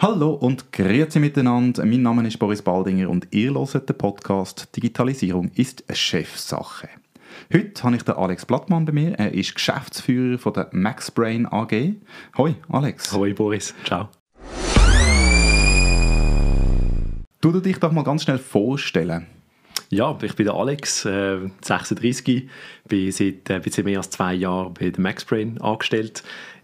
Hallo 0.00 0.32
und 0.32 0.72
grüezi 0.72 1.20
miteinander. 1.20 1.86
Mein 1.86 2.02
Name 2.02 2.26
ist 2.26 2.36
Boris 2.36 2.62
Baldinger 2.62 3.08
und 3.08 3.28
ihr 3.30 3.54
hört 3.54 3.88
den 3.88 3.96
Podcast 3.96 4.74
Digitalisierung 4.74 5.52
ist 5.54 5.84
eine 5.86 5.94
Chefsache. 5.94 6.88
Heute 7.54 7.84
habe 7.84 7.94
ich 7.94 8.02
den 8.02 8.16
Alex 8.16 8.44
Blattmann 8.44 8.86
bei 8.86 8.92
mir. 8.92 9.12
Er 9.20 9.32
ist 9.32 9.54
Geschäftsführer 9.54 10.38
von 10.38 10.52
der 10.52 10.68
MaxBrain 10.72 11.46
AG. 11.46 11.94
Hoi, 12.36 12.56
Alex. 12.68 13.12
Hoi, 13.12 13.32
Boris. 13.32 13.72
Ciao. 13.84 14.08
Du 17.40 17.60
dich 17.60 17.78
doch 17.78 17.92
mal 17.92 18.02
ganz 18.02 18.24
schnell 18.24 18.38
vorstellen. 18.38 19.28
Ja, 19.92 20.16
ich 20.22 20.36
bin 20.36 20.46
der 20.46 20.54
Alex, 20.54 21.04
äh, 21.04 21.50
36, 21.62 22.48
bin 22.86 23.10
seit 23.10 23.50
äh, 23.50 23.58
bisschen 23.58 23.84
mehr 23.84 23.98
als 23.98 24.10
zwei 24.10 24.34
Jahren 24.34 24.72
bei 24.74 24.90
der 24.90 25.00
MaxBrain 25.00 25.60
angestellt. 25.60 26.22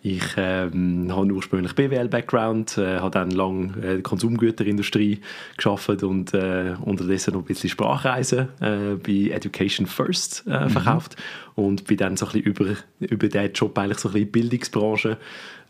Ich 0.08 0.22
ähm, 0.36 1.08
habe 1.10 1.32
ursprünglich 1.32 1.74
BWL-Background, 1.74 2.78
äh, 2.78 3.00
habe 3.00 3.10
dann 3.10 3.32
lange 3.32 3.64
äh, 3.64 3.70
in 3.70 3.80
der 3.80 4.02
Konsumgüterindustrie 4.02 5.18
geschafft 5.56 6.04
und 6.04 6.32
äh, 6.32 6.76
unterdessen 6.80 7.34
noch 7.34 7.40
ein 7.40 7.46
bisschen 7.46 7.70
Sprachreisen 7.70 8.48
äh, 8.60 8.94
bei 9.04 9.34
Education 9.34 9.86
First 9.86 10.44
äh, 10.46 10.66
mhm. 10.66 10.70
verkauft 10.70 11.16
mhm. 11.56 11.64
und 11.64 11.84
bin 11.88 11.96
dann 11.96 12.16
so 12.16 12.26
ein 12.26 12.32
bisschen 12.34 12.46
über, 12.46 12.76
über 13.00 13.26
diesen 13.26 13.52
Job 13.52 13.76
eigentlich 13.76 13.98
so 13.98 14.10
ein 14.10 14.12
bisschen 14.12 14.28
in 14.28 14.32
die 14.32 14.40
Bildungsbranche 14.40 15.18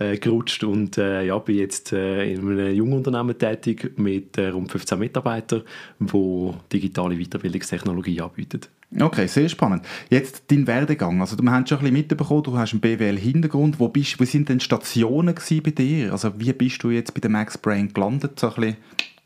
äh, 0.01 0.19
gerutscht 0.19 0.65
und 0.65 0.99
äh, 0.99 1.25
ja, 1.25 1.39
bin 1.39 1.57
jetzt 1.57 1.93
in 1.93 1.99
einem 1.99 2.75
jungen 2.75 2.93
Unternehmen 2.93 3.39
tätig 3.39 3.93
mit 3.97 4.39
rund 4.39 4.71
15 4.71 4.99
Mitarbeitern, 4.99 5.63
wo 5.99 6.55
digitale 6.71 7.17
Weiterbildungstechnologie 7.17 8.21
anbietet. 8.21 8.69
Okay, 8.99 9.27
sehr 9.27 9.49
spannend. 9.49 9.85
Jetzt 10.11 10.45
dein 10.49 10.67
Werdegang. 10.67 11.21
Also, 11.21 11.37
wir 11.37 11.51
haben 11.51 11.67
schon 11.67 11.79
ein 11.79 11.83
bisschen 11.83 11.97
mitbekommen, 11.97 12.43
du 12.45 12.57
hast 12.57 12.73
einen 12.73 12.81
BWL-Hintergrund. 12.81 13.81
Wo, 13.81 13.89
bist, 13.89 14.19
wo 14.21 14.25
sind 14.25 14.49
denn 14.49 14.61
Stationen 14.61 15.35
bei 15.35 15.71
dir? 15.71 16.13
Also, 16.13 16.33
wie 16.39 16.53
bist 16.53 16.83
du 16.83 16.91
jetzt 16.91 17.13
bei 17.13 17.21
der 17.21 17.31
Max 17.31 17.59
Brain 17.59 17.93
gelandet? 17.93 18.39
So 18.39 18.49
ein 18.49 18.55
bisschen 18.55 18.77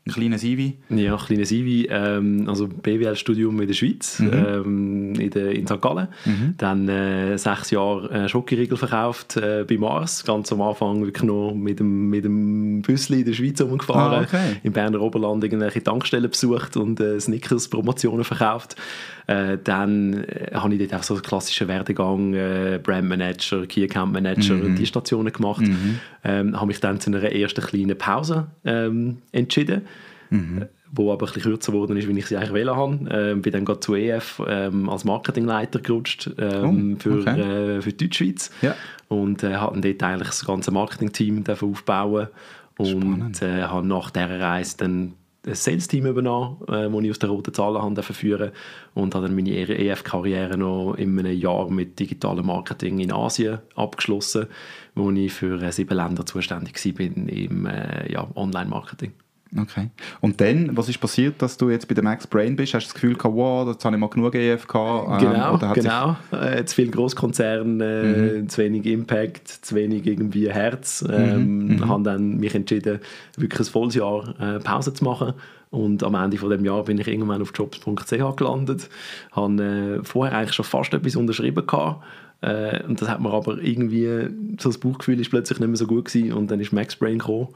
ein 0.07 0.13
kleines 0.13 0.43
Ivi? 0.43 0.77
Ja, 0.89 1.13
ein 1.13 1.19
kleines 1.19 1.51
Ivi. 1.51 1.87
Ähm, 1.91 2.45
also 2.47 2.67
BWL-Studium 2.67 3.61
in 3.61 3.67
der 3.67 3.75
Schweiz, 3.75 4.19
mhm. 4.19 4.31
ähm, 4.33 5.13
in, 5.13 5.29
der, 5.29 5.51
in 5.51 5.67
St. 5.67 5.79
Gallen. 5.79 6.07
Mhm. 6.25 6.55
Dann 6.57 6.89
äh, 6.89 7.37
sechs 7.37 7.69
Jahre 7.69 8.09
äh, 8.09 8.27
Schokoriegel 8.27 8.77
verkauft 8.77 9.37
äh, 9.37 9.63
bei 9.67 9.77
Mars. 9.77 10.23
Ganz 10.23 10.51
am 10.51 10.61
Anfang 10.61 11.05
wirklich 11.05 11.23
noch 11.23 11.53
mit 11.53 11.79
dem, 11.79 12.09
mit 12.09 12.25
dem 12.25 12.81
Büssli 12.81 13.19
in 13.19 13.25
der 13.25 13.33
Schweiz 13.33 13.61
rumgefahren. 13.61 14.21
Ah, 14.21 14.23
okay. 14.23 14.57
Im 14.63 14.73
Berner 14.73 15.01
Oberland 15.01 15.43
irgendwelche 15.43 15.83
Tankstellen 15.83 16.31
besucht 16.31 16.77
und 16.77 16.99
äh, 16.99 17.19
Snickers-Promotionen 17.19 18.23
verkauft. 18.23 18.75
Äh, 19.27 19.57
dann 19.63 20.23
äh, 20.23 20.51
habe 20.53 20.73
ich 20.73 20.79
dort 20.79 20.99
auch 20.99 21.03
so 21.03 21.13
einen 21.15 21.23
klassischen 21.23 21.67
Werdegang, 21.67 22.33
äh, 22.33 22.79
Brand 22.81 23.07
Manager, 23.07 23.65
Key 23.65 23.83
Account 23.83 24.13
Manager 24.13 24.55
mhm. 24.55 24.65
und 24.65 24.75
die 24.75 24.85
Stationen 24.85 25.31
gemacht. 25.31 25.61
Mhm. 25.61 25.99
Ähm, 26.23 26.55
habe 26.55 26.67
mich 26.67 26.79
dann 26.79 26.99
zu 26.99 27.09
einer 27.09 27.23
ersten 27.23 27.61
kleinen 27.61 27.97
Pause 27.97 28.47
ähm, 28.65 29.17
entschieden. 29.31 29.83
Mhm. 30.29 30.65
Wo 30.93 31.13
aber 31.13 31.25
ein 31.25 31.33
bisschen 31.33 31.43
kürzer 31.43 31.71
geworden 31.71 31.95
ist, 31.95 32.07
wie 32.07 32.19
ich 32.19 32.25
sie 32.25 32.35
eigentlich 32.35 32.53
wählen 32.53 32.75
habe. 32.75 32.99
Ähm, 33.09 33.41
bin 33.41 33.53
dann 33.53 33.63
gerade 33.63 33.79
zu 33.79 33.95
EF 33.95 34.41
ähm, 34.45 34.89
als 34.89 35.05
Marketingleiter 35.05 35.79
gerutscht 35.79 36.29
ähm, 36.37 36.97
oh, 36.97 36.99
für, 36.99 37.19
okay. 37.21 37.39
äh, 37.39 37.81
für 37.81 37.93
die 37.93 38.05
Deutschschweiz. 38.05 38.51
Ja. 38.61 38.75
Und 39.07 39.43
äh, 39.43 39.55
habe 39.55 39.79
dort 39.79 40.03
eigentlich 40.03 40.27
das 40.27 40.45
ganze 40.45 40.71
Marketing-Team 40.71 41.45
aufbauen 41.47 42.27
und 42.77 43.41
äh, 43.41 43.63
habe 43.63 43.87
nach 43.87 44.09
dieser 44.11 44.39
Reise 44.39 44.77
dann 44.77 45.13
ein 45.45 45.55
Sales-Team 45.55 46.05
übernommen, 46.05 46.57
äh, 46.67 46.89
das 46.89 47.03
ich 47.03 47.11
aus 47.11 47.19
der 47.19 47.29
roten 47.29 47.53
Zahlen 47.53 47.95
führen 48.03 48.51
und 48.93 49.15
habe 49.15 49.27
dann 49.27 49.35
meine 49.35 49.51
EF-Karriere 49.51 50.57
noch 50.57 50.93
in 50.95 51.17
einem 51.17 51.37
Jahr 51.37 51.69
mit 51.69 51.99
digitalem 51.99 52.45
Marketing 52.45 52.99
in 52.99 53.11
Asien 53.11 53.59
abgeschlossen, 53.75 54.47
wo 54.95 55.09
ich 55.11 55.33
für 55.33 55.61
äh, 55.61 55.71
sieben 55.71 55.95
Länder 55.97 56.25
zuständig 56.25 56.83
war 56.85 57.05
im 57.05 57.65
äh, 57.65 58.11
ja, 58.11 58.27
Online-Marketing. 58.35 59.13
Okay. 59.57 59.89
Und 60.21 60.39
dann, 60.39 60.77
was 60.77 60.87
ist 60.87 60.99
passiert, 60.99 61.41
dass 61.41 61.57
du 61.57 61.69
jetzt 61.69 61.87
bei 61.87 61.93
der 61.93 62.03
Max 62.03 62.25
Brain 62.25 62.55
bist? 62.55 62.73
Hast 62.73 62.85
du 62.85 62.87
das 62.87 62.93
Gefühl 62.93 63.15
gehabt, 63.15 63.35
wow, 63.35 63.67
jetzt 63.67 63.83
habe 63.83 63.95
ich 63.95 63.99
mal 63.99 64.07
genug 64.07 64.33
EFK? 64.33 64.75
Ähm, 64.75 65.17
genau, 65.19 65.57
genau. 65.73 66.15
Äh, 66.31 66.63
zu 66.63 66.75
viel 66.75 66.89
Großkonzern, 66.89 67.81
äh, 67.81 68.03
mhm. 68.03 68.49
zu 68.49 68.61
wenig 68.61 68.85
Impact, 68.85 69.47
zu 69.47 69.75
wenig 69.75 70.07
irgendwie 70.07 70.49
Herz. 70.49 71.01
Mhm, 71.01 71.13
ähm, 71.13 71.67
mhm. 71.67 71.89
habe 71.89 72.03
dann 72.03 72.37
mich 72.37 72.55
entschieden, 72.55 72.99
wirklich 73.35 73.67
ein 73.67 73.71
volles 73.71 73.95
Jahr 73.95 74.33
äh, 74.39 74.59
Pause 74.59 74.93
zu 74.93 75.03
machen. 75.03 75.33
Und 75.69 76.03
am 76.03 76.15
Ende 76.15 76.37
von 76.37 76.49
dem 76.49 76.63
Jahr 76.63 76.83
bin 76.83 76.97
ich 76.97 77.07
irgendwann 77.07 77.41
auf 77.41 77.51
jobs.ch 77.53 78.35
gelandet. 78.37 78.89
Habe 79.33 79.99
äh, 80.01 80.03
vorher 80.05 80.37
eigentlich 80.37 80.53
schon 80.53 80.65
fast 80.65 80.93
etwas 80.93 81.17
unterschrieben 81.17 81.65
gehabt. 81.67 82.03
Äh, 82.39 82.83
und 82.85 83.01
das 83.01 83.09
hat 83.09 83.19
mir 83.19 83.33
aber 83.33 83.61
irgendwie, 83.61 84.07
so 84.59 84.69
das 84.69 84.77
Bauchgefühl 84.77 85.19
ist 85.19 85.29
plötzlich 85.29 85.59
nicht 85.59 85.67
mehr 85.67 85.77
so 85.77 85.87
gut 85.87 86.05
gewesen. 86.05 86.31
Und 86.31 86.51
dann 86.51 86.61
ist 86.61 86.71
Max 86.71 86.95
Brain 86.95 87.19
gekommen 87.19 87.49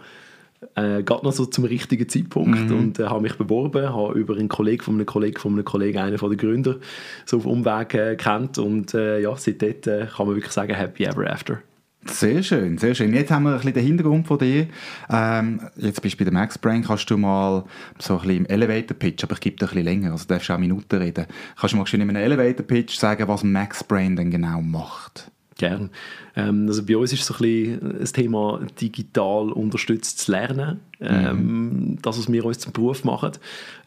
äh, 0.76 1.04
gerade 1.04 1.26
noch 1.26 1.34
so 1.34 1.46
zum 1.46 1.66
richtigen 1.66 2.08
Zeitpunkt 2.10 2.70
mhm. 2.70 2.78
und 2.78 3.00
äh, 3.00 3.06
habe 3.06 3.22
mich 3.22 3.36
beworben, 3.36 3.94
habe 3.94 4.18
über 4.18 4.36
einen 4.36 4.50
Kollegen 4.50 4.84
von 4.84 4.96
einem 4.96 5.06
Kollegen 5.06 5.40
von 5.40 5.54
einem 5.54 5.66
Kollegen, 5.66 6.00
einen 6.00 6.18
von 6.18 6.30
den 6.30 6.38
Gründern, 6.38 6.78
so 7.26 7.38
auf 7.38 7.46
Umweg 7.46 7.94
äh, 7.94 8.16
kennt 8.16 8.58
und 8.58 8.94
äh, 8.94 9.20
ja, 9.20 9.36
seitdem 9.36 9.76
äh, 9.86 10.06
kann 10.08 10.28
man 10.28 10.36
wirklich 10.36 10.54
sagen, 10.54 10.74
happy 10.74 11.06
ever 11.06 11.30
after. 11.30 11.62
Sehr 12.08 12.44
schön, 12.44 12.78
sehr 12.78 12.94
schön. 12.94 13.14
Jetzt 13.14 13.32
haben 13.32 13.44
wir 13.44 13.52
ein 13.52 13.56
bisschen 13.56 13.74
den 13.74 13.84
Hintergrund 13.84 14.28
von 14.28 14.38
dir. 14.38 14.68
Ähm, 15.10 15.60
jetzt 15.76 16.02
bist 16.04 16.14
du 16.14 16.18
bei 16.20 16.26
der 16.26 16.34
Max 16.34 16.56
Brain, 16.58 16.84
kannst 16.84 17.10
du 17.10 17.18
mal 17.18 17.66
so 17.98 18.14
ein 18.14 18.20
bisschen 18.20 18.38
im 18.38 18.46
Elevator 18.46 18.96
Pitch, 18.96 19.24
aber 19.24 19.34
ich 19.34 19.40
gebe 19.40 19.56
dir 19.56 19.66
ein 19.66 19.70
bisschen 19.70 19.86
länger, 19.86 20.12
also 20.12 20.26
darfst 20.28 20.50
du 20.50 20.54
auch 20.54 20.60
Minuten 20.60 20.98
reden. 20.98 21.26
Kannst 21.60 21.74
du 21.74 21.78
mal 21.78 21.88
schön 21.88 22.02
in 22.02 22.10
einem 22.10 22.24
Elevator 22.24 22.66
Pitch 22.66 22.96
sagen, 22.96 23.28
was 23.28 23.44
Max 23.44 23.84
Brain 23.84 24.16
denn 24.16 24.30
genau 24.30 24.62
macht? 24.62 25.32
Gern. 25.58 25.90
Ähm, 26.36 26.66
also 26.68 26.86
bei 26.86 26.98
uns 26.98 27.14
ist 27.14 27.26
so 27.26 27.34
ein 27.36 27.40
bisschen 27.40 28.00
das 28.00 28.12
Thema 28.12 28.60
digital 28.82 29.52
unterstütztes 29.52 30.28
Lernen, 30.28 30.82
ähm, 31.00 31.38
mhm. 31.38 32.02
das, 32.02 32.18
was 32.18 32.32
wir 32.32 32.44
uns 32.44 32.60
zum 32.60 32.74
Beruf 32.74 33.06
machen. 33.06 33.32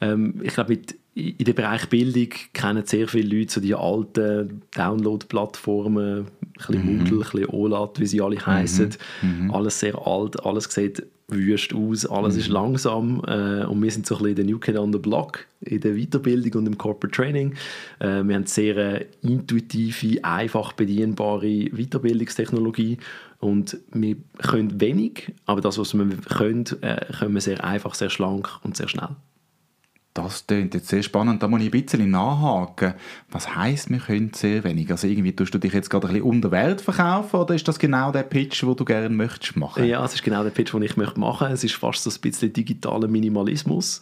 Ähm, 0.00 0.40
ich 0.42 0.54
glaube, 0.54 0.78
in 1.14 1.36
dem 1.36 1.54
Bereich 1.54 1.88
Bildung 1.88 2.28
kennen 2.54 2.86
sehr 2.86 3.06
viele 3.06 3.36
Leute 3.36 3.52
so 3.52 3.60
die 3.60 3.74
alten 3.74 4.62
Download-Plattformen, 4.74 6.20
ein 6.20 6.26
bisschen 6.56 6.86
mhm. 6.86 6.98
Moodle, 6.98 7.18
ein 7.18 7.30
bisschen 7.32 7.46
OLAT, 7.46 8.00
wie 8.00 8.06
sie 8.06 8.22
alle 8.22 8.44
heißen. 8.44 8.90
Mhm. 9.20 9.44
mhm. 9.44 9.50
Alles 9.50 9.80
sehr 9.80 9.98
alt, 10.06 10.42
alles 10.46 10.64
sieht 10.64 11.02
wüst 11.28 11.74
aus, 11.74 12.06
alles 12.06 12.34
mhm. 12.34 12.40
ist 12.40 12.48
langsam 12.48 13.22
äh, 13.26 13.64
und 13.64 13.82
wir 13.82 13.90
sind 13.90 14.06
so 14.06 14.16
ein 14.16 14.22
bisschen 14.22 14.36
der 14.36 14.44
New 14.46 14.58
Kid 14.58 14.76
on 14.76 14.92
the 14.92 14.98
Block 14.98 15.46
in 15.60 15.80
der 15.80 15.94
Weiterbildung 15.94 16.62
und 16.62 16.66
im 16.66 16.78
Corporate 16.78 17.14
Training. 17.14 17.54
Äh, 17.98 18.22
wir 18.24 18.34
haben 18.34 18.46
sehr 18.46 18.76
äh, 18.76 19.06
intuitive, 19.22 20.24
einfach 20.24 20.72
bedienbare 20.72 21.66
Weiterbildungstechnologie 21.70 22.98
und 23.40 23.76
wir 23.92 24.16
können 24.38 24.80
wenig, 24.80 25.32
aber 25.44 25.60
das, 25.60 25.78
was 25.78 25.94
wir 25.94 26.06
können, 26.06 26.64
äh, 26.80 27.04
können 27.18 27.34
wir 27.34 27.40
sehr 27.42 27.62
einfach, 27.62 27.94
sehr 27.94 28.10
schlank 28.10 28.48
und 28.62 28.76
sehr 28.76 28.88
schnell. 28.88 29.10
Das 30.24 30.46
klingt 30.46 30.74
jetzt 30.74 30.88
sehr 30.88 31.02
spannend. 31.02 31.42
Da 31.42 31.48
muss 31.48 31.60
ich 31.60 31.72
ein 31.72 31.82
bisschen 31.82 32.10
nachhaken. 32.10 32.94
Was 33.30 33.54
heisst, 33.54 33.90
wir 33.90 33.98
können 33.98 34.32
sehr 34.34 34.64
wenig? 34.64 34.90
Also 34.90 35.06
irgendwie 35.06 35.34
tust 35.34 35.54
du 35.54 35.58
dich 35.58 35.72
jetzt 35.72 35.90
gerade 35.90 36.08
ein 36.08 36.14
bisschen 36.14 36.28
unter 36.28 36.50
Wert 36.50 36.80
verkaufen 36.80 37.36
oder 37.36 37.54
ist 37.54 37.68
das 37.68 37.78
genau 37.78 38.10
der 38.10 38.24
Pitch, 38.24 38.62
den 38.62 38.76
du 38.76 38.84
gerne 38.84 39.08
möchtest 39.08 39.56
machen? 39.56 39.84
Ja, 39.84 40.04
es 40.04 40.14
ist 40.14 40.22
genau 40.22 40.42
der 40.42 40.50
Pitch, 40.50 40.72
den 40.72 40.82
ich 40.82 40.96
möchte 40.96 41.20
machen. 41.20 41.52
Es 41.52 41.62
ist 41.62 41.74
fast 41.74 42.02
so 42.02 42.10
ein 42.10 42.20
bisschen 42.20 42.52
digitaler 42.52 43.08
Minimalismus. 43.08 44.00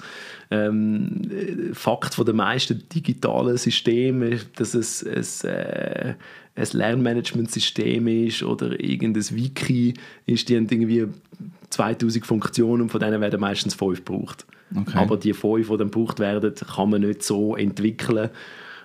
Ähm, 0.50 1.31
Fakt 1.72 2.15
von 2.15 2.25
den 2.25 2.37
meisten 2.37 2.88
digitalen 2.88 3.56
Systemen 3.56 4.33
ist, 4.33 4.48
dass 4.59 4.75
es, 4.75 5.03
es 5.03 5.44
äh, 5.44 6.15
ein 6.54 6.69
Lernmanagementsystem 6.72 8.06
ist 8.09 8.43
oder 8.43 8.81
irgendein 8.81 9.37
Wiki 9.37 9.94
ist, 10.25 10.48
die 10.48 10.56
haben 10.56 10.69
irgendwie 10.71 11.06
2000 11.71 12.25
Funktionen 12.25 12.83
und 12.83 12.91
von 12.91 13.00
denen 13.00 13.21
werden 13.21 13.41
meistens 13.41 13.75
fünf 13.75 14.04
gebraucht. 14.04 14.47
Okay. 14.75 14.99
Aber 14.99 15.16
die 15.16 15.32
fünf, 15.32 15.69
die 15.69 15.77
dann 15.77 15.91
gebraucht 15.91 16.19
werden, 16.19 16.54
kann 16.54 16.91
man 16.91 17.03
nicht 17.03 17.22
so 17.22 17.56
entwickeln 17.56 18.31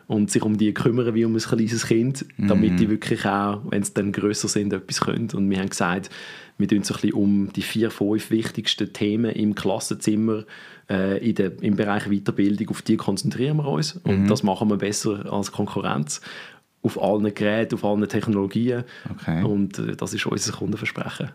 und 0.07 0.29
sich 0.29 0.43
um 0.43 0.57
die 0.57 0.73
kümmern 0.73 1.15
wie 1.15 1.25
um 1.25 1.35
ein 1.35 1.39
kleines 1.39 1.87
Kind, 1.87 2.25
damit 2.37 2.73
mm. 2.73 2.77
die 2.77 2.89
wirklich 2.89 3.25
auch, 3.25 3.61
wenn 3.69 3.81
sie 3.81 3.93
dann 3.93 4.11
grösser 4.11 4.47
sind, 4.47 4.73
etwas 4.73 4.99
können. 4.99 5.29
Und 5.33 5.49
wir 5.49 5.59
haben 5.59 5.69
gesagt, 5.69 6.09
wir 6.57 6.67
tun 6.67 6.83
so 6.83 6.93
ein 6.93 7.01
bisschen 7.01 7.13
um 7.13 7.53
die 7.53 7.61
vier, 7.61 7.89
fünf 7.91 8.29
wichtigsten 8.29 8.91
Themen 8.91 9.31
im 9.31 9.55
Klassenzimmer 9.55 10.43
äh, 10.89 11.17
in 11.25 11.35
der, 11.35 11.63
im 11.63 11.77
Bereich 11.77 12.09
Weiterbildung, 12.09 12.69
auf 12.69 12.81
die 12.81 12.97
konzentrieren 12.97 13.57
wir 13.57 13.67
uns. 13.67 13.93
Und 14.03 14.25
mm. 14.25 14.27
das 14.27 14.43
machen 14.43 14.69
wir 14.69 14.77
besser 14.77 15.31
als 15.31 15.51
Konkurrenz 15.51 16.19
auf 16.83 17.01
allen 17.01 17.33
Geräten, 17.33 17.75
auf 17.75 17.85
allen 17.85 18.07
Technologien. 18.07 18.83
Okay. 19.09 19.43
Und 19.43 19.79
äh, 19.79 19.95
das 19.95 20.13
ist 20.13 20.25
unser 20.25 20.51
Kundenversprechen. 20.51 21.31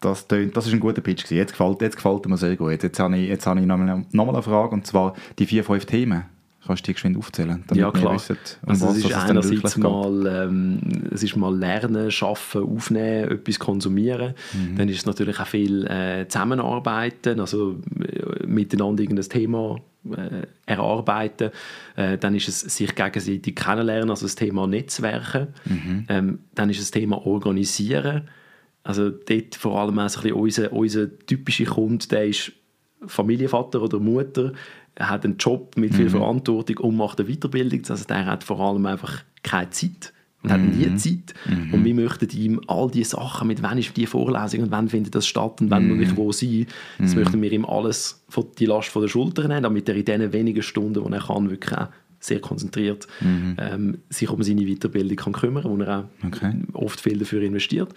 Das, 0.00 0.28
das 0.28 0.66
ist 0.66 0.72
ein 0.72 0.80
guter 0.80 1.00
Pitch. 1.00 1.30
Jetzt 1.30 1.52
gefällt, 1.52 1.80
jetzt 1.80 1.96
gefällt 1.96 2.26
mir 2.26 2.36
sehr 2.36 2.56
gut. 2.56 2.82
Jetzt 2.82 2.98
habe 2.98 3.16
ich, 3.16 3.28
jetzt 3.28 3.46
habe 3.46 3.60
ich 3.60 3.66
noch, 3.66 3.78
mal, 3.78 4.04
noch 4.12 4.28
eine 4.28 4.42
Frage, 4.42 4.74
und 4.74 4.86
zwar 4.86 5.14
die 5.38 5.46
vier, 5.46 5.64
fünf 5.64 5.86
Themen. 5.86 6.24
Kannst 6.66 6.82
du 6.82 6.86
die 6.86 6.94
geschwind 6.94 7.16
aufzählen? 7.16 7.62
ja, 7.74 7.90
klar. 7.92 8.14
Wissen, 8.14 8.36
um 8.62 8.70
also 8.70 8.88
was, 8.88 8.96
es 8.96 9.04
ist 9.04 9.14
einerseits 9.14 9.76
mal, 9.76 10.26
ähm, 10.26 10.80
es 11.12 11.22
ist 11.22 11.36
mal 11.36 11.56
Lernen, 11.56 12.10
Schaffen, 12.10 12.62
Aufnehmen, 12.62 13.30
etwas 13.30 13.58
konsumieren. 13.58 14.34
Mhm. 14.52 14.76
Dann 14.76 14.88
ist 14.88 14.98
es 14.98 15.06
natürlich 15.06 15.38
auch 15.38 15.46
viel 15.46 15.86
äh, 15.86 16.26
Zusammenarbeiten, 16.26 17.38
also 17.38 17.76
äh, 18.00 18.46
miteinander 18.46 19.02
irgendein 19.02 19.28
Thema 19.28 19.76
äh, 20.10 20.46
erarbeiten. 20.66 21.50
Äh, 21.94 22.18
dann 22.18 22.34
ist 22.34 22.48
es 22.48 22.60
sich 22.60 22.94
gegenseitig 22.96 23.54
kennenlernen, 23.54 24.10
also 24.10 24.26
das 24.26 24.34
Thema 24.34 24.66
Netzwerken. 24.66 25.48
Mhm. 25.66 26.04
Ähm, 26.08 26.38
dann 26.54 26.68
ist 26.68 26.78
es 26.78 26.86
das 26.86 26.90
Thema 26.90 27.24
Organisieren. 27.24 28.28
Also 28.86 29.10
dort 29.10 29.56
vor 29.56 29.80
allem 29.80 29.98
auch 29.98 30.08
so 30.08 30.20
ein 30.20 30.22
bisschen 30.22 30.36
unser, 30.36 30.72
unser 30.72 31.18
typischer 31.26 31.64
Kunde, 31.64 32.06
der 32.06 32.26
ist 32.26 32.52
Familienvater 33.04 33.82
oder 33.82 33.98
Mutter, 33.98 34.52
hat 34.96 35.24
einen 35.24 35.36
Job 35.38 35.76
mit 35.76 35.92
viel 35.92 36.04
mhm. 36.04 36.10
Verantwortung 36.10 36.78
und 36.78 36.96
macht 36.96 37.20
eine 37.20 37.28
Weiterbildung. 37.28 37.82
Also 37.88 38.04
der 38.04 38.26
hat 38.26 38.44
vor 38.44 38.60
allem 38.60 38.86
einfach 38.86 39.24
keine 39.42 39.70
Zeit 39.70 40.12
und 40.44 40.52
hat 40.52 40.60
nie 40.60 40.86
mhm. 40.86 40.98
Zeit. 40.98 41.34
Mhm. 41.46 41.74
Und 41.74 41.84
wir 41.84 41.94
möchten 41.94 42.28
ihm 42.30 42.60
all 42.68 42.88
diese 42.88 43.10
Sachen, 43.10 43.48
mit 43.48 43.60
wann 43.60 43.76
ist 43.76 43.96
die 43.96 44.06
Vorlesung 44.06 44.62
und 44.62 44.70
wann 44.70 44.88
findet 44.88 45.16
das 45.16 45.26
statt 45.26 45.60
und 45.60 45.68
wann 45.68 45.88
muss 45.88 46.06
ich 46.06 46.16
wo 46.16 46.30
sein, 46.30 46.66
das 47.00 47.16
möchten 47.16 47.42
wir 47.42 47.50
ihm 47.50 47.64
alles 47.64 48.24
von 48.28 48.46
die 48.56 48.66
Last 48.66 48.90
von 48.90 49.02
der 49.02 49.08
Schulter 49.08 49.48
nehmen, 49.48 49.64
damit 49.64 49.88
er 49.88 49.96
in 49.96 50.04
diesen 50.04 50.32
wenigen 50.32 50.62
Stunden, 50.62 51.04
die 51.04 51.12
er 51.12 51.20
kann, 51.20 51.50
wirklich 51.50 51.76
auch 51.76 51.88
sehr 52.26 52.40
konzentriert 52.40 53.06
mhm. 53.20 53.56
ähm, 53.58 53.98
sich 54.10 54.28
um 54.28 54.42
seine 54.42 54.66
Weiterbildung 54.66 55.16
kann 55.16 55.32
kümmern 55.32 55.64
wo 55.64 55.76
er 55.82 56.00
auch 56.00 56.26
okay. 56.26 56.52
oft 56.72 57.00
viel 57.00 57.18
dafür 57.18 57.42
investiert. 57.42 57.94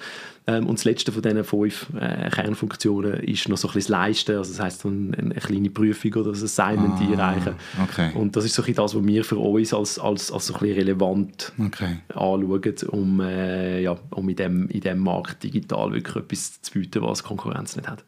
Ähm, 0.48 0.68
und 0.68 0.80
das 0.80 0.86
letzte 0.86 1.12
von 1.12 1.22
diesen 1.22 1.44
fünf 1.44 1.88
äh, 2.00 2.30
Kernfunktionen 2.30 3.22
ist 3.22 3.50
noch 3.50 3.58
so 3.58 3.68
ein 3.68 3.74
bisschen 3.74 3.94
das 3.94 4.00
Leisten, 4.02 4.38
also 4.38 4.52
das 4.52 4.60
heisst 4.60 4.86
eine, 4.86 5.18
eine 5.18 5.34
kleine 5.36 5.70
Prüfung 5.70 6.14
oder 6.14 6.32
ein 6.32 6.44
Assignment 6.44 6.94
ah, 6.96 7.02
einreichen. 7.02 7.54
Okay. 7.84 8.12
Und 8.16 8.36
das 8.36 8.46
ist 8.46 8.54
so 8.54 8.62
ein 8.62 8.66
bisschen 8.66 8.84
das, 8.84 8.96
was 8.96 9.06
wir 9.06 9.24
für 9.24 9.38
uns 9.38 9.74
als, 9.74 10.00
als, 10.00 10.32
als 10.32 10.48
so 10.48 10.54
ein 10.54 10.60
bisschen 10.60 10.78
relevant 10.78 11.52
okay. 11.60 12.00
anschauen, 12.10 12.76
um, 12.90 13.20
äh, 13.22 13.82
ja, 13.82 13.98
um 14.12 14.30
in 14.30 14.36
diesem 14.36 14.70
in 14.70 14.82
dem 14.82 15.00
Markt 15.00 15.44
digital 15.44 15.92
wirklich 15.92 16.16
etwas 16.16 16.62
zu 16.62 16.72
bieten, 16.72 17.02
was 17.02 17.24
Konkurrenz 17.24 17.76
nicht 17.76 17.88
hat. 17.88 18.04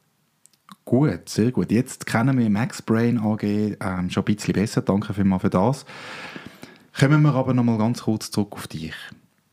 Gut, 0.91 1.29
sehr 1.29 1.53
gut. 1.53 1.71
Jetzt 1.71 2.05
kennen 2.05 2.37
wir 2.37 2.49
MaxBrain 2.49 3.17
AG 3.17 3.43
ähm, 3.43 4.09
schon 4.09 4.25
ein 4.25 4.35
bisschen 4.35 4.51
besser. 4.51 4.81
Danke 4.81 5.13
vielmals 5.13 5.41
für 5.41 5.49
das. 5.49 5.85
Kommen 6.99 7.21
wir 7.21 7.33
aber 7.33 7.53
noch 7.53 7.63
mal 7.63 7.77
ganz 7.77 8.01
kurz 8.01 8.29
zurück 8.29 8.51
auf 8.51 8.67
dich. 8.67 8.93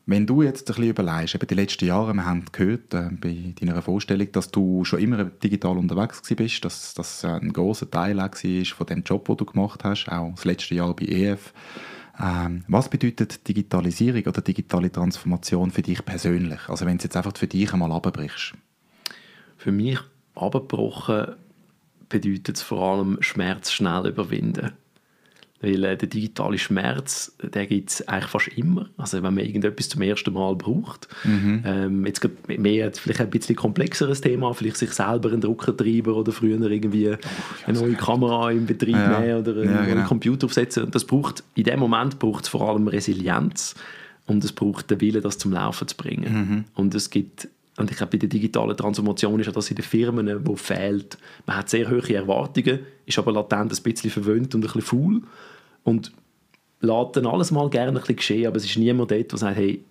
Wenn 0.05 0.27
du 0.27 0.41
jetzt 0.41 0.63
ein 0.63 0.75
bisschen 0.75 0.89
überlegst, 0.89 1.35
eben 1.35 1.47
die 1.47 1.55
letzten 1.55 1.85
Jahre, 1.85 2.13
wir 2.13 2.25
haben 2.25 2.43
gehört 2.51 2.93
äh, 2.93 3.07
bei 3.11 3.53
deiner 3.57 3.81
Vorstellung, 3.81 4.29
dass 4.33 4.51
du 4.51 4.83
schon 4.83 4.99
immer 4.99 5.23
digital 5.23 5.77
unterwegs 5.77 6.21
bist, 6.27 6.65
dass 6.65 6.93
das 6.93 7.23
ein 7.23 7.53
großer 7.53 7.89
Teil 7.89 8.17
war 8.17 8.31
von 8.33 8.87
dem 8.87 9.03
Job, 9.03 9.25
den 9.27 9.37
du 9.37 9.45
gemacht 9.45 9.85
hast, 9.85 10.09
auch 10.09 10.33
das 10.35 10.43
letzte 10.43 10.75
Jahr 10.75 10.93
bei 10.93 11.05
EF. 11.05 11.53
Ähm, 12.21 12.65
was 12.67 12.89
bedeutet 12.89 13.47
Digitalisierung 13.47 14.23
oder 14.23 14.41
digitale 14.41 14.91
Transformation 14.91 15.71
für 15.71 15.83
dich 15.83 16.03
persönlich? 16.03 16.59
Also 16.67 16.85
wenn 16.85 16.97
du 16.97 17.05
jetzt 17.05 17.15
einfach 17.15 17.37
für 17.37 17.47
dich 17.47 17.71
einmal 17.71 17.93
abbrichst. 17.93 18.55
Für 19.55 19.71
mich 19.71 19.99
abgebrochen 20.41 21.35
bedeutet 22.09 22.57
es 22.57 22.63
vor 22.63 22.81
allem 22.81 23.17
Schmerz 23.21 23.71
schnell 23.71 24.07
überwinden. 24.07 24.71
Weil 25.61 25.83
äh, 25.83 25.97
der 25.97 26.07
digitale 26.07 26.57
Schmerz, 26.57 27.35
der 27.43 27.67
gibt 27.67 27.89
es 27.89 28.07
eigentlich 28.07 28.29
fast 28.29 28.47
immer. 28.57 28.87
Also 28.97 29.21
wenn 29.21 29.33
man 29.33 29.43
irgendetwas 29.43 29.89
zum 29.89 30.01
ersten 30.01 30.33
Mal 30.33 30.55
braucht. 30.55 31.09
Mhm. 31.25 31.63
Ähm, 31.65 32.05
jetzt 32.05 32.27
mehr 32.47 32.91
vielleicht 32.93 33.19
ein 33.19 33.29
bisschen 33.29 33.57
komplexeres 33.57 34.21
Thema, 34.21 34.53
vielleicht 34.53 34.77
sich 34.77 34.91
selber 34.91 35.29
einen 35.29 35.41
Druckertreiber 35.41 36.15
oder 36.15 36.31
früher 36.31 36.59
irgendwie 36.61 37.09
oh, 37.09 37.17
eine 37.65 37.77
neue 37.77 37.95
Kamera 37.95 38.51
im 38.51 38.67
Betrieb 38.67 38.95
ja. 38.95 39.19
nehmen 39.19 39.39
oder 39.39 39.61
einen 39.61 39.73
ja, 39.73 39.85
genau. 39.85 40.07
Computer 40.07 40.45
aufsetzen. 40.45 40.85
Und 40.85 40.95
das 40.95 41.03
braucht, 41.03 41.43
in 41.55 41.65
dem 41.65 41.79
Moment 41.79 42.19
braucht 42.19 42.45
es 42.45 42.49
vor 42.49 42.69
allem 42.69 42.87
Resilienz 42.87 43.75
und 44.27 44.43
es 44.45 44.53
braucht 44.53 44.89
den 44.89 45.01
Willen, 45.01 45.21
das 45.21 45.37
zum 45.37 45.51
Laufen 45.51 45.89
zu 45.89 45.97
bringen. 45.97 46.33
Mhm. 46.33 46.65
Und 46.73 46.95
es 46.95 47.09
gibt 47.09 47.49
und 47.79 47.89
ich 47.89 47.97
glaube, 47.97 48.11
bei 48.11 48.17
der 48.17 48.29
digitalen 48.29 48.75
Transformation 48.75 49.39
ist 49.39 49.55
das 49.55 49.69
in 49.69 49.77
den 49.77 49.85
Firmen, 49.85 50.45
wo 50.45 50.55
fehlt. 50.55 51.17
Man 51.45 51.57
hat 51.57 51.69
sehr 51.69 51.89
hohe 51.89 52.13
Erwartungen, 52.13 52.79
ist 53.05 53.17
aber 53.17 53.31
latent 53.31 53.71
ein 53.71 53.83
bisschen 53.83 54.11
verwöhnt 54.11 54.53
und 54.53 54.61
ein 54.61 54.63
bisschen 54.63 54.81
faul 54.81 55.21
und 55.83 56.11
lässt 56.81 57.15
dann 57.15 57.25
alles 57.25 57.51
mal 57.51 57.69
gerne 57.69 57.91
ein 57.91 57.93
bisschen 57.95 58.17
geschehen, 58.17 58.47
aber 58.47 58.57
es 58.57 58.65
ist 58.65 58.77
niemand 58.77 59.11
dort, 59.11 59.31
der 59.31 59.39
sagt, 59.39 59.57
hey, 59.57 59.83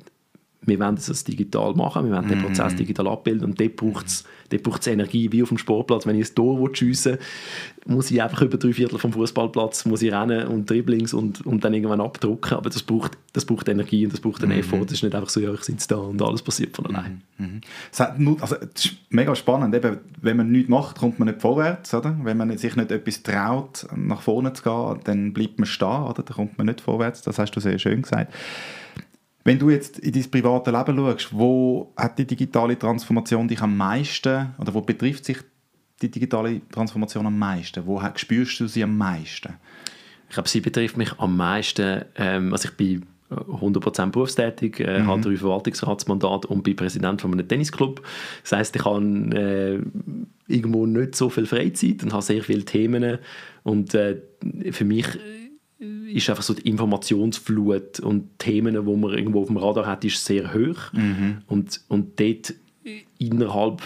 wir 0.62 0.78
wollen 0.80 0.96
das 0.96 1.24
digital 1.24 1.74
machen, 1.74 2.04
wir 2.04 2.12
wollen 2.12 2.26
mm. 2.26 2.30
den 2.30 2.42
Prozess 2.42 2.76
digital 2.76 3.08
abbilden 3.08 3.50
und 3.50 3.60
dort 3.60 3.76
braucht 3.76 4.06
es 4.06 4.24
dort 4.50 4.62
braucht's 4.62 4.86
Energie, 4.86 5.30
wie 5.32 5.42
auf 5.42 5.48
dem 5.48 5.58
Sportplatz. 5.58 6.06
Wenn 6.06 6.18
ich 6.18 6.30
ein 6.30 6.34
Tor 6.34 6.68
schiessen 6.72 7.12
will, 7.12 7.94
muss 7.94 8.10
ich 8.10 8.22
einfach 8.22 8.42
über 8.42 8.58
drei 8.58 8.72
Viertel 8.72 8.98
vom 8.98 9.12
Fußballplatz 9.12 9.86
muss 9.86 10.02
ich 10.02 10.12
rennen 10.12 10.46
und 10.46 10.68
Dribblings 10.68 11.14
und, 11.14 11.44
und 11.46 11.64
dann 11.64 11.74
irgendwann 11.74 12.00
abdrucken, 12.00 12.54
aber 12.54 12.70
das 12.70 12.82
braucht, 12.82 13.16
das 13.32 13.44
braucht 13.44 13.68
Energie 13.68 14.04
und 14.04 14.12
das 14.12 14.20
braucht 14.20 14.42
einen 14.42 14.56
mm. 14.56 14.60
Effort. 14.60 14.84
Das 14.84 14.92
ist 14.92 15.02
nicht 15.02 15.14
einfach 15.14 15.30
so, 15.30 15.40
ja, 15.40 15.52
ich 15.52 15.62
sitze 15.62 15.88
da 15.88 15.96
und 15.96 16.20
alles 16.20 16.42
passiert 16.42 16.76
von 16.76 16.86
allein. 16.86 17.22
Mm. 17.38 17.58
Also, 18.40 18.56
es 18.74 18.84
ist 18.84 18.96
mega 19.10 19.34
spannend, 19.34 19.74
eben, 19.74 19.98
wenn 20.20 20.36
man 20.36 20.50
nichts 20.50 20.68
macht, 20.68 20.98
kommt 20.98 21.18
man 21.18 21.28
nicht 21.28 21.40
vorwärts, 21.40 21.94
oder? 21.94 22.16
Wenn 22.22 22.36
man 22.36 22.56
sich 22.56 22.76
nicht 22.76 22.90
etwas 22.90 23.22
traut, 23.22 23.86
nach 23.96 24.22
vorne 24.22 24.52
zu 24.52 24.62
gehen, 24.62 25.00
dann 25.04 25.32
bleibt 25.32 25.58
man 25.58 25.66
stehen, 25.66 26.02
oder? 26.02 26.22
Dann 26.22 26.36
kommt 26.36 26.58
man 26.58 26.66
nicht 26.66 26.80
vorwärts, 26.80 27.22
das 27.22 27.38
hast 27.38 27.52
du 27.52 27.60
sehr 27.60 27.78
schön 27.78 28.02
gesagt. 28.02 28.32
Wenn 29.48 29.58
du 29.58 29.70
jetzt 29.70 29.98
in 30.00 30.12
dein 30.12 30.30
private 30.30 30.70
Leben 30.70 30.98
schaust, 30.98 31.28
wo 31.32 31.90
hat 31.96 32.18
die 32.18 32.26
digitale 32.26 32.78
Transformation 32.78 33.48
dich 33.48 33.62
am 33.62 33.78
meisten, 33.78 34.54
oder 34.58 34.74
wo 34.74 34.82
betrifft 34.82 35.24
sich 35.24 35.38
die 36.02 36.10
digitale 36.10 36.60
Transformation 36.70 37.24
am 37.24 37.38
meisten? 37.38 37.86
Wo 37.86 37.98
spürst 38.14 38.60
du 38.60 38.66
sie 38.66 38.82
am 38.82 38.98
meisten? 38.98 39.54
Ich 40.28 40.34
glaube, 40.34 40.50
sie 40.50 40.60
betrifft 40.60 40.98
mich 40.98 41.18
am 41.18 41.34
meisten, 41.34 42.04
ähm, 42.16 42.52
also 42.52 42.68
ich 42.68 42.76
bin 42.76 43.06
100% 43.30 44.10
berufstätig, 44.10 44.80
äh, 44.80 44.98
mhm. 44.98 45.06
habe 45.06 45.22
drei 45.22 45.36
Verwaltungsratsmandat 45.38 46.44
und 46.44 46.62
bin 46.62 46.76
Präsident 46.76 47.22
von 47.22 47.32
einem 47.32 47.48
Tennisclub. 47.48 48.02
Das 48.42 48.52
heißt, 48.52 48.76
ich 48.76 48.84
habe 48.84 49.02
äh, 49.34 49.80
irgendwo 50.46 50.84
nicht 50.84 51.14
so 51.14 51.30
viel 51.30 51.46
Freizeit 51.46 52.02
und 52.02 52.12
habe 52.12 52.22
sehr 52.22 52.42
viele 52.42 52.66
Themen 52.66 53.16
und 53.62 53.94
äh, 53.94 54.20
für 54.72 54.84
mich 54.84 55.06
ist 56.14 56.30
einfach 56.30 56.42
so 56.42 56.54
die 56.54 56.68
Informationsflut 56.68 58.00
und 58.00 58.38
Themen, 58.38 58.74
die 58.74 58.96
man 58.96 59.12
irgendwo 59.12 59.42
auf 59.42 59.48
dem 59.48 59.56
Radar 59.56 59.86
hat, 59.86 60.04
ist 60.04 60.24
sehr 60.24 60.54
hoch. 60.54 60.92
Mhm. 60.92 61.38
Und, 61.46 61.80
und 61.88 62.18
dort 62.20 62.54
innerhalb 63.18 63.82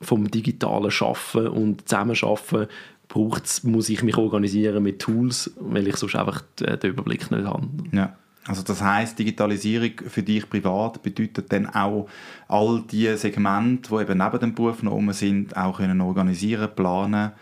vom 0.00 0.30
digitalen 0.30 0.90
Schaffen 0.90 1.48
und 1.48 1.88
Zusammenschaffen 1.88 2.66
braucht's, 3.08 3.64
muss 3.64 3.88
ich 3.88 4.02
mich 4.02 4.16
organisieren 4.16 4.82
mit 4.82 5.00
Tools, 5.00 5.52
weil 5.58 5.86
ich 5.88 5.96
sonst 5.96 6.16
einfach 6.16 6.42
den 6.58 6.90
Überblick 6.90 7.30
nicht 7.30 7.44
habe. 7.44 7.68
Ja. 7.92 8.16
Also 8.46 8.62
das 8.62 8.82
heißt, 8.82 9.18
Digitalisierung 9.18 9.92
für 10.06 10.22
dich 10.22 10.48
privat 10.50 11.02
bedeutet 11.02 11.50
dann 11.50 11.66
auch 11.66 12.08
all 12.46 12.82
die 12.90 13.16
Segmente, 13.16 13.88
die 13.88 14.02
eben 14.02 14.18
neben 14.18 14.38
dem 14.38 14.54
Beruf 14.54 14.82
noch 14.82 15.00
sind, 15.12 15.56
auch 15.56 15.78
können 15.78 16.02
organisieren, 16.02 16.68
planen, 16.76 17.32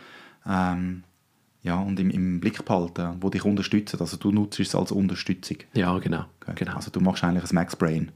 ähm, 0.49 1.03
ja, 1.63 1.79
und 1.79 1.99
im, 2.01 2.11
im 2.11 2.41
Blick 2.41 2.65
behalten, 2.65 3.17
wo 3.21 3.31
dich 3.31 3.45
unterstützen. 3.45 4.01
Also 4.01 4.17
du 4.17 4.33
nutzt 4.33 4.59
es 4.59 4.75
als 4.75 4.91
Unterstützung. 4.91 5.59
Ja, 5.75 5.97
genau. 5.99 6.25
Okay. 6.43 6.55
genau. 6.57 6.75
Also 6.75 6.91
du 6.91 7.01
machst 7.01 7.23
eigentlich 7.23 7.51
ein 7.51 7.55
Max 7.55 7.77
Brain. 7.77 8.11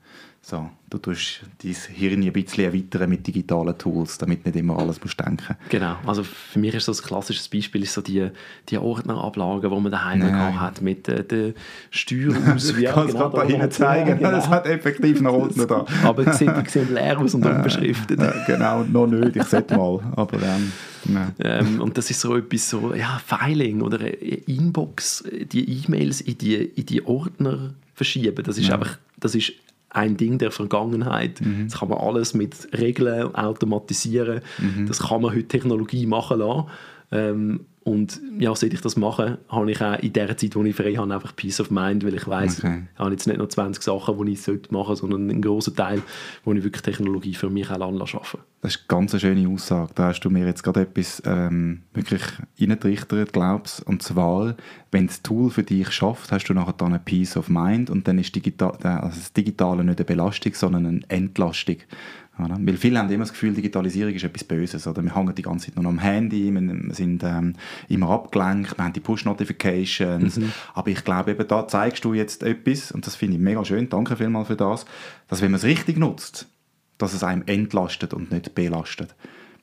So, 0.49 0.71
du 0.91 0.99
tust 0.99 1.41
dein 1.61 1.75
Hirn 1.93 2.23
ein 2.23 2.33
bisschen 2.33 2.67
erweitern 2.67 3.11
mit 3.11 3.27
digitalen 3.27 3.77
Tools, 3.77 4.17
damit 4.17 4.47
nicht 4.47 4.55
immer 4.55 4.79
alles 4.79 5.03
musst 5.03 5.19
denken 5.19 5.57
Genau, 5.71 5.97
also 6.07 6.23
für 6.23 6.61
mich 6.61 6.73
ist 6.73 6.85
so 6.85 6.93
ein 6.93 6.99
klassisches 6.99 7.49
Beispiel 7.49 7.83
ist 7.83 7.95
so 7.95 8.01
die, 8.01 8.29
die 8.69 8.79
Ordnerablagen, 8.79 9.69
die 9.69 9.81
man 9.81 9.91
daheim 9.91 10.21
Nein. 10.21 10.61
hat 10.61 10.83
mit 10.83 11.09
äh, 11.09 11.25
den 11.25 11.55
Steuerauswählen. 11.91 12.77
Ich 12.87 12.95
kann 12.95 13.07
es 13.09 13.13
genau, 13.15 13.31
gerade 13.31 13.49
da 13.49 13.53
hinten 13.53 13.71
zeigen, 13.73 14.09
ja, 14.09 14.15
genau. 14.15 14.31
das 14.31 14.49
hat 14.49 14.67
effektiv 14.69 15.21
noch 15.21 15.33
Ordner 15.33 15.67
da. 15.67 15.85
aber 16.05 16.25
die 16.25 16.33
sehen, 16.35 16.53
die 16.65 16.71
sehen 16.71 16.95
leer 16.95 17.19
aus 17.19 17.35
und 17.35 17.45
unbeschriftet. 17.45 18.21
Ja, 18.21 18.45
genau, 18.47 18.85
noch 18.85 19.09
nicht, 19.09 19.35
ich 19.35 19.43
sollte 19.43 19.77
mal, 19.77 19.99
aber 20.15 20.39
ähm, 20.41 20.73
ähm, 21.41 21.81
und 21.81 21.99
das 21.99 22.09
ist 22.09 22.21
so 22.21 22.37
etwas 22.37 22.71
so, 22.71 22.95
ja, 22.95 23.21
Filing 23.27 23.83
oder 23.83 23.99
Inbox, 24.47 25.25
die 25.51 25.83
E-Mails 25.83 26.21
in 26.21 26.39
die, 26.39 26.55
in 26.55 26.87
die 26.87 27.05
Ordner 27.05 27.75
verschieben, 27.95 28.45
das 28.45 28.59
ist 28.59 28.71
einfach, 28.71 28.99
das 29.19 29.35
ist 29.35 29.53
ein 29.91 30.17
Ding 30.17 30.39
der 30.39 30.51
Vergangenheit. 30.51 31.41
Mhm. 31.41 31.69
Das 31.69 31.79
kann 31.79 31.89
man 31.89 31.99
alles 31.99 32.35
mit 32.35 32.69
Regeln 32.77 33.35
automatisieren. 33.35 34.41
Mhm. 34.59 34.87
Das 34.87 35.01
kann 35.01 35.23
man 35.23 35.33
heute 35.33 35.49
Technologie 35.49 36.07
machen 36.07 36.39
lassen. 36.39 36.65
Ähm, 37.13 37.61
und 37.87 38.21
ja, 38.41 38.53
seit 38.57 38.73
ich 38.73 38.81
das 38.81 38.97
mache, 38.97 39.39
habe 39.49 39.71
ich 39.71 39.81
auch 39.81 39.97
in 40.01 40.13
der 40.13 40.37
Zeit, 40.37 40.57
wo 40.57 40.65
ich 40.65 40.75
frei 40.75 40.95
habe, 40.95 41.15
einfach 41.15 41.37
Peace 41.37 41.61
of 41.61 41.71
Mind, 41.71 42.05
weil 42.05 42.15
ich 42.15 42.27
weiß, 42.27 42.59
okay. 42.59 42.83
ich 42.93 42.99
habe 42.99 43.13
jetzt 43.13 43.29
nicht 43.29 43.37
nur 43.37 43.49
20 43.49 43.81
Sachen, 43.81 44.27
die 44.27 44.33
ich 44.33 44.43
sollte 44.43 44.75
machen 44.75 44.97
sollte, 44.97 45.01
sondern 45.03 45.31
einen 45.31 45.41
grossen 45.41 45.77
Teil, 45.77 46.03
wo 46.45 46.53
ich 46.53 46.65
wirklich 46.65 46.83
Technologie 46.83 47.35
für 47.35 47.49
mich 47.49 47.71
auch 47.71 47.81
arbeiten 47.81 48.01
Das 48.01 48.75
ist 48.75 48.81
eine 48.81 48.89
ganz 48.89 49.21
schöne 49.21 49.49
Aussage. 49.49 49.93
Da 49.95 50.09
hast 50.09 50.19
du 50.19 50.31
mir 50.31 50.45
jetzt 50.47 50.65
gerade 50.65 50.81
etwas 50.81 51.23
ähm, 51.25 51.83
wirklich 51.95 52.23
reingetrichtert, 52.61 53.33
glaubst 53.33 53.87
Und 53.87 54.03
zwar, 54.03 54.57
wenn 54.91 55.07
das 55.07 55.23
Tool 55.23 55.51
für 55.51 55.63
dich 55.63 55.93
schafft, 55.93 56.33
hast 56.33 56.47
du 56.47 56.55
nachher 56.55 56.73
dann 56.73 56.89
eine 56.89 56.99
Peace 56.99 57.37
of 57.37 57.49
Mind 57.49 57.89
und 57.89 58.09
dann 58.09 58.19
ist 58.19 58.35
digital, 58.35 58.73
also 58.83 59.17
das 59.17 59.33
Digitale 59.33 59.85
nicht 59.85 60.01
eine 60.01 60.05
Belastung, 60.05 60.55
sondern 60.55 60.87
eine 60.87 61.03
Entlastung. 61.07 61.77
Oder? 62.39 62.59
Weil 62.61 62.77
viele 62.77 62.99
haben 62.99 63.09
immer 63.11 63.25
das 63.25 63.33
Gefühl, 63.33 63.55
Digitalisierung 63.55 64.13
ist 64.13 64.25
etwas 64.25 64.45
Böses. 64.45 64.87
Oder? 64.87 65.03
Wir 65.03 65.15
hängen 65.15 65.35
die 65.35 65.43
ganze 65.43 65.67
Zeit 65.67 65.77
nur 65.77 65.85
noch 65.85 65.91
am 65.91 65.99
Handy, 65.99 66.53
wir 66.53 66.95
sind 66.95 67.23
ähm, 67.23 67.55
immer 67.89 68.11
abgelenkt, 68.11 68.77
wir 68.77 68.85
haben 68.85 68.93
die 68.93 69.01
Push-Notifications. 69.01 70.37
Mhm. 70.37 70.53
Aber 70.75 70.89
ich 70.89 71.03
glaube, 71.05 71.31
eben 71.31 71.49
da 71.49 71.67
zeigst 71.67 72.05
du 72.05 72.15
jetzt 72.15 72.43
etwas, 72.43 72.93
und 72.93 73.07
das 73.07 73.17
finde 73.17 73.37
ich 73.37 73.43
mega 73.43 73.65
schön, 73.65 73.89
danke 73.89 74.17
vielmals 74.17 74.49
für 74.49 74.57
das, 74.57 74.85
dass 75.29 75.41
wenn 75.41 75.51
man 75.51 75.59
es 75.59 75.65
richtig 75.65 75.97
nutzt, 75.97 76.47
dass 76.99 77.15
es 77.15 77.25
einem 77.25 77.43
entlastet 77.47 78.15
und 78.15 78.31
nicht 78.31 78.55
belastet, 78.55 79.15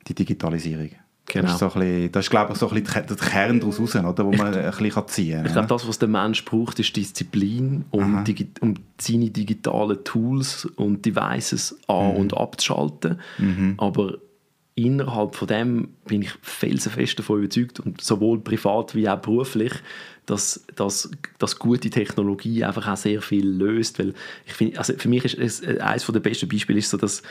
die 0.08 0.14
Digitalisierung. 0.14 0.90
Genau. 1.26 1.44
Das 1.44 1.54
ist, 1.54 1.58
so 1.60 1.68
bisschen, 1.68 2.12
das 2.12 2.26
ist 2.26 2.30
glaube 2.30 2.52
ich, 2.52 2.58
so 2.58 2.68
ein 2.68 2.82
bisschen 2.82 3.06
der 3.06 3.16
Kern 3.16 3.58
daraus 3.58 3.80
raus, 3.80 3.96
oder, 3.96 4.26
wo 4.26 4.32
man 4.32 4.54
ein 4.54 4.70
bisschen 4.70 5.08
ziehen 5.08 5.36
kann. 5.36 5.46
Ich 5.46 5.52
glaube, 5.52 5.68
das, 5.68 5.88
was 5.88 5.98
der 5.98 6.08
Mensch 6.08 6.44
braucht, 6.44 6.78
ist 6.80 6.94
Disziplin, 6.94 7.86
um, 7.90 8.24
digi 8.24 8.48
um 8.60 8.74
seine 9.00 9.30
digitalen 9.30 10.04
Tools 10.04 10.66
und 10.76 11.04
Devices 11.06 11.78
an- 11.88 12.12
mhm. 12.12 12.16
und 12.16 12.36
abzuschalten. 12.36 13.20
Mhm. 13.38 13.74
Aber 13.78 14.18
innerhalb 14.74 15.34
von 15.34 15.48
dem 15.48 15.88
bin 16.06 16.22
ich 16.22 16.32
felsenfest 16.42 17.18
davon 17.18 17.38
überzeugt, 17.38 17.80
und 17.80 18.02
sowohl 18.02 18.40
privat 18.40 18.94
wie 18.94 19.08
auch 19.08 19.18
beruflich, 19.18 19.72
dass, 20.26 20.66
dass, 20.76 21.10
dass 21.38 21.58
gute 21.58 21.90
Technologie 21.90 22.64
einfach 22.64 22.86
auch 22.88 22.96
sehr 22.96 23.22
viel 23.22 23.46
löst. 23.46 23.98
Weil 23.98 24.14
ich 24.46 24.52
find, 24.52 24.76
also 24.76 24.92
für 24.96 25.08
mich 25.08 25.24
ist 25.24 25.38
es, 25.38 25.80
eines 25.80 26.06
der 26.06 26.20
besten 26.20 26.48
Beispiele 26.48 26.80
ist 26.80 26.90
so, 26.90 26.96
dass 26.96 27.22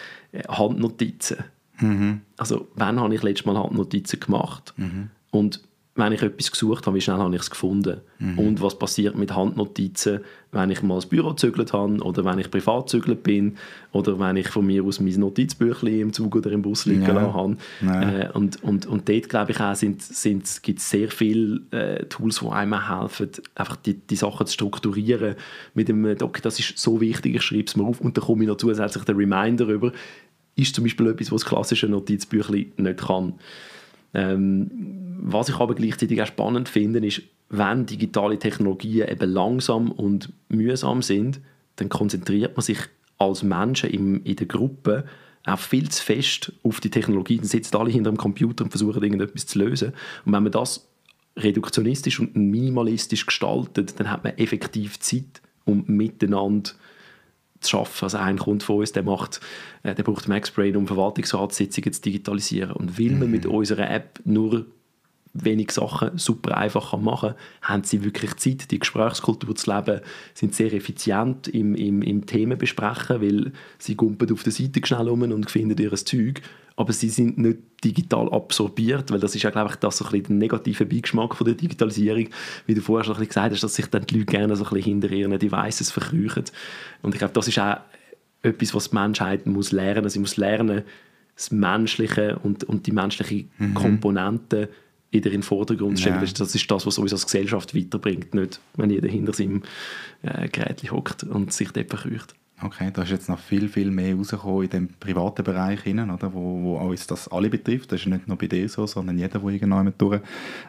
Handnotizen 0.47 1.37
Mhm. 1.79 2.21
Also, 2.37 2.67
wann 2.75 2.99
habe 2.99 3.15
ich 3.15 3.23
letztes 3.23 3.45
Mal 3.45 3.57
Handnotizen 3.57 4.19
gemacht? 4.19 4.73
Mhm. 4.77 5.09
Und 5.31 5.61
wenn 5.95 6.11
ich 6.11 6.23
etwas 6.23 6.51
gesucht 6.51 6.87
habe, 6.87 6.95
wie 6.95 7.01
schnell 7.01 7.17
habe 7.17 7.35
ich 7.35 7.41
es 7.41 7.51
gefunden? 7.51 8.01
Mhm. 8.17 8.39
Und 8.39 8.61
was 8.61 8.79
passiert 8.79 9.15
mit 9.15 9.35
Handnotizen, 9.35 10.21
wenn 10.51 10.71
ich 10.71 10.81
mal 10.81 10.95
das 10.95 11.05
Büro 11.05 11.29
gezügelt 11.29 11.71
habe 11.71 11.97
oder 11.97 12.25
wenn 12.25 12.39
ich 12.39 12.49
privat 12.49 12.85
gezügelt 12.85 13.21
bin 13.21 13.57
oder 13.91 14.19
wenn 14.19 14.35
ich 14.35 14.47
von 14.47 14.65
mir 14.65 14.83
aus 14.83 14.99
mein 14.99 15.13
Notizbüchlein 15.13 15.99
im 15.99 16.13
Zug 16.13 16.35
oder 16.35 16.51
im 16.51 16.63
Bus 16.63 16.85
liegen 16.85 17.03
ja. 17.03 17.33
habe. 17.33 17.57
Ja. 17.81 18.01
Äh, 18.01 18.29
und, 18.33 18.63
und, 18.63 18.87
und 18.87 19.07
dort, 19.07 19.29
glaube 19.29 19.51
ich, 19.51 19.59
auch 19.59 19.75
sind, 19.75 20.01
sind, 20.01 20.63
gibt 20.63 20.79
es 20.79 20.89
sehr 20.89 21.09
viele 21.09 21.61
äh, 21.69 22.05
Tools, 22.05 22.39
die 22.39 22.47
einem 22.47 22.89
helfen, 22.89 23.29
einfach 23.53 23.75
die, 23.75 23.93
die 23.93 24.15
Sachen 24.15 24.47
zu 24.47 24.53
strukturieren. 24.53 25.35
Mit 25.75 25.89
dem, 25.89 26.05
okay, 26.05 26.41
das 26.41 26.57
ist 26.57 26.75
so 26.75 27.01
wichtig, 27.01 27.35
ich 27.35 27.43
schreibe 27.43 27.65
es 27.65 27.75
mir 27.75 27.83
auf 27.83 28.01
und 28.01 28.17
dann 28.17 28.23
komme 28.23 28.43
ich 28.43 28.47
noch 28.47 28.57
zusätzlich 28.57 29.03
den 29.03 29.15
Reminder 29.15 29.67
über, 29.67 29.91
ist 30.55 30.75
zum 30.75 30.83
Beispiel 30.83 31.07
etwas, 31.07 31.31
was 31.31 31.41
das 31.41 31.49
klassische 31.49 31.87
Notizbüchlein 31.87 32.71
nicht 32.77 32.99
kann. 32.99 33.33
Ähm, 34.13 34.69
was 35.21 35.49
ich 35.49 35.55
aber 35.55 35.75
gleichzeitig 35.75 36.21
auch 36.21 36.27
spannend 36.27 36.69
finde, 36.69 37.05
ist, 37.05 37.21
wenn 37.49 37.85
digitale 37.85 38.39
Technologien 38.39 39.07
eben 39.07 39.31
langsam 39.31 39.91
und 39.91 40.31
mühsam 40.49 41.01
sind, 41.01 41.39
dann 41.75 41.89
konzentriert 41.89 42.55
man 42.55 42.63
sich 42.63 42.79
als 43.17 43.43
Menschen 43.43 43.89
in, 43.89 44.23
in 44.23 44.35
der 44.35 44.47
Gruppe 44.47 45.05
auch 45.45 45.59
viel 45.59 45.89
zu 45.89 46.03
fest 46.03 46.51
auf 46.63 46.79
die 46.79 46.89
Technologie. 46.89 47.37
Dann 47.37 47.45
sitzen 47.45 47.75
alle 47.77 47.91
hinter 47.91 48.11
dem 48.11 48.17
Computer 48.17 48.63
und 48.63 48.69
versuchen 48.69 49.03
irgendetwas 49.03 49.45
zu 49.45 49.59
lösen. 49.59 49.93
Und 50.25 50.33
wenn 50.33 50.43
man 50.43 50.51
das 50.51 50.87
reduktionistisch 51.35 52.19
und 52.19 52.35
minimalistisch 52.35 53.25
gestaltet, 53.25 53.99
dann 53.99 54.09
hat 54.09 54.23
man 54.23 54.37
effektiv 54.37 54.99
Zeit, 54.99 55.41
um 55.65 55.83
miteinander 55.87 56.71
zu 57.63 57.71
schaffen. 57.71 58.05
Also 58.05 58.17
ein 58.17 58.37
Kunde 58.37 58.63
von 58.63 58.77
uns, 58.77 58.91
der, 58.91 59.03
macht, 59.03 59.39
äh, 59.83 59.95
der 59.95 60.03
braucht 60.03 60.27
MaxBrain, 60.27 60.75
um 60.75 60.87
Verwaltungsratssitzungen 60.87 61.93
zu 61.93 62.01
digitalisieren. 62.01 62.71
Und 62.71 62.99
weil 62.99 63.11
mhm. 63.11 63.21
wir 63.21 63.27
mit 63.27 63.45
unserer 63.45 63.89
App 63.89 64.19
nur 64.25 64.65
wenig 65.33 65.71
Sachen 65.71 66.17
super 66.17 66.57
einfach 66.57 66.95
machen 66.97 67.29
kann, 67.29 67.69
haben 67.69 67.83
sie 67.83 68.03
wirklich 68.03 68.35
Zeit, 68.35 68.69
die 68.71 68.79
Gesprächskultur 68.79 69.55
zu 69.55 69.73
leben, 69.73 70.01
sind 70.33 70.53
sehr 70.53 70.71
effizient 70.73 71.47
im, 71.47 71.75
im, 71.75 72.01
im 72.01 72.25
Themen 72.25 72.57
besprechen, 72.57 73.21
weil 73.21 73.51
sie 73.79 73.95
gumpen 73.95 74.31
auf 74.31 74.43
der 74.43 74.51
Seite 74.51 74.81
schnell 74.85 75.09
um 75.09 75.23
und 75.23 75.49
finden 75.49 75.81
ihr 75.81 75.93
Zeug 75.93 76.41
aber 76.75 76.93
sie 76.93 77.09
sind 77.09 77.37
nicht 77.37 77.59
digital 77.83 78.31
absorbiert, 78.31 79.11
weil 79.11 79.19
das 79.19 79.35
ist 79.35 79.43
ja, 79.43 79.51
glaube 79.51 79.71
ich, 79.71 79.75
das 79.75 79.97
so 79.97 80.05
ein 80.05 80.11
bisschen 80.11 80.39
der 80.39 80.47
negative 80.47 80.85
Beigeschmack 80.85 81.35
von 81.35 81.45
der 81.45 81.55
Digitalisierung, 81.55 82.29
wie 82.65 82.73
du 82.73 82.81
vorher 82.81 83.03
schon 83.03 83.13
ein 83.13 83.19
bisschen 83.19 83.29
gesagt 83.29 83.53
hast, 83.53 83.63
dass 83.63 83.75
sich 83.75 83.87
dann 83.87 84.05
die 84.05 84.19
Leute 84.19 84.31
gerne 84.31 84.55
so 84.55 84.63
ein 84.63 84.69
bisschen 84.69 85.01
hinter 85.01 85.11
ihren 85.11 85.37
Devices 85.37 85.91
verkrüchen. 85.91 86.45
Und 87.01 87.13
ich 87.13 87.19
glaube, 87.19 87.33
das 87.33 87.47
ist 87.47 87.59
auch 87.59 87.77
etwas, 88.41 88.73
was 88.73 88.89
die 88.89 88.95
Menschheit 88.95 89.45
muss 89.45 89.71
lernen. 89.71 90.09
Sie 90.09 90.19
muss 90.19 90.37
lernen, 90.37 90.83
das 91.35 91.51
Menschliche 91.51 92.39
und, 92.39 92.63
und 92.63 92.87
die 92.87 92.91
menschliche 92.91 93.45
mhm. 93.57 93.73
Komponente 93.73 94.69
in 95.13 95.21
den 95.21 95.43
Vordergrund 95.43 95.99
stellen. 95.99 96.15
Ja. 96.15 96.21
Das 96.21 96.55
ist 96.55 96.71
das, 96.71 96.85
was 96.85 96.97
uns 96.97 97.13
als 97.13 97.25
Gesellschaft 97.25 97.75
weiterbringt, 97.75 98.33
nicht 98.33 98.59
wenn 98.75 98.89
jeder 98.89 99.07
hinter 99.07 99.33
seinem 99.33 99.63
äh, 100.23 100.47
Gerät 100.49 100.91
hockt 100.91 101.23
und 101.23 101.53
sich 101.53 101.71
dort 101.71 101.89
verkrücht. 101.89 102.35
Okay, 102.61 102.91
da 102.93 103.01
ist 103.01 103.09
jetzt 103.09 103.27
noch 103.27 103.39
viel, 103.39 103.67
viel 103.67 103.91
mehr 103.91 104.15
rausgekommen 104.15 104.63
in 104.63 104.69
dem 104.69 104.87
privaten 104.87 105.43
Bereich, 105.43 105.81
hinein, 105.81 106.09
oder, 106.09 106.33
wo, 106.33 106.61
wo 106.63 106.77
uns 106.77 107.07
das 107.07 107.27
alle 107.27 107.49
betrifft. 107.49 107.91
Das 107.91 107.99
ist 107.99 108.07
nicht 108.07 108.27
nur 108.27 108.37
bei 108.37 108.47
dir 108.47 108.69
so, 108.69 108.87
sondern 108.87 109.17
jeder, 109.17 109.39
der 109.39 109.41
irgendjemand 109.41 109.99
durch 110.01 110.21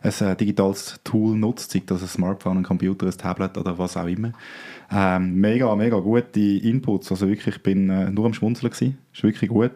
ein 0.03 0.13
äh, 0.27 0.35
digitales 0.35 0.99
Tool 1.05 1.37
nutzt, 1.37 1.71
sei 1.71 1.83
das 1.87 2.03
ein 2.03 2.09
Smartphone, 2.09 2.59
ein 2.59 2.63
Computer, 2.65 3.07
ein 3.07 3.13
Tablet 3.13 3.57
oder 3.59 3.79
was 3.79 3.97
auch 3.97 4.07
immer. 4.07 4.33
Ähm, 4.97 5.35
mega, 5.41 5.75
mega 5.75 5.99
gute 5.99 6.41
Inputs. 6.41 7.11
Also 7.11 7.29
wirklich, 7.29 7.57
ich 7.57 7.63
bin 7.63 7.91
äh, 7.91 8.11
nur 8.11 8.27
am 8.27 8.35
Schmunzeln 8.35 8.71
gewesen. 8.71 8.99
Ist 9.13 9.25
wirklich 9.25 9.51
gut. 9.51 9.73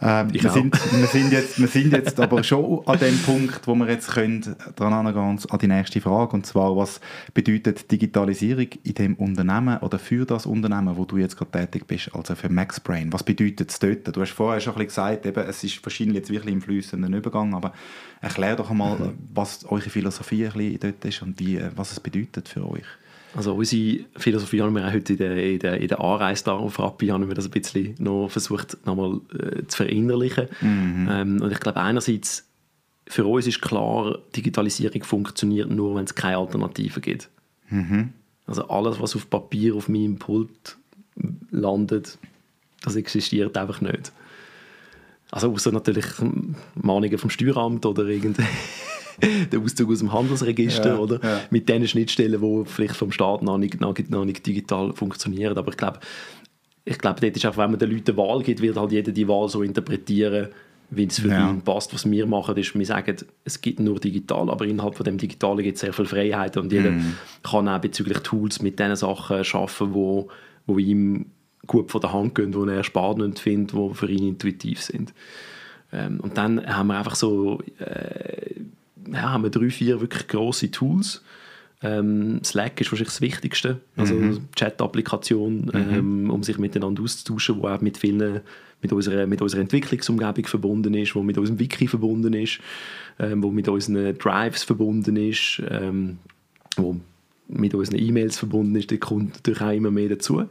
Ähm, 0.00 0.32
wir, 0.32 0.50
sind, 0.50 0.74
wir, 0.98 1.06
sind 1.06 1.32
jetzt, 1.32 1.60
wir 1.60 1.68
sind 1.68 1.92
jetzt 1.92 2.18
aber 2.20 2.42
schon 2.42 2.86
an 2.86 2.98
dem 2.98 3.18
Punkt, 3.18 3.66
wo 3.66 3.74
wir 3.74 3.88
jetzt 3.88 4.10
können 4.10 4.56
dran 4.74 4.92
angehen 4.92 5.38
an 5.50 5.58
die 5.58 5.66
nächste 5.66 6.00
Frage. 6.00 6.32
Und 6.32 6.46
zwar, 6.46 6.74
was 6.74 7.00
bedeutet 7.34 7.90
Digitalisierung 7.90 8.68
in 8.82 8.94
dem 8.94 9.14
Unternehmen 9.16 9.78
oder 9.78 9.98
für 9.98 10.24
das 10.24 10.46
Unternehmen, 10.46 10.96
wo 10.96 11.04
du 11.04 11.18
jetzt 11.18 11.36
gerade 11.36 11.50
tätig 11.50 11.86
bist, 11.86 12.14
also 12.14 12.34
für 12.34 12.48
MaxBrain? 12.48 13.12
Was 13.12 13.24
bedeutet 13.24 13.70
es 13.70 13.78
dort? 13.78 14.16
Du 14.16 14.20
hast 14.22 14.32
vorher 14.32 14.60
schon 14.60 14.72
ein 14.74 14.86
bisschen 14.86 14.88
gesagt, 14.88 15.26
eben, 15.26 15.48
es 15.48 15.64
ist 15.64 15.84
wahrscheinlich 15.84 16.16
jetzt 16.16 16.30
wirklich 16.30 16.54
im 16.54 16.62
fließenden 16.62 17.12
Übergang, 17.12 17.54
aber 17.54 17.74
erklär 18.22 18.56
doch 18.56 18.70
einmal, 18.70 18.98
mhm. 18.98 19.18
was 19.34 19.66
eure 19.66 19.90
Philosophie 19.90 20.46
ein 20.46 20.52
bisschen 20.52 20.80
dort 20.80 21.04
ist 21.04 21.22
und 21.22 21.38
wie, 21.40 21.60
was 21.74 21.92
es 21.92 22.00
bedeutet 22.00 22.48
für 22.48 22.66
euch. 22.66 22.86
Also 23.36 23.54
unsere 23.54 24.06
Philosophie 24.16 24.62
haben 24.62 24.74
wir 24.74 24.88
auch 24.88 24.92
heute 24.92 25.12
in 25.12 25.18
der, 25.18 25.36
in 25.36 25.58
der, 25.58 25.78
in 25.78 25.88
der 25.88 26.00
Anreise 26.00 26.44
da 26.44 26.52
auf 26.52 26.78
Rappi 26.78 27.08
haben 27.08 27.28
wir 27.28 27.34
das 27.34 27.44
ein 27.44 27.50
bisschen 27.50 27.94
noch 27.98 28.30
versucht 28.30 28.78
nochmal 28.86 29.20
äh, 29.38 29.66
zu 29.66 29.76
verinnerlichen. 29.76 30.48
Mhm. 30.62 31.08
Ähm, 31.10 31.42
und 31.42 31.52
ich 31.52 31.60
glaube 31.60 31.78
einerseits, 31.80 32.48
für 33.06 33.26
uns 33.26 33.46
ist 33.46 33.60
klar, 33.60 34.18
Digitalisierung 34.34 35.04
funktioniert 35.04 35.70
nur, 35.70 35.96
wenn 35.96 36.04
es 36.04 36.14
keine 36.14 36.38
Alternativen 36.38 37.02
gibt. 37.02 37.28
Mhm. 37.68 38.14
Also 38.46 38.68
alles, 38.68 39.00
was 39.00 39.14
auf 39.14 39.28
Papier 39.28 39.74
auf 39.74 39.90
meinem 39.90 40.16
Pult 40.16 40.78
landet, 41.50 42.16
das 42.82 42.96
existiert 42.96 43.54
einfach 43.58 43.82
nicht. 43.82 44.12
Also 45.30 45.52
außer 45.52 45.72
natürlich 45.72 46.06
Mahnungen 46.74 47.18
vom 47.18 47.28
Steueramt 47.28 47.84
oder 47.84 48.06
irgendeine 48.06 48.48
der 49.52 49.60
Auszug 49.60 49.90
aus 49.90 50.00
dem 50.00 50.12
Handelsregister, 50.12 50.94
ja, 50.94 50.98
oder? 50.98 51.20
Ja. 51.22 51.40
Mit 51.50 51.68
den 51.68 51.86
Schnittstellen, 51.86 52.40
die 52.40 52.64
vielleicht 52.66 52.96
vom 52.96 53.12
Staat 53.12 53.42
noch 53.42 53.58
nicht, 53.58 53.80
noch, 53.80 53.94
noch 54.08 54.24
nicht 54.24 54.46
digital 54.46 54.92
funktionieren. 54.92 55.56
Aber 55.56 55.70
ich 55.70 55.76
glaube, 55.76 56.00
ich 56.84 56.98
glaube, 56.98 57.20
dort 57.20 57.36
ist 57.36 57.46
auch, 57.46 57.56
wenn 57.56 57.70
man 57.70 57.78
den 57.78 57.90
Leuten 57.90 58.16
Wahl 58.16 58.42
gibt, 58.42 58.60
wird 58.62 58.76
halt 58.76 58.92
jeder 58.92 59.12
die 59.12 59.26
Wahl 59.26 59.48
so 59.48 59.62
interpretieren, 59.62 60.48
wie 60.90 61.04
es 61.04 61.18
für 61.18 61.28
ja. 61.28 61.50
ihn 61.50 61.62
passt. 61.62 61.92
Was 61.92 62.08
wir 62.08 62.26
machen, 62.26 62.56
ist, 62.56 62.78
wir 62.78 62.86
sagen, 62.86 63.16
es 63.44 63.60
gibt 63.60 63.80
nur 63.80 63.98
digital, 63.98 64.50
aber 64.50 64.64
innerhalb 64.66 64.94
von 64.94 65.04
dem 65.04 65.18
Digitalen 65.18 65.64
gibt 65.64 65.76
es 65.76 65.80
sehr 65.80 65.92
viel 65.92 66.06
Freiheit 66.06 66.56
und 66.56 66.72
jeder 66.72 66.92
mm. 66.92 67.14
kann 67.42 67.68
auch 67.68 67.80
bezüglich 67.80 68.18
Tools 68.18 68.62
mit 68.62 68.78
den 68.78 68.94
Sachen 68.94 69.38
arbeiten, 69.38 69.94
wo, 69.94 70.28
wo 70.66 70.78
ihm 70.78 71.26
gut 71.66 71.90
von 71.90 72.00
der 72.00 72.12
Hand 72.12 72.36
gehen, 72.36 72.52
die 72.52 72.70
er 72.70 72.84
spannend 72.84 73.40
findet, 73.40 73.76
die 73.76 73.94
für 73.94 74.08
ihn 74.08 74.28
intuitiv 74.28 74.80
sind. 74.80 75.12
Ähm, 75.92 76.20
und 76.20 76.36
dann 76.36 76.64
haben 76.66 76.88
wir 76.88 76.98
einfach 76.98 77.16
so 77.16 77.60
äh, 77.78 78.60
ja, 79.12 79.32
haben 79.32 79.44
wir 79.44 79.50
drei, 79.50 79.70
vier 79.70 80.00
wirklich 80.00 80.28
grosse 80.28 80.70
Tools. 80.70 81.22
Ähm, 81.82 82.42
Slack 82.42 82.80
ist 82.80 82.90
wahrscheinlich 82.90 83.12
das 83.12 83.20
Wichtigste, 83.20 83.80
also 83.96 84.14
mhm. 84.14 84.48
Chat-Applikation, 84.56 85.70
ähm, 85.74 86.22
mhm. 86.24 86.30
um 86.30 86.42
sich 86.42 86.58
miteinander 86.58 87.02
auszutauschen, 87.02 87.60
wo 87.60 87.68
auch 87.68 87.80
mit 87.82 87.98
vielen, 87.98 88.40
mit 88.80 88.92
unserer, 88.92 89.26
mit 89.26 89.42
unserer 89.42 89.60
Entwicklungsumgebung 89.60 90.46
verbunden 90.46 90.94
ist, 90.94 91.14
wo 91.14 91.22
mit 91.22 91.36
unserem 91.36 91.58
Wiki 91.58 91.86
verbunden 91.86 92.32
ist, 92.32 92.60
ähm, 93.18 93.42
wo 93.42 93.50
mit 93.50 93.68
unseren 93.68 94.16
Drives 94.16 94.62
verbunden 94.62 95.16
ist, 95.16 95.62
ähm, 95.68 96.18
wo 96.76 96.96
mit 97.48 97.74
unseren 97.74 97.98
E-Mails 97.98 98.38
verbunden 98.38 98.74
ist, 98.76 98.90
da 98.90 98.96
kommt 98.96 99.34
natürlich 99.34 99.60
auch 99.60 99.72
immer 99.72 99.90
mehr 99.90 100.08
dazu. 100.08 100.44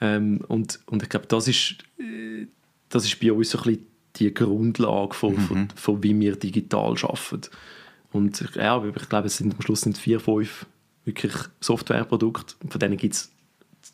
Ähm, 0.00 0.40
und, 0.48 0.80
und 0.86 1.02
ich 1.02 1.08
glaube, 1.08 1.26
das 1.26 1.48
ist, 1.48 1.76
äh, 1.98 2.46
das 2.88 3.04
ist 3.04 3.20
bei 3.20 3.32
uns 3.32 3.50
so 3.50 3.58
ein 3.58 3.64
bisschen 3.64 3.86
die 4.16 4.34
Grundlage 4.34 5.14
von, 5.14 5.34
mhm. 5.34 5.40
von, 5.40 5.68
von, 5.74 6.02
wie 6.02 6.18
wir 6.18 6.36
digital 6.36 6.94
arbeiten. 7.02 7.50
Und 8.16 8.54
ja, 8.54 8.82
ich 8.82 9.08
glaube, 9.08 9.26
es 9.26 9.36
sind 9.36 9.54
am 9.54 9.60
Schluss 9.60 9.82
sind 9.82 9.98
vier, 9.98 10.20
fünf 10.20 10.66
wirklich 11.04 11.32
Softwareprodukte. 11.60 12.54
Von 12.68 12.80
denen 12.80 12.96
gibt 12.96 13.14
es 13.14 13.32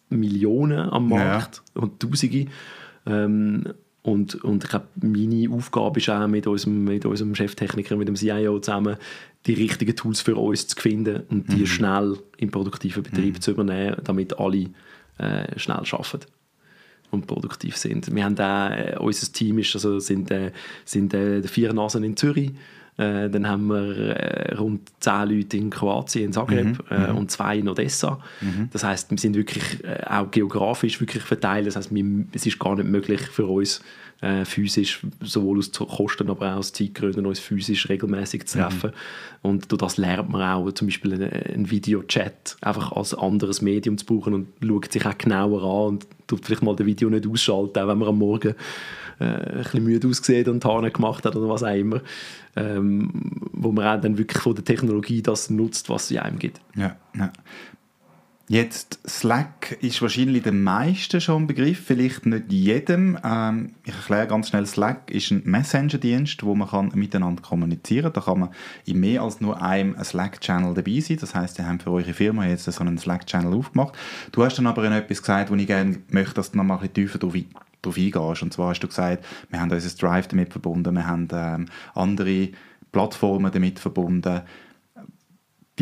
Millionen 0.08 0.78
am 0.90 1.08
Markt 1.08 1.62
ja. 1.74 1.82
und 1.82 2.00
Tausende. 2.00 2.46
Ähm, 3.04 3.64
und, 4.02 4.34
und 4.42 4.64
ich 4.64 4.70
glaube, 4.70 4.86
meine 5.00 5.48
Aufgabe 5.50 6.00
ist 6.00 6.08
auch 6.08 6.26
mit 6.26 6.46
unserem, 6.46 6.84
mit 6.84 7.04
unserem 7.04 7.34
Cheftechniker, 7.34 7.96
mit 7.96 8.08
dem 8.08 8.16
CIO 8.16 8.58
zusammen, 8.58 8.96
die 9.46 9.54
richtigen 9.54 9.94
Tools 9.94 10.20
für 10.20 10.36
uns 10.36 10.66
zu 10.66 10.80
finden 10.80 11.22
und 11.28 11.52
die 11.52 11.60
mhm. 11.60 11.66
schnell 11.66 12.18
im 12.36 12.50
produktiven 12.50 13.02
Betrieb 13.02 13.34
mhm. 13.34 13.40
zu 13.40 13.50
übernehmen, 13.52 13.96
damit 14.02 14.38
alle 14.38 14.70
äh, 15.18 15.58
schnell 15.58 15.82
arbeiten 15.90 16.26
und 17.10 17.26
produktiv 17.26 17.76
sind. 17.76 18.12
Wir 18.12 18.24
haben 18.24 18.38
auch, 18.38 18.70
äh, 18.70 18.96
unser 18.98 19.32
Team 19.32 19.58
ist, 19.58 19.74
also 19.74 19.98
sind, 20.00 20.30
äh, 20.30 20.52
sind 20.84 21.14
äh, 21.14 21.42
vier 21.42 21.72
Nasen 21.72 22.02
in 22.02 22.16
Zürich, 22.16 22.52
Äh, 22.98 23.30
dann 23.30 23.48
haben 23.48 23.68
wir 23.68 24.16
äh, 24.16 24.54
rund 24.54 24.90
zehn 25.00 25.28
Leute 25.28 25.56
in 25.56 25.70
Kroatien, 25.70 26.26
in 26.26 26.32
Zagreb 26.32 26.66
Mhm, 26.66 26.78
äh, 26.90 27.10
und 27.10 27.30
zwei 27.30 27.58
in 27.58 27.68
Odessa. 27.68 28.20
Das 28.70 28.84
heißt, 28.84 29.10
wir 29.10 29.18
sind 29.18 29.34
wirklich 29.34 29.82
äh, 29.82 30.04
auch 30.06 30.30
geografisch 30.30 31.00
wirklich 31.00 31.22
verteilt. 31.22 31.66
Das 31.66 31.76
heißt, 31.76 31.94
wir, 31.94 32.24
es 32.32 32.44
ist 32.46 32.58
gar 32.58 32.76
nicht 32.76 32.88
möglich 32.88 33.20
für 33.20 33.46
uns 33.46 33.80
äh, 34.20 34.44
physisch, 34.44 35.00
sowohl 35.20 35.58
aus 35.58 35.72
Kosten, 35.72 36.30
aber 36.30 36.52
auch 36.52 36.58
aus 36.58 36.72
Zeitgründen, 36.72 37.26
uns 37.26 37.40
physisch 37.40 37.88
regelmäßig 37.88 38.46
zu 38.46 38.58
treffen. 38.58 38.92
Und 39.42 39.72
durch 39.72 39.80
das 39.80 39.96
lernt 39.96 40.28
man 40.28 40.42
auch 40.42 40.70
zum 40.72 40.86
Beispiel 40.86 41.14
einen, 41.14 41.32
einen 41.32 41.70
Videochat 41.70 42.56
einfach 42.60 42.92
als 42.92 43.14
anderes 43.14 43.62
Medium 43.62 43.98
zu 43.98 44.06
brauchen 44.06 44.34
und 44.34 44.48
schaut 44.62 44.92
sich 44.92 45.04
auch 45.06 45.18
genauer 45.18 45.62
an 45.62 45.94
und 45.94 46.06
tut 46.32 46.46
vielleicht 46.46 46.62
mal 46.62 46.74
das 46.74 46.86
Video 46.86 47.10
nicht 47.10 47.26
ausschalten, 47.26 47.78
auch 47.78 47.88
wenn 47.88 47.98
man 47.98 48.08
am 48.08 48.18
Morgen 48.18 48.54
äh, 49.20 49.24
ein 49.24 49.62
bisschen 49.62 49.84
müde 49.84 50.08
aussieht 50.08 50.48
und 50.48 50.64
Haare 50.64 50.90
gemacht 50.90 51.24
hat 51.26 51.36
oder 51.36 51.48
was 51.48 51.62
auch 51.62 51.74
immer. 51.74 52.00
Ähm, 52.56 53.10
wo 53.52 53.72
man 53.72 53.86
auch 53.86 54.00
dann 54.00 54.18
wirklich 54.18 54.42
von 54.42 54.54
der 54.54 54.64
Technologie 54.64 55.22
das 55.22 55.48
nutzt, 55.50 55.88
was 55.88 56.08
sie 56.08 56.18
einem 56.18 56.38
gibt. 56.38 56.60
Ja, 56.74 56.96
ja. 57.16 57.32
Jetzt, 58.52 59.00
Slack 59.08 59.78
ist 59.80 60.02
wahrscheinlich 60.02 60.42
den 60.42 60.62
meisten 60.62 61.22
schon 61.22 61.44
ein 61.44 61.46
Begriff, 61.46 61.86
vielleicht 61.86 62.26
nicht 62.26 62.52
jedem. 62.52 63.18
Ähm, 63.24 63.72
ich 63.82 63.94
erkläre 63.94 64.26
ganz 64.26 64.50
schnell, 64.50 64.66
Slack 64.66 65.10
ist 65.10 65.30
ein 65.30 65.40
Messenger-Dienst, 65.46 66.42
wo 66.42 66.54
man 66.54 66.68
kann 66.68 66.92
miteinander 66.94 67.40
kommunizieren 67.40 68.12
kann. 68.12 68.12
Da 68.12 68.20
kann 68.20 68.40
man 68.40 68.50
in 68.84 69.00
mehr 69.00 69.22
als 69.22 69.40
nur 69.40 69.62
einem 69.62 69.96
Slack-Channel 70.04 70.74
dabei 70.74 71.00
sein. 71.00 71.16
Das 71.18 71.34
heißt, 71.34 71.60
ihr 71.60 71.66
habt 71.66 71.84
für 71.84 71.92
eure 71.92 72.12
Firma 72.12 72.44
jetzt 72.44 72.64
so 72.64 72.80
einen 72.82 72.98
Slack-Channel 72.98 73.54
aufgemacht. 73.54 73.94
Du 74.32 74.44
hast 74.44 74.58
dann 74.58 74.66
aber 74.66 74.84
etwas 74.84 75.22
gesagt, 75.22 75.50
wo 75.50 75.54
ich 75.54 75.66
gerne 75.66 76.00
möchte, 76.10 76.34
dass 76.34 76.50
du 76.50 76.58
noch 76.58 76.64
mal 76.64 76.74
ein 76.74 76.80
bisschen 76.80 76.92
tiefer 76.92 77.18
drauf 77.18 77.34
darauf 77.80 77.96
eingehst. 77.96 78.42
Und 78.42 78.52
zwar 78.52 78.68
hast 78.68 78.80
du 78.80 78.86
gesagt, 78.86 79.24
wir 79.48 79.60
haben 79.62 79.70
unser 79.70 79.96
Drive 79.96 80.28
damit 80.28 80.52
verbunden, 80.52 80.94
wir 80.94 81.06
haben 81.06 81.26
ähm, 81.32 81.68
andere 81.94 82.50
Plattformen 82.92 83.50
damit 83.50 83.78
verbunden. 83.78 84.42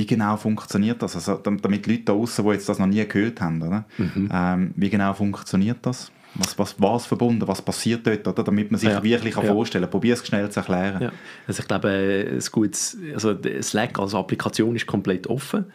Wie 0.00 0.07
genau 0.07 0.38
funktioniert 0.38 1.02
das? 1.02 1.14
Also, 1.14 1.35
damit 1.37 1.87
Leute 1.87 2.04
da 2.04 2.12
draußen, 2.14 2.42
die 2.42 2.50
jetzt 2.52 2.66
das 2.71 2.78
noch 2.78 2.87
nie 2.87 3.07
gehört 3.07 3.38
haben, 3.42 3.61
oder? 3.61 3.85
Ähm, 3.99 4.73
wie 4.75 4.88
genau 4.88 5.12
funktioniert 5.12 5.76
das? 5.83 6.11
Was, 6.37 6.59
was, 6.59 6.76
was 6.80 7.04
verbunden? 7.07 7.47
Was 7.47 7.61
passiert 7.61 8.07
dort? 8.07 8.26
Oder? 8.26 8.42
Damit 8.45 8.71
man 8.71 8.78
sich 8.80 8.88
Ja. 8.88 9.02
wirklich 9.02 9.35
kann 9.35 9.45
Ja. 9.45 9.52
vorstellen 9.52 9.83
kann. 9.85 9.90
Probier 9.90 10.14
es 10.14 10.26
schnell 10.26 10.49
zu 10.49 10.61
erklären. 10.61 11.02
Ja. 11.02 11.12
Also 11.47 11.61
ich 11.61 11.69
glaube, 11.69 11.88
äh, 11.90 12.30
ein 12.35 12.40
gutes, 12.50 12.97
also 13.12 13.37
Slack 13.61 13.99
als 13.99 14.14
Applikation 14.14 14.75
ist 14.75 14.87
komplett 14.87 15.26
offen. 15.26 15.66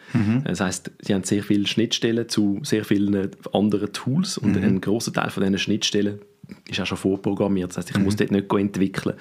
Das 0.44 0.60
heißt, 0.60 0.90
sie 1.02 1.14
haben 1.14 1.22
sehr 1.24 1.44
viele 1.44 1.66
Schnittstellen 1.68 2.28
zu 2.28 2.58
sehr 2.64 2.84
vielen 2.84 3.30
anderen 3.52 3.92
Tools 3.92 4.38
und 4.38 4.56
ein 4.56 4.80
großer 4.80 5.12
Teil 5.12 5.30
von 5.30 5.44
diesen 5.44 5.58
Schnittstellen 5.58 6.18
ist 6.68 6.80
auch 6.80 6.86
schon 6.86 6.98
vorprogrammiert. 6.98 7.70
Das 7.70 7.78
heißt, 7.78 7.90
ich 7.90 7.98
muss 7.98 8.16
dort 8.16 8.30
nicht 8.30 8.52
entwickeln. 8.52 9.14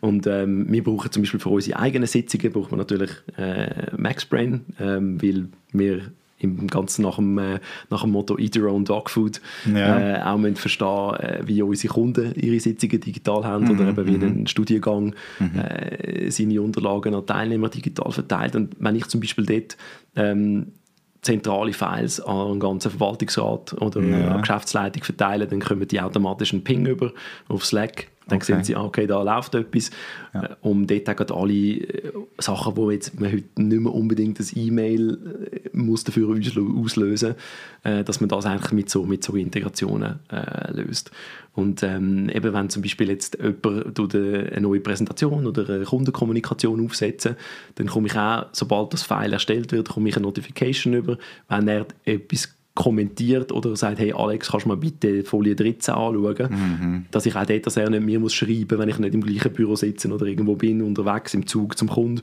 Und 0.00 0.26
ähm, 0.26 0.66
wir 0.70 0.82
brauchen 0.84 1.10
zum 1.10 1.22
Beispiel 1.22 1.40
für 1.40 1.50
unsere 1.50 1.78
eigenen 1.78 2.06
Sitzungen 2.06 2.52
brauchen 2.52 2.72
wir 2.72 2.78
natürlich 2.78 3.10
äh, 3.36 3.94
MaxBrain, 3.96 4.60
ähm, 4.80 5.22
weil 5.22 5.48
wir 5.72 6.02
im 6.42 6.66
Ganzen 6.68 7.02
nach 7.02 7.16
dem, 7.16 7.36
äh, 7.38 7.60
nach 7.90 8.02
dem 8.02 8.12
Motto 8.12 8.38
Eat 8.38 8.56
Your 8.56 8.72
Own 8.72 8.84
Dog 8.84 9.10
Food 9.10 9.40
Ja. 9.70 10.16
äh, 10.16 10.22
auch 10.22 10.38
müssen 10.38 10.56
verstehen, 10.56 11.14
äh, 11.16 11.42
wie 11.44 11.62
unsere 11.62 11.92
Kunden 11.92 12.34
ihre 12.34 12.58
Sitzungen 12.58 12.98
digital 13.00 13.44
haben 13.44 13.70
oder 13.70 13.88
eben 13.88 14.06
wie 14.06 14.24
ein 14.24 14.46
Studiengang 14.46 15.14
äh, 15.54 16.30
seine 16.30 16.62
Unterlagen 16.62 17.14
an 17.14 17.26
Teilnehmer 17.26 17.68
digital 17.68 18.10
verteilt. 18.10 18.56
Und 18.56 18.74
wenn 18.78 18.96
ich 18.96 19.06
zum 19.08 19.20
Beispiel 19.20 19.44
dort 19.44 19.76
ähm, 20.16 20.68
zentrale 21.22 21.72
Files 21.72 22.20
an 22.20 22.36
einen 22.50 22.60
ganzen 22.60 22.90
Verwaltungsrat 22.90 23.74
oder 23.80 24.00
Ja. 24.02 24.34
an 24.34 24.40
Geschäftsleitung 24.40 25.02
verteile, 25.04 25.46
dann 25.46 25.60
kommen 25.60 25.86
die 25.86 26.00
automatisch 26.00 26.52
einen 26.52 26.64
Ping 26.64 26.86
über 26.86 27.12
auf 27.48 27.64
Slack. 27.64 28.09
Dann 28.28 28.36
Okay. 28.36 28.52
sehen 28.52 28.64
sie, 28.64 28.76
ah, 28.76 28.84
okay, 28.84 29.06
da 29.06 29.22
läuft 29.22 29.54
etwas. 29.54 29.90
Äh, 30.32 30.48
Um 30.60 30.86
dort 30.86 31.04
gerade 31.04 31.34
alle 31.34 31.52
äh, 31.52 32.12
Sachen, 32.38 32.76
wo 32.76 32.90
jetzt 32.90 33.18
man 33.18 33.32
heute 33.32 33.44
nicht 33.56 33.80
mehr 33.80 33.92
unbedingt 33.92 34.38
ein 34.38 34.46
E-Mail 34.54 35.50
äh, 35.50 35.76
muss 35.76 36.04
dafür 36.04 36.28
auslö- 36.28 36.80
auslösen 36.84 37.34
äh, 37.82 38.04
dass 38.04 38.20
man 38.20 38.28
das 38.28 38.46
eigentlich 38.46 38.72
mit 38.72 38.90
so, 38.90 39.04
mit 39.04 39.24
so 39.24 39.34
Integrationen 39.34 40.20
äh, 40.30 40.70
löst. 40.72 41.10
Und 41.54 41.82
ähm, 41.82 42.28
eben 42.28 42.52
wenn 42.52 42.70
zum 42.70 42.82
Beispiel 42.82 43.08
jetzt 43.08 43.38
jemand 43.42 44.14
eine 44.14 44.50
eine 44.52 44.60
neue 44.60 44.80
Präsentation 44.80 45.46
oder 45.46 45.68
eine 45.68 45.84
Kundenkommunikation 45.84 46.84
aufsetzen, 46.84 47.36
dann 47.76 47.88
komme 47.88 48.06
ich 48.06 48.16
auch, 48.16 48.46
sobald 48.52 48.92
das 48.92 49.02
File 49.02 49.32
erstellt 49.32 49.72
wird, 49.72 49.88
komme 49.88 50.08
ich 50.08 50.16
eine 50.16 50.26
Notification 50.26 50.94
über, 50.94 51.18
wenn 51.48 51.66
er 51.68 51.86
etwas 52.04 52.54
kommentiert 52.82 53.52
oder 53.52 53.76
sagt, 53.76 53.98
hey 53.98 54.12
Alex, 54.16 54.50
kannst 54.50 54.64
du 54.64 54.70
mal 54.70 54.76
bitte 54.76 55.22
Folie 55.24 55.54
13 55.54 55.94
anschauen, 55.94 57.06
dass 57.10 57.26
ich 57.26 57.36
auch 57.36 57.44
dort, 57.44 57.66
dass 57.66 57.76
er 57.76 57.90
nicht 57.90 58.02
mir 58.02 58.18
muss 58.18 58.32
schreiben, 58.32 58.78
wenn 58.78 58.88
ich 58.88 58.98
nicht 58.98 59.14
im 59.14 59.20
gleichen 59.20 59.52
Büro 59.52 59.76
sitze 59.76 60.08
oder 60.08 60.24
irgendwo 60.26 60.56
bin, 60.56 60.80
unterwegs 60.82 61.34
im 61.34 61.46
Zug 61.46 61.76
zum 61.76 61.88
Kunden, 61.88 62.22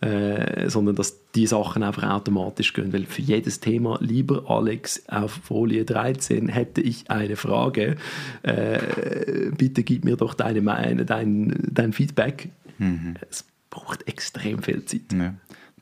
äh, 0.00 0.70
sondern 0.70 0.94
dass 0.94 1.18
die 1.34 1.46
Sachen 1.46 1.82
einfach 1.82 2.04
automatisch 2.08 2.72
gehen, 2.72 2.92
weil 2.92 3.04
für 3.04 3.22
jedes 3.22 3.58
Thema, 3.60 3.98
lieber 4.00 4.44
Alex, 4.48 5.02
auf 5.08 5.32
Folie 5.32 5.84
13 5.84 6.48
hätte 6.48 6.80
ich 6.80 7.10
eine 7.10 7.36
Frage, 7.36 7.96
äh, 8.42 9.50
bitte 9.56 9.82
gib 9.82 10.04
mir 10.04 10.16
doch 10.16 10.34
deine, 10.34 11.04
dein, 11.04 11.68
dein 11.72 11.92
Feedback. 11.92 12.50
Es 13.30 13.44
braucht 13.70 14.06
extrem 14.08 14.62
viel 14.62 14.84
Zeit. 14.84 15.12
Ja. 15.12 15.34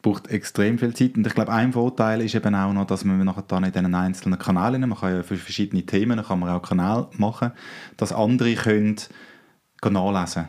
Braucht 0.05 0.29
extrem 0.29 0.79
viel 0.79 0.95
Zeit. 0.95 1.17
Und 1.17 1.27
ich 1.27 1.35
glaube, 1.35 1.51
ein 1.51 1.73
Vorteil 1.73 2.21
ist 2.21 2.37
eben 2.37 2.55
auch 2.55 2.73
noch, 2.73 2.87
dass 2.87 3.05
man 3.05 3.19
nachher 3.25 3.43
dann 3.49 3.65
in 3.65 3.73
diesen 3.73 3.95
einzelnen 3.95 4.39
Kanälen, 4.39 4.89
man 4.89 4.99
kann 4.99 5.17
ja 5.17 5.23
für 5.25 5.37
verschiedene 5.37 5.85
Themen, 5.85 6.23
kann 6.23 6.39
man 6.39 6.51
auch 6.51 6.63
Kanäle 6.63 7.09
machen, 7.17 7.51
dass 7.97 8.13
andere 8.13 8.55
können 8.55 8.97
nachlesen 9.83 10.49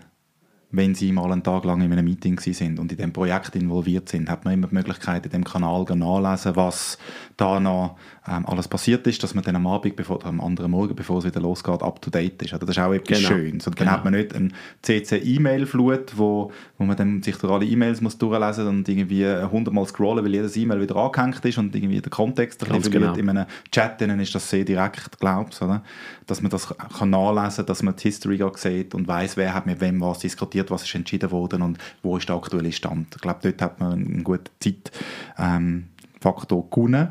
wenn 0.72 0.96
sie 0.96 1.12
mal 1.12 1.32
einen 1.32 1.44
Tag 1.44 1.64
lang 1.64 1.82
in 1.82 1.92
einem 1.92 2.06
Meeting 2.06 2.40
sind 2.40 2.80
und 2.80 2.92
in 2.92 2.98
dem 2.98 3.14
Projekt 3.14 3.56
involviert 3.56 4.10
sind, 4.10 4.30
hat 4.30 4.46
man 4.46 4.54
immer 4.54 4.68
die 4.68 4.76
Möglichkeit, 4.76 5.26
in 5.26 5.32
dem 5.32 5.44
Kanal 5.44 5.86
gehen 5.86 6.00
nachlesen, 6.00 6.56
was 6.56 6.98
da 7.38 7.60
noch 7.60 7.98
ähm, 8.28 8.46
alles 8.48 8.68
passiert 8.68 9.06
ist, 9.06 9.22
dass 9.22 9.36
man 9.36 9.44
dann 9.44 9.56
am 9.56 9.68
Abend, 9.68 9.96
bevor, 9.96 10.18
oder 10.18 10.28
am 10.28 10.42
anderen 10.42 10.72
Morgen, 10.72 10.96
bevor 10.96 11.20
es 11.20 11.26
wieder 11.26 11.40
losgeht, 11.40 11.84
up 11.84 12.02
to 12.02 12.10
date 12.10 12.42
ist. 12.42 12.54
Also 12.54 12.66
das 12.66 12.76
ist 12.76 12.82
auch 12.82 12.92
etwas 12.92 13.20
Genau. 13.20 13.30
Schönes. 13.30 13.68
Und 13.68 13.80
dann 13.80 13.86
Genau. 13.86 13.92
hat 13.98 14.04
man 14.04 14.14
nicht 14.14 14.34
eine 14.36 14.50
CC-E-Mail-Flut, 14.82 16.18
wo, 16.18 16.52
wo 16.78 16.86
man 16.86 16.98
dann 16.98 17.22
sich 17.22 17.36
durch 17.38 17.54
alle 17.54 17.66
E-Mails 17.66 18.02
muss 18.02 18.18
durchlesen 18.18 18.68
und 18.68 18.90
irgendwie 18.90 19.26
hundertmal 19.26 19.86
scrollen, 19.86 20.26
weil 20.26 20.34
jedes 20.34 20.58
E-Mail 20.58 20.82
wieder 20.82 20.96
angehängt 20.96 21.46
ist 21.46 21.58
und 21.60 21.76
irgendwie 21.76 22.02
der 22.02 22.10
Kontext 22.10 22.64
ein 22.64 22.72
bisschen 22.76 22.92
genau. 22.92 23.14
In 23.14 23.30
einem 23.30 23.46
Chat 23.72 24.02
dann 24.02 24.20
ist 24.20 24.34
das 24.34 24.50
sehr 24.50 24.66
direkt, 24.66 25.20
glaubst 25.20 25.62
oder? 25.62 25.84
Dass 26.26 26.42
man 26.42 26.50
das 26.50 26.68
kann 26.98 27.10
nachlesen 27.12 27.66
dass 27.66 27.84
man 27.84 27.96
die 27.96 28.04
History 28.04 28.44
sieht 28.56 28.96
und 28.96 29.08
weiß, 29.08 29.38
wer 29.38 29.54
hat 29.54 29.68
mit 29.68 29.82
wem 29.82 30.02
was 30.02 30.20
diskutiert, 30.20 30.72
was 30.72 30.84
ist 30.84 30.96
entschieden 30.96 31.30
worden 31.30 31.62
und 31.62 31.78
wo 32.02 32.18
ist 32.18 32.28
der 32.28 32.36
aktuelle 32.36 32.72
Stand. 32.72 33.16
Ich 33.16 33.22
glaube, 33.22 33.40
dort 33.44 33.62
hat 33.62 33.80
man 33.80 33.94
einen 33.94 34.24
guten 34.24 34.50
Zeitfaktor 34.60 35.02
ähm, 35.38 35.86
Faktor 36.26 36.68
gewonnen. 36.72 37.10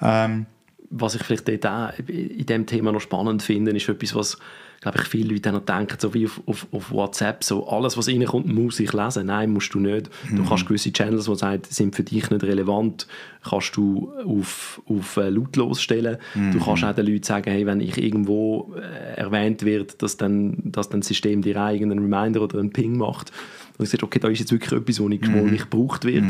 Ähm, 0.00 0.46
was 0.90 1.14
ich 1.14 1.22
vielleicht 1.22 1.48
dort 1.48 1.66
auch 1.66 1.98
in 2.06 2.46
diesem 2.46 2.66
Thema 2.66 2.92
noch 2.92 3.00
spannend 3.00 3.42
finde, 3.42 3.72
ist 3.72 3.88
etwas, 3.88 4.14
was 4.14 4.38
glaube 4.80 4.98
ich, 5.00 5.08
viele 5.08 5.34
Leute 5.34 5.50
noch 5.50 5.64
denken, 5.64 5.96
so 5.98 6.14
wie 6.14 6.26
auf, 6.26 6.40
auf, 6.46 6.66
auf 6.70 6.92
WhatsApp, 6.92 7.42
so 7.42 7.68
alles, 7.68 7.96
was 7.96 8.08
reinkommt, 8.08 8.46
muss 8.46 8.78
ich 8.78 8.92
lesen. 8.92 9.26
Nein, 9.26 9.50
musst 9.50 9.74
du 9.74 9.80
nicht. 9.80 10.08
Du 10.30 10.44
kannst 10.44 10.66
gewisse 10.66 10.92
Channels, 10.92 11.24
die 11.24 11.34
sagen, 11.34 11.62
sind 11.68 11.96
für 11.96 12.04
dich 12.04 12.30
nicht 12.30 12.44
relevant, 12.44 13.08
kannst 13.42 13.76
du 13.76 14.12
auf, 14.24 14.80
auf 14.86 15.16
äh, 15.16 15.30
lautlos 15.30 15.82
stellen. 15.82 16.18
Du 16.52 16.64
kannst 16.64 16.84
auch 16.84 16.94
den 16.94 17.06
Leuten 17.06 17.24
sagen, 17.24 17.50
hey, 17.50 17.66
wenn 17.66 17.80
ich 17.80 17.98
irgendwo 17.98 18.72
äh, 18.76 19.16
erwähnt 19.16 19.64
wird, 19.64 20.00
dass 20.00 20.16
dann, 20.16 20.58
dass 20.64 20.88
dann 20.88 21.00
das 21.00 21.08
System 21.08 21.42
dir 21.42 21.56
irgendeinen 21.56 22.12
Reminder 22.12 22.42
oder 22.42 22.60
einen 22.60 22.70
Ping 22.72 22.96
macht. 22.98 23.32
Und 23.78 23.84
ich 23.84 23.90
sage, 23.90 24.04
okay, 24.04 24.20
da 24.20 24.28
ist 24.28 24.38
jetzt 24.38 24.52
wirklich 24.52 24.72
etwas, 24.72 25.00
wo 25.00 25.08
nicht, 25.08 25.26
nicht 25.26 25.70
gebraucht 25.70 26.04
wird. 26.04 26.24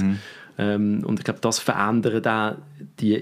Ähm, 0.59 1.05
und 1.05 1.21
ich 1.21 1.25
glaube, 1.25 1.41
das 1.41 1.59
verändert 1.59 2.27
auch 2.27 2.57
die 3.01 3.15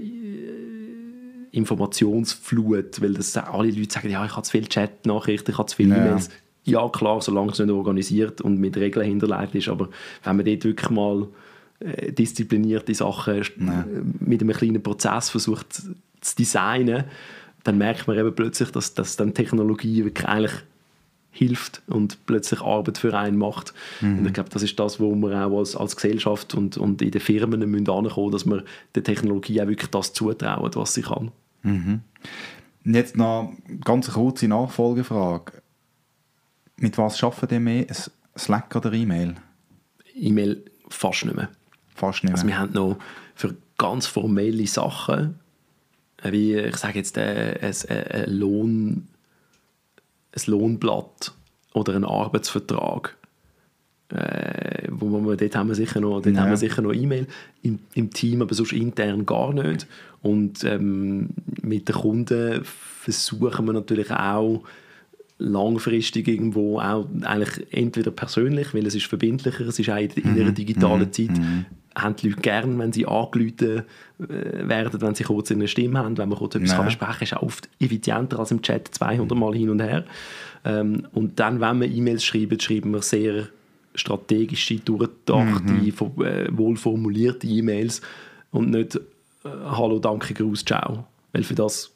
Informationsflut, 1.53 3.01
weil 3.01 3.15
das 3.15 3.37
alle 3.37 3.71
Leute 3.71 3.93
sagen, 3.93 4.11
ja, 4.11 4.25
ich 4.25 4.33
habe 4.33 4.43
zu 4.43 4.51
viele 4.53 4.69
Chat-Nachrichten, 4.69 5.51
ich 5.51 5.59
habe 5.59 5.69
zu 5.69 5.77
viele 5.77 5.91
Ja. 5.91 6.05
E-Mails. 6.05 6.31
Ja, 6.65 6.89
klar, 6.89 7.21
solange 7.21 7.53
es 7.53 7.61
nicht 7.61 7.71
organisiert 7.71 8.41
und 8.41 8.59
mit 8.59 8.77
Regeln 8.77 9.07
hinterlegt 9.07 9.55
ist, 9.55 9.69
aber 9.69 9.89
wenn 10.25 10.37
man 10.37 10.45
dort 10.45 10.65
wirklich 10.65 10.91
mal 10.91 11.29
äh, 11.79 12.11
disziplinierte 12.13 12.93
Sachen 12.93 13.43
äh, 13.43 13.85
mit 14.19 14.41
einem 14.41 14.51
kleinen 14.53 14.83
Prozess 14.83 15.31
versucht 15.31 15.73
zu 15.73 15.95
zu 16.27 16.37
designen, 16.37 17.05
dann 17.65 17.79
merkt 17.79 18.07
man 18.07 18.19
eben 18.19 18.35
plötzlich, 18.35 18.71
dass, 18.71 18.95
dass 18.95 19.17
dann 19.17 19.35
Technologie 19.35 20.05
wirklich 20.05 20.27
eigentlich 20.27 20.53
hilft 21.37 21.83
und 21.87 22.25
plötzlich 22.27 22.61
Arbeit 22.63 22.99
für 22.99 23.17
einen 23.17 23.37
macht. 23.37 23.75
Und 24.01 24.27
ich 24.27 24.33
glaube, 24.33 24.51
das 24.51 24.63
ist 24.63 24.79
das, 24.79 24.99
wo 25.01 25.15
wir 25.15 25.47
auch 25.47 25.59
als, 25.59 25.77
als 25.77 25.97
Gesellschaft 25.97 26.55
und, 26.55 26.77
und 26.77 27.03
in 27.03 27.11
den 27.11 27.21
Firmen 27.21 27.61
müssen 27.71 27.89
ankommen, 27.91 28.33
dass 28.33 28.47
wir 28.47 28.65
der 28.95 29.05
Technologie 29.05 29.61
auch 29.61 29.69
wirklich 29.69 29.91
das 29.91 30.13
zutrauen, 30.13 30.71
was 30.75 30.95
sie 30.95 31.03
kann. 31.03 31.31
Und 32.85 32.95
Jetzt 32.95 33.17
noch 33.17 33.53
eine 33.69 33.79
ganz 33.79 34.13
kurze 34.13 34.49
Nachfolgefrage. 34.49 35.53
Mit 36.77 36.97
was 36.99 37.23
arbeitet 37.23 37.53
ihr 37.53 37.61
mehr? 37.61 37.87
Slack 38.39 38.75
oder 38.77 38.93
E-Mail? 38.93 39.35
E-Mail 40.15 40.65
fast 40.89 41.25
nicht 41.25 41.37
mehr. 41.37 41.49
Fast 41.95 42.23
nicht 42.23 42.33
mehr. 42.33 42.35
Also 42.35 42.47
wir 42.47 42.59
haben 42.59 42.73
noch 42.73 42.99
für 43.35 43.57
ganz 43.79 44.07
formelle 44.07 44.67
Sachen, 44.67 45.41
äh, 46.23 46.33
wie 46.33 46.55
ich 46.57 46.77
sage 46.77 46.99
jetzt 46.99 47.17
äh, 47.17 47.59
ein, 47.61 47.75
ein, 47.89 48.07
ein, 48.07 48.31
Lohn, 48.33 49.09
ein 50.37 50.51
Lohnblatt 50.51 51.33
oder 51.75 51.95
ein 51.95 52.05
Arbeitsvertrag, 52.05 53.17
äh, 54.11 54.89
wo 54.91 55.07
man, 55.07 55.37
dort 55.37 55.57
haben 55.57 55.69
wir 55.69 55.75
sicher 55.75 56.01
noch, 56.01 56.21
dort 56.23 56.35
Ja. 56.35 56.43
haben 56.43 56.51
wir 56.51 56.57
sicher 56.57 56.83
noch 56.83 56.93
E-Mail 56.93 57.27
im, 57.63 57.79
im 57.95 58.11
Team, 58.11 58.43
aber 58.43 58.55
sonst 58.55 58.73
intern 58.73 59.27
gar 59.27 59.53
nicht. 59.53 59.87
Und 60.23 60.65
ähm, 60.65 61.31
mit 61.63 61.89
den 61.89 61.95
Kunden 61.97 62.61
versuchen 62.65 63.67
wir 63.67 63.73
natürlich 63.73 64.11
auch 64.11 64.63
langfristig 65.39 66.29
irgendwo 66.29 66.79
auch 66.81 67.07
eigentlich 67.23 67.67
entweder 67.73 68.11
persönlich, 68.11 68.73
weil 68.73 68.87
es 68.87 68.95
ist 68.95 69.07
verbindlicher, 69.07 69.67
es 69.67 69.79
ist 69.79 69.91
auch 69.91 69.97
in, 69.97 70.11
in 70.11 70.33
Mhm. 70.35 70.41
einer 70.41 70.53
digitalen 70.53 71.13
Zeit, 71.13 71.31
haben 71.97 72.15
die 72.17 72.29
Leute 72.29 72.43
gern, 72.43 72.79
wenn 72.79 72.93
sie 72.93 73.07
angerufen 73.07 73.85
äh, 74.21 74.69
werden, 74.69 75.01
wenn 75.01 75.15
sie 75.15 75.25
kurz 75.25 75.51
eine 75.51 75.67
Stimme 75.67 75.99
haben, 75.99 76.17
wenn 76.19 76.29
man 76.29 76.39
kurz 76.39 76.55
etwas 76.55 76.71
Ja. 76.71 76.77
kann 76.77 76.85
besprechen 76.87 77.15
kann, 77.15 77.23
ist 77.23 77.37
auch 77.37 77.43
oft 77.43 77.69
effizienter 77.81 78.39
als 78.39 78.51
im 78.51 78.61
Chat 78.63 78.89
200 78.95 79.37
Mal 79.37 79.55
hin 79.55 79.71
und 79.71 79.81
her. 79.81 80.05
Ähm, 80.65 81.07
und 81.15 81.41
dann, 81.41 81.61
wenn 81.61 81.81
wir 81.81 81.89
E-Mails 81.91 82.23
schreiben, 82.25 82.61
schreiben 82.61 82.93
wir 82.93 83.03
sehr 83.03 83.49
strategische, 83.95 84.77
durchdachte, 84.77 85.73
Mhm. 85.73 86.23
äh, 86.23 86.49
wohlformulierte 86.57 87.47
E-Mails 87.47 88.03
und 88.51 88.71
nicht 88.71 88.97
äh, 88.97 89.01
«Hallo, 89.49 89.99
danke, 89.99 90.35
Gruß, 90.35 90.65
ciao». 90.67 91.07
Weil 91.33 91.45
für 91.45 91.55
das 91.55 91.93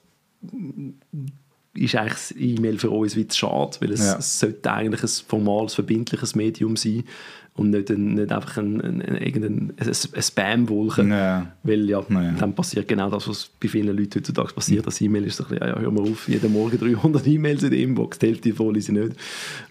ist 1.74 1.94
eigentlich 1.94 2.12
das 2.14 2.34
E-Mail 2.36 2.78
für 2.78 2.90
uns 2.90 3.16
wie 3.16 3.28
zu 3.28 3.38
schade, 3.38 3.76
weil 3.80 3.92
es, 3.92 4.00
Ja. 4.06 4.18
es 4.18 4.40
sollte 4.40 4.72
eigentlich 4.72 5.02
ein 5.02 5.08
formales, 5.28 5.74
verbindliches 5.74 6.34
Medium 6.34 6.76
sein 6.76 7.04
und 7.56 7.70
nicht, 7.70 7.90
ein, 7.90 8.14
nicht 8.14 8.32
einfach 8.32 8.56
ein, 8.58 8.80
ein, 8.80 9.02
ein, 9.02 9.72
ein, 9.78 10.22
Spam-Wolke. 10.22 11.02
Ja. 11.06 11.46
Weil 11.62 11.88
ja, 11.90 12.00
Ja. 12.08 12.32
dann 12.38 12.54
passiert 12.54 12.88
genau 12.88 13.10
das, 13.10 13.28
was 13.28 13.50
bei 13.60 13.68
vielen 13.68 13.96
Leuten 13.96 14.18
heutzutage 14.18 14.52
passiert. 14.54 14.86
Das 14.86 15.00
E-Mail 15.00 15.24
ist 15.24 15.36
so 15.36 15.44
ein 15.44 15.50
bisschen, 15.50 15.68
ja, 15.68 15.78
hör 15.78 15.90
mal 15.90 16.02
auf, 16.02 16.28
jeden 16.28 16.52
Morgen 16.52 16.78
300 16.80 17.26
E-Mails 17.26 17.62
in 17.64 17.70
der 17.70 17.80
Inbox, 17.80 18.18
die 18.18 18.28
Hälfte 18.28 18.50
davon 18.50 18.74
lese 18.74 18.92
ich 18.92 18.98
nicht. 18.98 19.16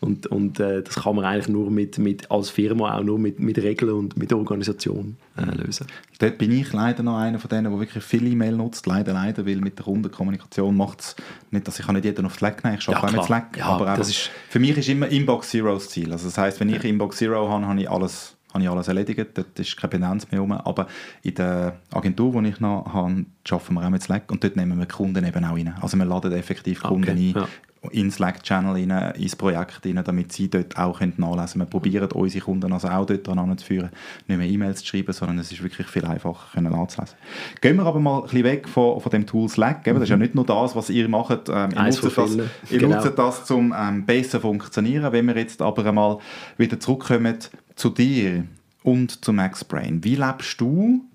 Und, 0.02 0.28
und 0.28 0.60
äh, 0.60 0.84
das 0.84 0.96
kann 0.96 1.16
man 1.16 1.26
eigentlich 1.26 1.48
nur 1.48 1.72
mit, 1.72 1.98
mit, 1.98 2.30
als 2.30 2.50
Firma 2.50 2.96
auch 2.98 3.04
nur 3.04 3.18
mit, 3.18 3.40
mit 3.40 3.58
Regeln 3.58 3.92
und 3.94 4.18
mit 4.18 4.32
Organisation 4.34 5.16
äh, 5.38 5.56
lösen. 5.56 5.88
Dort 6.20 6.38
bin 6.38 6.52
ich 6.52 6.74
leider 6.74 7.02
noch 7.02 7.18
einer 7.18 7.40
von 7.40 7.50
denen, 7.50 7.72
der 7.72 7.80
wirklich 7.80 8.04
viel 8.04 8.28
E-Mail 8.28 8.52
nutzt. 8.58 8.86
Leider, 8.88 9.14
leider, 9.14 9.46
weil 9.46 9.56
mit 9.62 9.78
der 9.78 9.86
Kundenkommunikation 9.86 10.76
macht 10.76 11.00
es 11.00 11.16
nicht, 11.50 11.66
dass 11.68 11.80
ich 11.80 11.88
nicht 11.88 12.04
jeden 12.06 12.26
auf 12.26 12.36
Slack 12.36 12.64
nehmen 12.66 12.78
Ich 12.80 12.88
arbeite 12.90 13.06
Ja, 13.06 13.10
auch 13.10 13.14
mit. 13.18 13.26
Slack. 13.26 13.58
Ja, 13.58 13.66
aber 13.68 13.86
das 13.96 14.10
ist- 14.10 14.30
für 14.50 14.60
mich 14.60 14.78
ist 14.78 14.90
immer 14.90 15.08
Inbox 15.08 15.50
Zero 15.50 15.74
das 15.74 15.88
Ziel. 15.90 16.12
Also 16.12 16.26
das 16.28 16.38
heisst, 16.38 16.60
wenn 16.60 16.70
ich 16.70 16.84
Inbox 16.84 17.18
Zero 17.18 17.50
habe, 17.50 17.62
habe 17.70 17.82
ich 17.82 17.90
alles, 17.90 18.36
habe 18.54 18.64
ich 18.64 18.70
alles 18.70 18.88
erledigt. 18.88 19.30
Dort 19.34 19.60
ist 19.60 19.78
keine 19.78 19.92
Benenz 19.92 20.30
mehr 20.32 20.42
rum. 20.42 20.52
Aber 20.52 20.88
in 21.22 21.36
der 21.36 21.78
Agentur, 21.94 22.42
die 22.42 22.50
ich 22.50 22.60
noch 22.60 22.86
habe, 22.94 23.26
arbeiten 23.50 23.74
wir 23.74 23.86
auch 23.86 23.90
mit 23.90 24.04
Slack 24.04 24.32
und 24.32 24.44
dort 24.44 24.56
nehmen 24.56 24.78
wir 24.78 24.86
Kunden 24.86 25.24
eben 25.26 25.46
auch 25.46 25.56
rein. 25.56 25.76
Also 25.82 25.98
wir 25.98 26.06
laden 26.06 26.32
effektiv 26.34 26.82
Kunden 26.82 27.10
Okay, 27.12 27.34
ein. 27.36 27.42
ja. 27.42 27.48
In 27.92 28.12
Slack-Channel 28.12 28.74
rein, 28.74 29.14
ins 29.16 29.36
Projekt 29.36 29.86
rein, 29.86 30.02
damit 30.04 30.34
sie 30.34 30.50
dort 30.50 30.78
auch 30.78 31.00
können 31.00 31.14
nachlesen 31.18 31.54
können. 31.54 31.62
Wir 31.62 31.66
probieren 31.70 32.12
unsere 32.12 32.44
Kunden 32.44 32.74
also 32.74 32.90
auch 32.90 33.06
dort 33.06 33.26
dran 33.26 33.58
zu 33.58 33.66
führen, 33.66 33.90
nicht 34.28 34.38
mehr 34.38 34.48
E-Mails 34.48 34.80
zu 34.82 34.88
schreiben, 34.88 35.14
sondern 35.14 35.40
es 35.40 35.52
ist 35.52 35.64
wirklich 35.64 35.88
viel 35.88 36.06
einfacher 36.06 36.54
können 36.54 36.72
nachzulesen. 36.72 37.16
Gehen 37.62 37.78
wir 37.78 37.86
aber 37.86 38.00
mal 38.00 38.18
ein 38.18 38.24
bisschen 38.24 38.44
weg 38.44 38.68
von, 38.68 39.00
von 39.00 39.12
dem 39.12 39.26
Tool 39.26 39.48
Slack. 39.48 39.86
Das 39.86 40.02
ist 40.02 40.10
ja 40.10 40.18
nicht 40.18 40.36
nur 40.36 40.46
das, 40.46 40.76
was 40.76 40.90
ihr 40.90 41.08
macht. 41.08 41.48
Ähm, 41.50 41.72
ihr 41.72 41.84
nutzt 41.84 42.04
das, 42.18 42.36
ihr 42.70 42.80
Genau. 42.80 42.96
nutzt 43.02 43.18
das, 43.18 43.46
zum 43.46 43.74
ähm, 43.78 44.06
besser 44.06 44.42
funktionieren. 44.42 45.12
Wenn 45.12 45.28
wir 45.28 45.38
jetzt 45.38 45.62
aber 45.62 45.86
einmal 45.86 46.18
wieder 46.58 46.80
zurückkommen 46.80 47.38
zu 47.76 47.90
dir 47.90 48.44
und 48.84 49.24
zu 49.24 49.32
Max 49.32 49.64
Brain. 49.64 50.04
Wie 50.04 50.16
lebst 50.16 50.60
du 50.60 51.06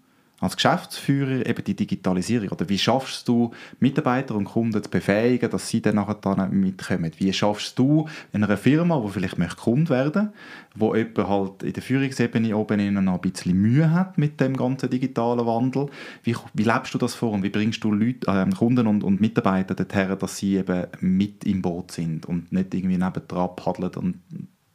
als 0.40 0.56
Geschäftsführer 0.56 1.46
eben 1.46 1.64
die 1.64 1.76
Digitalisierung? 1.76 2.48
Oder 2.48 2.68
wie 2.68 2.78
schaffst 2.78 3.28
du, 3.28 3.52
Mitarbeiter 3.80 4.34
und 4.34 4.44
Kunden 4.44 4.82
zu 4.82 4.90
befähigen, 4.90 5.50
dass 5.50 5.68
sie 5.68 5.80
dann 5.80 5.96
nachher 5.96 6.14
dann 6.14 6.50
mitkommen? 6.52 7.10
Wie 7.18 7.32
schaffst 7.32 7.78
du 7.78 8.08
in 8.32 8.44
einer 8.44 8.56
Firma, 8.56 9.02
die 9.04 9.12
vielleicht 9.12 9.38
möchte 9.38 9.56
Kunde 9.56 9.90
werden 9.90 10.32
wo 10.74 10.94
jemand 10.94 11.28
halt 11.28 11.62
in 11.62 11.72
der 11.72 11.82
Führungsebene 11.82 12.56
oben 12.56 12.80
innen 12.80 13.04
noch 13.04 13.14
ein 13.14 13.20
bisschen 13.20 13.56
Mühe 13.56 13.90
hat 13.92 14.18
mit 14.18 14.40
dem 14.40 14.56
ganzen 14.56 14.90
digitalen 14.90 15.46
Wandel, 15.46 15.88
wie, 16.24 16.34
wie 16.52 16.64
lebst 16.64 16.92
du 16.94 16.98
das 16.98 17.14
vor 17.14 17.32
und 17.32 17.42
wie 17.42 17.50
bringst 17.50 17.82
du 17.84 17.92
Leute, 17.92 18.26
äh, 18.26 18.50
Kunden 18.50 18.86
und, 18.86 19.04
und 19.04 19.20
Mitarbeiter 19.20 19.74
dorthin, 19.74 20.18
dass 20.18 20.36
sie 20.36 20.56
eben 20.56 20.86
mit 21.00 21.44
im 21.44 21.62
Boot 21.62 21.92
sind 21.92 22.26
und 22.26 22.52
nicht 22.52 22.74
irgendwie 22.74 22.98
nebendran 22.98 23.54
paddeln 23.56 23.92
und 23.94 24.16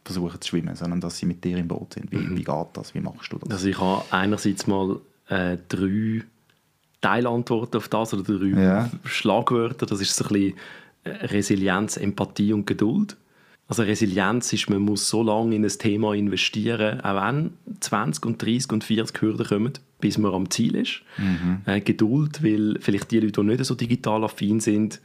versuchen 0.05 0.39
zu 0.39 0.49
schwimmen, 0.49 0.75
sondern 0.75 1.01
dass 1.01 1.17
sie 1.17 1.25
mit 1.25 1.43
dir 1.43 1.57
im 1.57 1.67
Boot 1.67 1.93
sind? 1.93 2.11
Wie, 2.11 2.29
wie 2.35 2.43
geht 2.43 2.67
das? 2.73 2.95
Wie 2.95 3.01
machst 3.01 3.31
du 3.33 3.37
das? 3.37 3.51
Also 3.51 3.67
ich 3.67 3.79
habe 3.79 4.03
einerseits 4.11 4.67
mal 4.67 4.99
äh, 5.29 5.57
drei 5.67 6.23
Teilantworten 7.01 7.77
auf 7.77 7.87
das 7.87 8.13
oder 8.13 8.23
drei 8.23 8.47
Ja. 8.61 8.89
Schlagwörter. 9.05 9.85
Das 9.85 10.01
ist 10.01 10.15
so 10.15 10.25
ein 10.25 10.27
bisschen 10.33 10.53
äh, 11.05 11.09
Resilienz, 11.27 11.97
Empathie 11.97 12.53
und 12.53 12.65
Geduld. 12.67 13.15
Also 13.67 13.83
Resilienz 13.83 14.51
ist, 14.51 14.69
man 14.69 14.81
muss 14.81 15.07
so 15.07 15.21
lange 15.21 15.55
in 15.55 15.63
ein 15.63 15.69
Thema 15.69 16.13
investieren, 16.15 17.01
auch 17.01 17.21
wenn 17.29 17.51
20 17.79 18.25
und 18.25 18.41
30 18.41 18.71
und 18.71 18.83
40 18.83 19.21
Hürden 19.21 19.45
kommen, 19.45 19.73
bis 20.01 20.17
man 20.17 20.33
am 20.33 20.49
Ziel 20.49 20.75
ist. 20.75 21.01
Äh, 21.65 21.79
Geduld, 21.81 22.43
weil 22.43 22.77
vielleicht 22.81 23.11
die 23.11 23.19
Leute, 23.19 23.41
die 23.41 23.47
nicht 23.47 23.63
so 23.65 23.75
digital 23.75 24.23
affin 24.23 24.59
sind, 24.59 24.99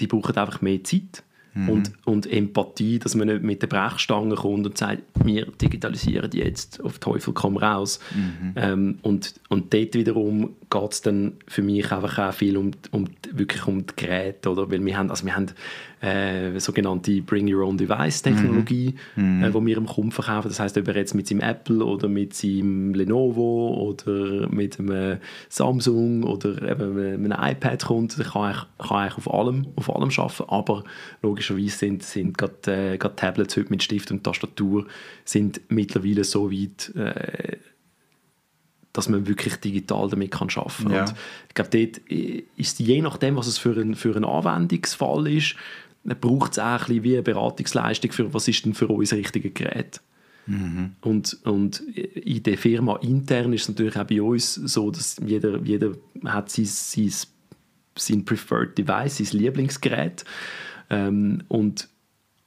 die 0.00 0.06
brauchen 0.06 0.34
einfach 0.36 0.62
mehr 0.62 0.82
Zeit. 0.82 1.22
Und, 1.54 1.92
und 2.06 2.32
Empathie, 2.32 2.98
dass 2.98 3.14
man 3.14 3.28
nicht 3.28 3.42
mit 3.42 3.60
der 3.60 3.66
Brechstange 3.66 4.36
kommt 4.36 4.64
und 4.64 4.78
sagt, 4.78 5.02
wir 5.22 5.46
digitalisieren 5.46 6.30
jetzt 6.32 6.82
auf 6.82 6.98
Teufel 6.98 7.34
komm 7.34 7.58
raus. 7.58 8.00
Ähm, 8.56 8.98
und, 9.02 9.34
und 9.50 9.74
dort 9.74 9.94
wiederum 9.94 10.56
geht 10.70 10.92
es 10.92 11.02
dann 11.02 11.34
für 11.46 11.60
mich 11.60 11.92
einfach 11.92 12.18
auch 12.18 12.32
viel 12.32 12.56
um, 12.56 12.70
um, 12.90 13.04
wirklich 13.32 13.66
um 13.66 13.86
die 13.86 13.96
Geräte. 13.96 14.50
Oder? 14.50 14.70
Weil 14.70 14.82
wir 14.82 14.96
haben, 14.96 15.10
also 15.10 15.26
wir 15.26 15.36
haben 15.36 15.46
äh, 16.02 16.58
sogenannte 16.58 17.22
Bring 17.22 17.52
Your 17.52 17.64
Own 17.64 17.78
Device 17.78 18.22
Technologie, 18.22 18.94
äh, 19.16 19.52
wo 19.52 19.64
wir 19.64 19.76
im 19.76 19.86
Kunden 19.86 20.10
verkaufen. 20.10 20.48
Das 20.48 20.58
heißt, 20.58 20.76
ob 20.76 20.88
er 20.88 20.96
jetzt 20.96 21.14
mit 21.14 21.28
seinem 21.28 21.40
Apple 21.40 21.84
oder 21.84 22.08
mit 22.08 22.34
seinem 22.34 22.92
Lenovo 22.92 23.74
oder 23.74 24.48
mit 24.50 24.80
einem 24.80 25.18
Samsung 25.48 26.24
oder 26.24 26.60
eben 26.70 27.22
mit 27.22 27.32
einem 27.32 27.52
iPad 27.52 27.84
kommt, 27.84 28.16
kann 28.16 28.42
eigentlich, 28.42 28.66
kann 28.78 28.96
eigentlich 28.96 29.18
auf 29.18 29.32
allem, 29.32 29.66
auf 29.76 29.94
allem 29.94 30.10
arbeiten. 30.16 30.44
Aber 30.48 30.84
logischerweise 31.22 31.76
sind, 31.76 32.02
sind 32.02 32.36
gerade, 32.36 32.94
äh, 32.94 32.98
gerade 32.98 33.14
Tablets 33.14 33.56
heute 33.56 33.70
mit 33.70 33.82
Stift 33.82 34.10
und 34.10 34.24
Tastatur 34.24 34.86
sind 35.24 35.60
mittlerweile 35.68 36.24
so 36.24 36.50
weit, 36.50 36.92
äh, 36.96 37.58
dass 38.92 39.08
man 39.08 39.26
wirklich 39.26 39.56
digital 39.56 40.08
damit 40.08 40.32
kann 40.32 40.48
arbeiten 40.54 40.84
kann. 40.84 40.92
Ja. 40.92 41.04
Ich 41.48 41.54
glaube, 41.54 41.70
dort 41.70 41.98
ist 42.56 42.78
je 42.80 43.00
nachdem, 43.00 43.36
was 43.36 43.46
es 43.46 43.56
für 43.56 43.80
ein, 43.80 43.94
für 43.94 44.14
ein 44.16 44.24
Anwendungsfall 44.24 45.28
ist, 45.28 45.56
braucht 46.04 46.52
es 46.52 46.58
auch 46.58 46.64
ein 46.64 46.78
bisschen 46.78 47.02
wie 47.04 47.14
eine 47.14 47.22
Beratungsleistung 47.22 48.12
für, 48.12 48.34
was 48.34 48.48
ist 48.48 48.64
denn 48.64 48.74
für 48.74 48.88
uns 48.88 49.10
das 49.10 49.18
richtige 49.18 49.50
Gerät. 49.50 50.00
Und, 51.02 51.38
und 51.44 51.80
in 51.80 52.42
der 52.42 52.58
Firma 52.58 52.96
intern 52.96 53.52
ist 53.52 53.62
es 53.62 53.68
natürlich 53.68 53.96
auch 53.96 54.04
bei 54.04 54.20
uns 54.20 54.54
so, 54.54 54.90
dass 54.90 55.16
jeder, 55.24 55.60
jeder 55.62 55.92
hat 56.24 56.50
sein, 56.50 56.64
sein, 56.64 57.12
sein 57.96 58.24
Preferred 58.24 58.76
Device, 58.76 59.18
sein 59.18 59.38
Lieblingsgerät. 59.38 60.24
Ähm, 60.90 61.44
und, 61.48 61.88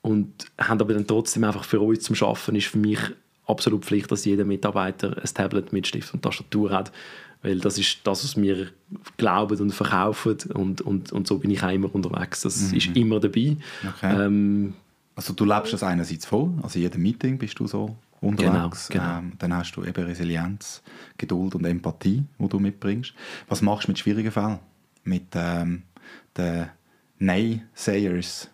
und 0.01 0.45
haben 0.59 0.81
aber 0.81 0.93
dann 0.93 1.07
trotzdem 1.07 1.45
einfach 1.45 1.63
für 1.63 1.79
uns 1.79 2.03
zum 2.03 2.15
Schaffen 2.15 2.55
ist 2.55 2.67
für 2.67 2.77
mich 2.77 2.99
absolut 3.45 3.85
Pflicht, 3.85 4.11
dass 4.11 4.25
jeder 4.25 4.43
Mitarbeiter 4.43 5.17
ein 5.17 5.33
Tablet 5.33 5.71
mit 5.71 5.87
Stift 5.87 6.13
und 6.13 6.21
Tastatur 6.21 6.71
hat, 6.71 6.91
weil 7.45 7.59
das 7.59 7.77
ist 7.77 7.99
das, 8.03 8.23
was 8.23 8.35
wir 8.35 8.67
glauben 9.17 9.59
und 9.59 9.71
verkaufen 9.71 10.37
und, 10.53 10.81
und, 10.81 11.11
und 11.11 11.27
so 11.27 11.37
bin 11.37 11.51
ich 11.51 11.63
auch 11.63 11.71
immer 11.71 11.93
unterwegs. 11.93 12.41
Das 12.41 12.73
ist 12.73 12.95
immer 12.95 13.19
dabei. 13.19 13.57
Okay. 13.95 14.25
Ähm, 14.25 14.73
Also 15.15 15.33
du 15.33 15.45
lebst 15.45 15.71
das 15.71 15.81
einerseits 15.83 16.25
voll, 16.25 16.49
also 16.61 16.77
in 16.77 16.83
jedem 16.83 17.01
Meeting 17.01 17.37
bist 17.37 17.57
du 17.59 17.67
so 17.67 17.95
unterwegs. 18.19 18.89
Genau, 18.89 19.03
genau. 19.05 19.17
Ähm, 19.19 19.31
dann 19.39 19.53
hast 19.53 19.73
du 19.75 19.83
eben 19.85 20.03
Resilienz, 20.03 20.81
Geduld 21.17 21.55
und 21.55 21.65
Empathie, 21.65 22.23
die 22.37 22.49
du 22.49 22.59
mitbringst. 22.59 23.13
Was 23.47 23.61
machst 23.61 23.87
du 23.87 23.91
mit 23.91 23.99
schwierigen 23.99 24.31
Fällen? 24.31 24.59
Mit 25.03 25.27
ähm, 25.35 25.83
den 26.35 26.67
Nein-Sayers? 27.19 28.49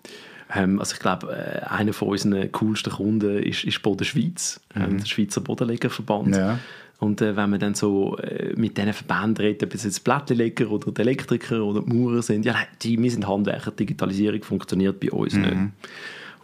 Ähm, 0.54 0.80
also 0.80 0.94
ich 0.94 1.00
glaube, 1.00 1.32
äh, 1.32 1.66
einer 1.66 1.94
von 1.94 2.10
unseren 2.10 2.52
coolsten 2.52 2.92
Kunden 2.92 3.40
ist, 3.40 3.64
ist 3.64 3.82
Boden 3.82 4.04
Schweiz, 4.04 4.60
ähm, 4.76 4.98
der 4.98 5.06
Schweizer 5.06 5.42
Bodenlegerverband. 5.42 6.28
Mhm. 6.28 6.34
Ja. 6.34 6.60
Und 7.02 7.20
äh, 7.20 7.36
wenn 7.36 7.50
man 7.50 7.60
dann 7.60 7.74
so 7.74 8.16
äh, 8.18 8.54
mit 8.56 8.78
diesen 8.78 8.94
Verbänden 8.94 9.38
redet, 9.44 9.64
ob 9.64 9.74
es 9.74 9.84
jetzt 9.84 9.98
die 9.98 10.02
Plättleger 10.04 10.70
oder 10.70 10.92
die 10.92 11.02
Elektriker 11.02 11.64
oder 11.64 11.82
die 11.82 11.92
Maurer 11.92 12.22
sind, 12.22 12.46
ja, 12.46 12.54
nein, 12.54 12.68
die, 12.84 13.02
wir 13.02 13.10
sind 13.10 13.28
Handwerker, 13.28 13.72
Digitalisierung 13.72 14.44
funktioniert 14.44 15.00
bei 15.00 15.12
uns 15.12 15.34
Mhm. 15.34 15.42
nicht. 15.42 15.58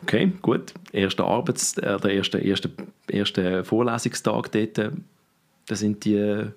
Okay, 0.01 0.31
gut. 0.41 0.73
Erster 0.91 1.25
Arbeits-, 1.25 1.77
äh, 1.77 1.99
der 1.99 2.11
erste, 2.11 2.39
erste, 2.39 2.71
erste 3.07 3.63
Vorlesungstag 3.63 4.51
dort, 4.51 4.77
äh, 4.79 4.89
da 5.67 5.75
sind 5.75 6.03
die 6.05 6.15
äh, 6.15 6.47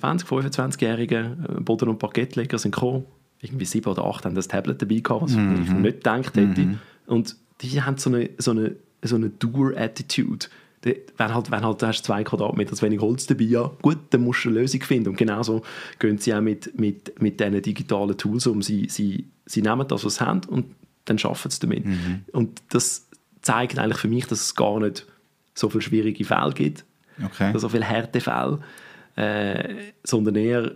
20-, 0.00 0.24
25-jährigen 0.24 1.44
äh, 1.58 1.60
Boden- 1.60 1.90
und 1.90 1.98
Parkettleger 1.98 2.56
sind 2.56 2.74
gekommen. 2.74 3.04
Irgendwie 3.42 3.66
sieben 3.66 3.90
oder 3.90 4.04
acht 4.06 4.24
haben 4.24 4.34
das 4.34 4.48
Tablet 4.48 4.80
dabei 4.80 5.00
gehabt, 5.00 5.22
was 5.24 5.32
ich 5.32 5.36
nicht 5.38 5.96
gedacht 5.98 6.36
hätte. 6.36 6.78
Und 7.06 7.36
die 7.60 7.82
haben 7.82 7.98
so 7.98 8.08
eine, 8.08 8.30
so 8.38 8.52
eine, 8.52 8.76
so 9.02 9.16
eine 9.16 9.28
Doer-Attitude. 9.30 10.46
Wenn 10.84 11.34
halt, 11.34 11.50
wenn 11.50 11.64
halt 11.64 11.80
du 11.80 11.86
hast 11.86 12.04
zwei 12.04 12.24
Quadratmeter 12.24 12.74
zu 12.74 12.84
wenig 12.84 13.00
Holz 13.00 13.26
dabei, 13.26 13.44
ja 13.44 13.70
gut, 13.82 13.98
dann 14.10 14.24
musst 14.24 14.44
du 14.44 14.48
eine 14.48 14.60
Lösung 14.60 14.82
finden. 14.82 15.10
Und 15.10 15.16
genauso 15.16 15.62
gehen 16.00 16.18
sie 16.18 16.34
auch 16.34 16.40
mit, 16.40 16.78
mit, 16.78 17.20
mit 17.22 17.38
diesen 17.38 17.62
digitalen 17.62 18.16
Tools 18.18 18.46
um. 18.48 18.62
Sie, 18.62 18.88
sie, 18.88 19.26
sie 19.46 19.62
nehmen 19.62 19.86
das, 19.86 20.04
was 20.04 20.16
sie 20.16 20.26
haben 20.26 20.40
und 20.48 20.66
dann 21.04 21.18
arbeiten 21.18 21.50
sie 21.50 21.60
damit. 21.60 21.84
Und 22.32 22.62
das 22.70 23.08
zeigt 23.42 23.78
eigentlich 23.78 23.98
für 23.98 24.08
mich, 24.08 24.26
dass 24.26 24.40
es 24.40 24.54
gar 24.54 24.80
nicht 24.80 25.06
so 25.54 25.68
viele 25.68 25.82
schwierige 25.82 26.24
Fälle 26.24 26.52
gibt, 26.52 26.84
Okay. 27.22 27.52
so 27.56 27.68
viele 27.68 27.84
Härtefälle, 27.84 28.58
äh, 29.16 29.74
sondern 30.02 30.34
eher 30.36 30.72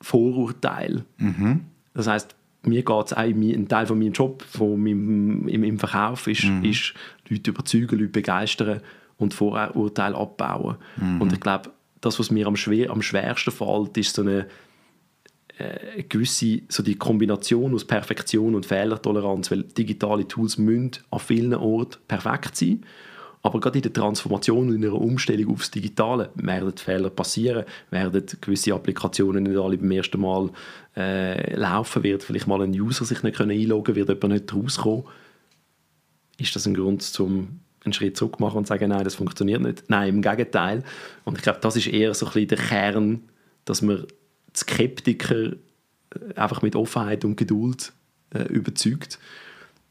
Vorurteile. 0.00 1.04
Mhm. 1.18 1.62
Das 1.94 2.06
heißt, 2.06 2.34
mir 2.62 2.82
geht 2.82 3.06
es 3.06 3.12
auch, 3.12 3.18
ein 3.18 3.68
Teil 3.68 3.86
von 3.86 3.98
meinem 3.98 4.12
Job, 4.12 4.42
von 4.42 4.78
meinem, 4.82 5.48
im, 5.48 5.64
im 5.64 5.78
Verkauf, 5.78 6.26
ist, 6.28 6.44
Mhm. 6.44 6.64
ist 6.64 6.94
Leute 7.28 7.50
überzeugen, 7.50 7.98
Leute 7.98 8.08
begeistern 8.12 8.80
und 9.24 9.34
Vorurteile 9.34 10.14
abbauen. 10.14 10.76
Mhm. 10.96 11.20
Und 11.20 11.32
ich 11.32 11.40
glaube, 11.40 11.70
das, 12.00 12.18
was 12.18 12.30
mir 12.30 12.46
am, 12.46 12.56
schwer, 12.56 12.90
am 12.90 13.02
schwersten 13.02 13.50
fällt, 13.50 13.96
ist 13.96 14.14
so 14.14 14.22
eine, 14.22 14.46
äh, 15.58 16.02
gewisse, 16.02 16.62
so 16.68 16.82
die 16.82 16.96
Kombination 16.96 17.74
aus 17.74 17.84
Perfektion 17.84 18.54
und 18.54 18.66
Fehlertoleranz, 18.66 19.50
weil 19.50 19.62
digitale 19.62 20.26
Tools 20.26 20.58
müssen 20.58 20.92
an 21.10 21.18
vielen 21.20 21.54
Orten 21.54 21.98
perfekt 22.08 22.56
sein. 22.56 22.84
Aber 23.42 23.60
gerade 23.60 23.78
in 23.78 23.82
der 23.82 23.92
Transformation 23.92 24.68
und 24.68 24.74
in 24.74 24.84
einer 24.84 24.94
Umstellung 24.94 25.52
aufs 25.52 25.70
Digitale 25.70 26.30
werden 26.34 26.74
Fehler 26.78 27.10
passieren, 27.10 27.66
werden 27.90 28.24
gewisse 28.40 28.72
Applikationen 28.72 29.44
nicht 29.44 29.58
alle 29.58 29.76
beim 29.76 29.90
ersten 29.90 30.18
Mal 30.18 30.50
äh, 30.96 31.54
laufen, 31.54 32.02
wird 32.02 32.22
vielleicht 32.22 32.46
mal 32.46 32.62
ein 32.62 32.72
User 32.72 33.04
sich 33.04 33.22
nicht 33.22 33.36
können 33.36 33.50
einloggen 33.50 33.96
wird 33.96 34.08
jemand 34.08 34.32
nicht 34.32 34.54
rauskommen. 34.54 35.04
Ist 36.38 36.56
das 36.56 36.66
ein 36.66 36.74
Grund, 36.74 37.02
zum 37.02 37.60
einen 37.84 37.92
Schritt 37.92 38.16
zurück 38.16 38.40
machen 38.40 38.58
und 38.58 38.66
sagen, 38.66 38.88
nein, 38.88 39.04
das 39.04 39.14
funktioniert 39.14 39.60
nicht? 39.62 39.84
Nein, 39.88 40.08
im 40.16 40.22
Gegenteil. 40.22 40.82
Und 41.24 41.36
ich 41.36 41.42
glaube, 41.42 41.58
das 41.60 41.76
ist 41.76 41.86
eher 41.86 42.14
so 42.14 42.26
ein 42.26 42.32
bisschen 42.32 42.48
der 42.48 42.58
Kern, 42.58 43.20
dass 43.64 43.82
man 43.82 44.04
die 44.54 44.58
Skeptiker 44.58 45.52
äh, 45.52 45.54
einfach 46.36 46.62
mit 46.62 46.76
Offenheit 46.76 47.24
und 47.24 47.36
Geduld 47.36 47.92
äh, 48.34 48.42
überzeugt. 48.44 49.18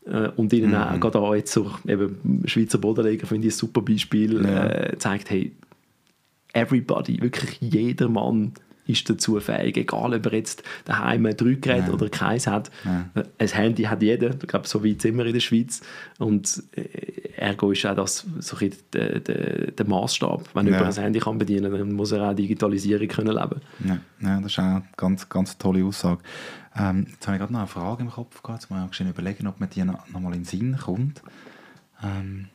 Äh, 0.06 0.29
und 0.36 0.51
ihnen 0.53 0.71
Mhm. 0.71 0.75
auch, 0.75 0.99
gerade 0.99 1.19
auch 1.19 1.36
jetzt 1.36 1.51
so, 1.53 1.71
eben 1.88 2.43
Schweizer 2.45 2.77
Bodenleger 2.77 3.25
finde 3.27 3.47
ich 3.47 3.53
ein 3.53 3.58
super 3.58 3.82
Beispiel, 3.82 4.43
Ja. 4.43 4.65
äh, 4.69 4.97
zeigt, 4.97 5.29
hey, 5.29 5.51
everybody, 6.53 7.21
wirklich 7.21 7.58
jeder 7.62 8.10
Mann 8.10 8.53
ist 8.86 9.10
dazu 9.10 9.39
fähig, 9.39 9.78
egal 9.78 10.13
ob 10.13 10.26
er 10.26 10.34
jetzt 10.34 10.63
daheim 10.86 11.26
ein 11.26 11.38
Drückgerät 11.38 11.88
Ja. 11.88 11.93
oder 11.93 12.10
keins 12.10 12.48
hat. 12.48 12.69
Ja. 12.84 13.06
Ein 13.38 13.48
Handy 13.48 13.84
hat 13.84 14.02
jeder, 14.02 14.32
ich 14.32 14.39
glaube, 14.48 14.67
so 14.67 14.84
weit 14.84 15.02
sind 15.02 15.17
wir 15.17 15.26
in 15.26 15.34
der 15.34 15.39
Schweiz. 15.39 15.82
Und 16.19 16.63
äh, 16.76 17.30
ergo 17.38 17.72
ist 17.72 17.86
auch 17.86 17.96
das 17.96 18.26
so 18.39 18.58
ein 18.58 18.74
der, 18.93 19.19
der, 19.19 19.72
der 19.72 19.88
Maßstab. 19.88 20.50
Wenn 20.54 20.67
Ja. 20.67 20.74
jemand 20.78 20.98
ein 20.98 21.04
Handy 21.04 21.19
kann 21.19 21.38
bedienen 21.38 21.72
kann, 21.72 21.80
dann 21.80 21.93
muss 21.93 22.12
er 22.12 22.30
auch 22.30 22.34
Digitalisierung 22.36 23.08
können 23.08 23.36
leben 23.36 23.62
Ja, 23.86 23.98
ja, 24.22 24.41
das 24.41 24.52
ist 24.52 24.60
auch 24.60 24.63
eine 24.63 24.84
ganz, 24.98 25.30
ganz 25.30 25.58
tolle 25.58 25.84
Aussage. 25.86 26.22
Ähm, 26.76 27.08
jetzt 27.12 27.26
habe 27.28 27.38
ich 27.38 27.39
gerade 27.39 27.54
noch 27.54 27.60
eine 27.60 27.67
Frage 27.67 28.02
im 28.04 28.10
Kopf 28.10 28.41
gehabt. 28.41 28.63
Jetzt 28.63 28.69
muss 28.72 29.00
ich 29.00 29.08
überlegen, 29.08 29.48
ob 29.48 29.60
mir 29.60 29.67
die 29.67 29.84
noch, 29.84 30.08
noch 30.10 30.19
mal 30.19 30.34
in 30.34 30.39
den 30.39 30.46
Sinn 30.46 30.78
kommt. 30.78 31.22
Ähm, 32.04 32.48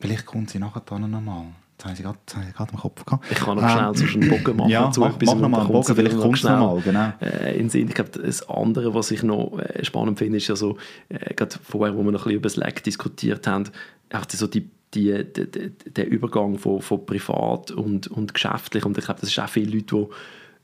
vielleicht 0.00 0.26
kommt 0.26 0.50
sie 0.50 0.58
nachher 0.58 0.82
dann 0.86 1.10
noch 1.10 1.20
mal. 1.20 1.44
Jetzt 1.80 1.84
habe 1.84 1.94
ich 1.94 2.02
gerade, 2.34 2.52
gerade 2.52 2.72
im 2.72 2.78
Kopf 2.78 3.04
gehabt. 3.04 3.24
Ich 3.30 3.38
kann 3.38 3.56
noch 3.56 3.62
Ähm, 3.64 3.70
schnell 3.70 3.94
zwischen 3.94 4.20
den 4.20 4.30
Bogen 4.30 4.56
machen 4.56 4.70
ja, 4.70 4.90
zu 4.90 5.00
mach- 5.00 5.16
mach 5.20 5.32
und 5.32 5.40
noch 5.40 5.48
mal 5.48 5.56
dann 5.58 5.66
einen 5.66 5.72
Bogen, 5.72 5.94
vielleicht 5.94 6.16
noch 6.16 6.22
kommt's 6.22 6.40
schnell, 6.40 6.56
noch 6.58 6.74
mal, 6.74 6.80
genau. 6.82 7.12
Äh, 7.20 7.58
in 7.58 7.70
Sinn. 7.70 7.88
Ich 7.88 7.94
glaube, 7.94 8.10
das 8.10 8.48
andere, 8.48 8.94
was 8.94 9.10
ich 9.10 9.22
noch 9.22 9.58
äh, 9.58 9.84
spannend 9.84 10.18
finde, 10.18 10.36
ist 10.38 10.48
ja 10.48 10.56
so, 10.56 10.76
äh, 11.08 11.32
gerade 11.34 11.56
vorher, 11.62 11.96
wo 11.96 12.02
wir 12.02 12.12
noch 12.12 12.20
ein 12.20 12.24
bisschen 12.24 12.32
über 12.36 12.48
Slack 12.50 12.82
diskutiert 12.84 13.46
haben, 13.46 13.64
auch 14.12 14.24
so 14.28 14.46
die, 14.46 14.68
die, 14.94 15.24
die, 15.24 15.50
die, 15.50 15.70
der 15.90 16.08
Übergang 16.10 16.58
von, 16.58 16.82
von 16.82 17.06
privat 17.06 17.70
und, 17.70 18.08
und 18.08 18.34
geschäftlich. 18.34 18.84
Und 18.84 18.98
ich 18.98 19.04
glaube, 19.04 19.20
das 19.20 19.30
ist 19.30 19.38
auch 19.38 19.48
viele 19.48 19.72
Leute, 19.76 19.86
die 19.96 20.06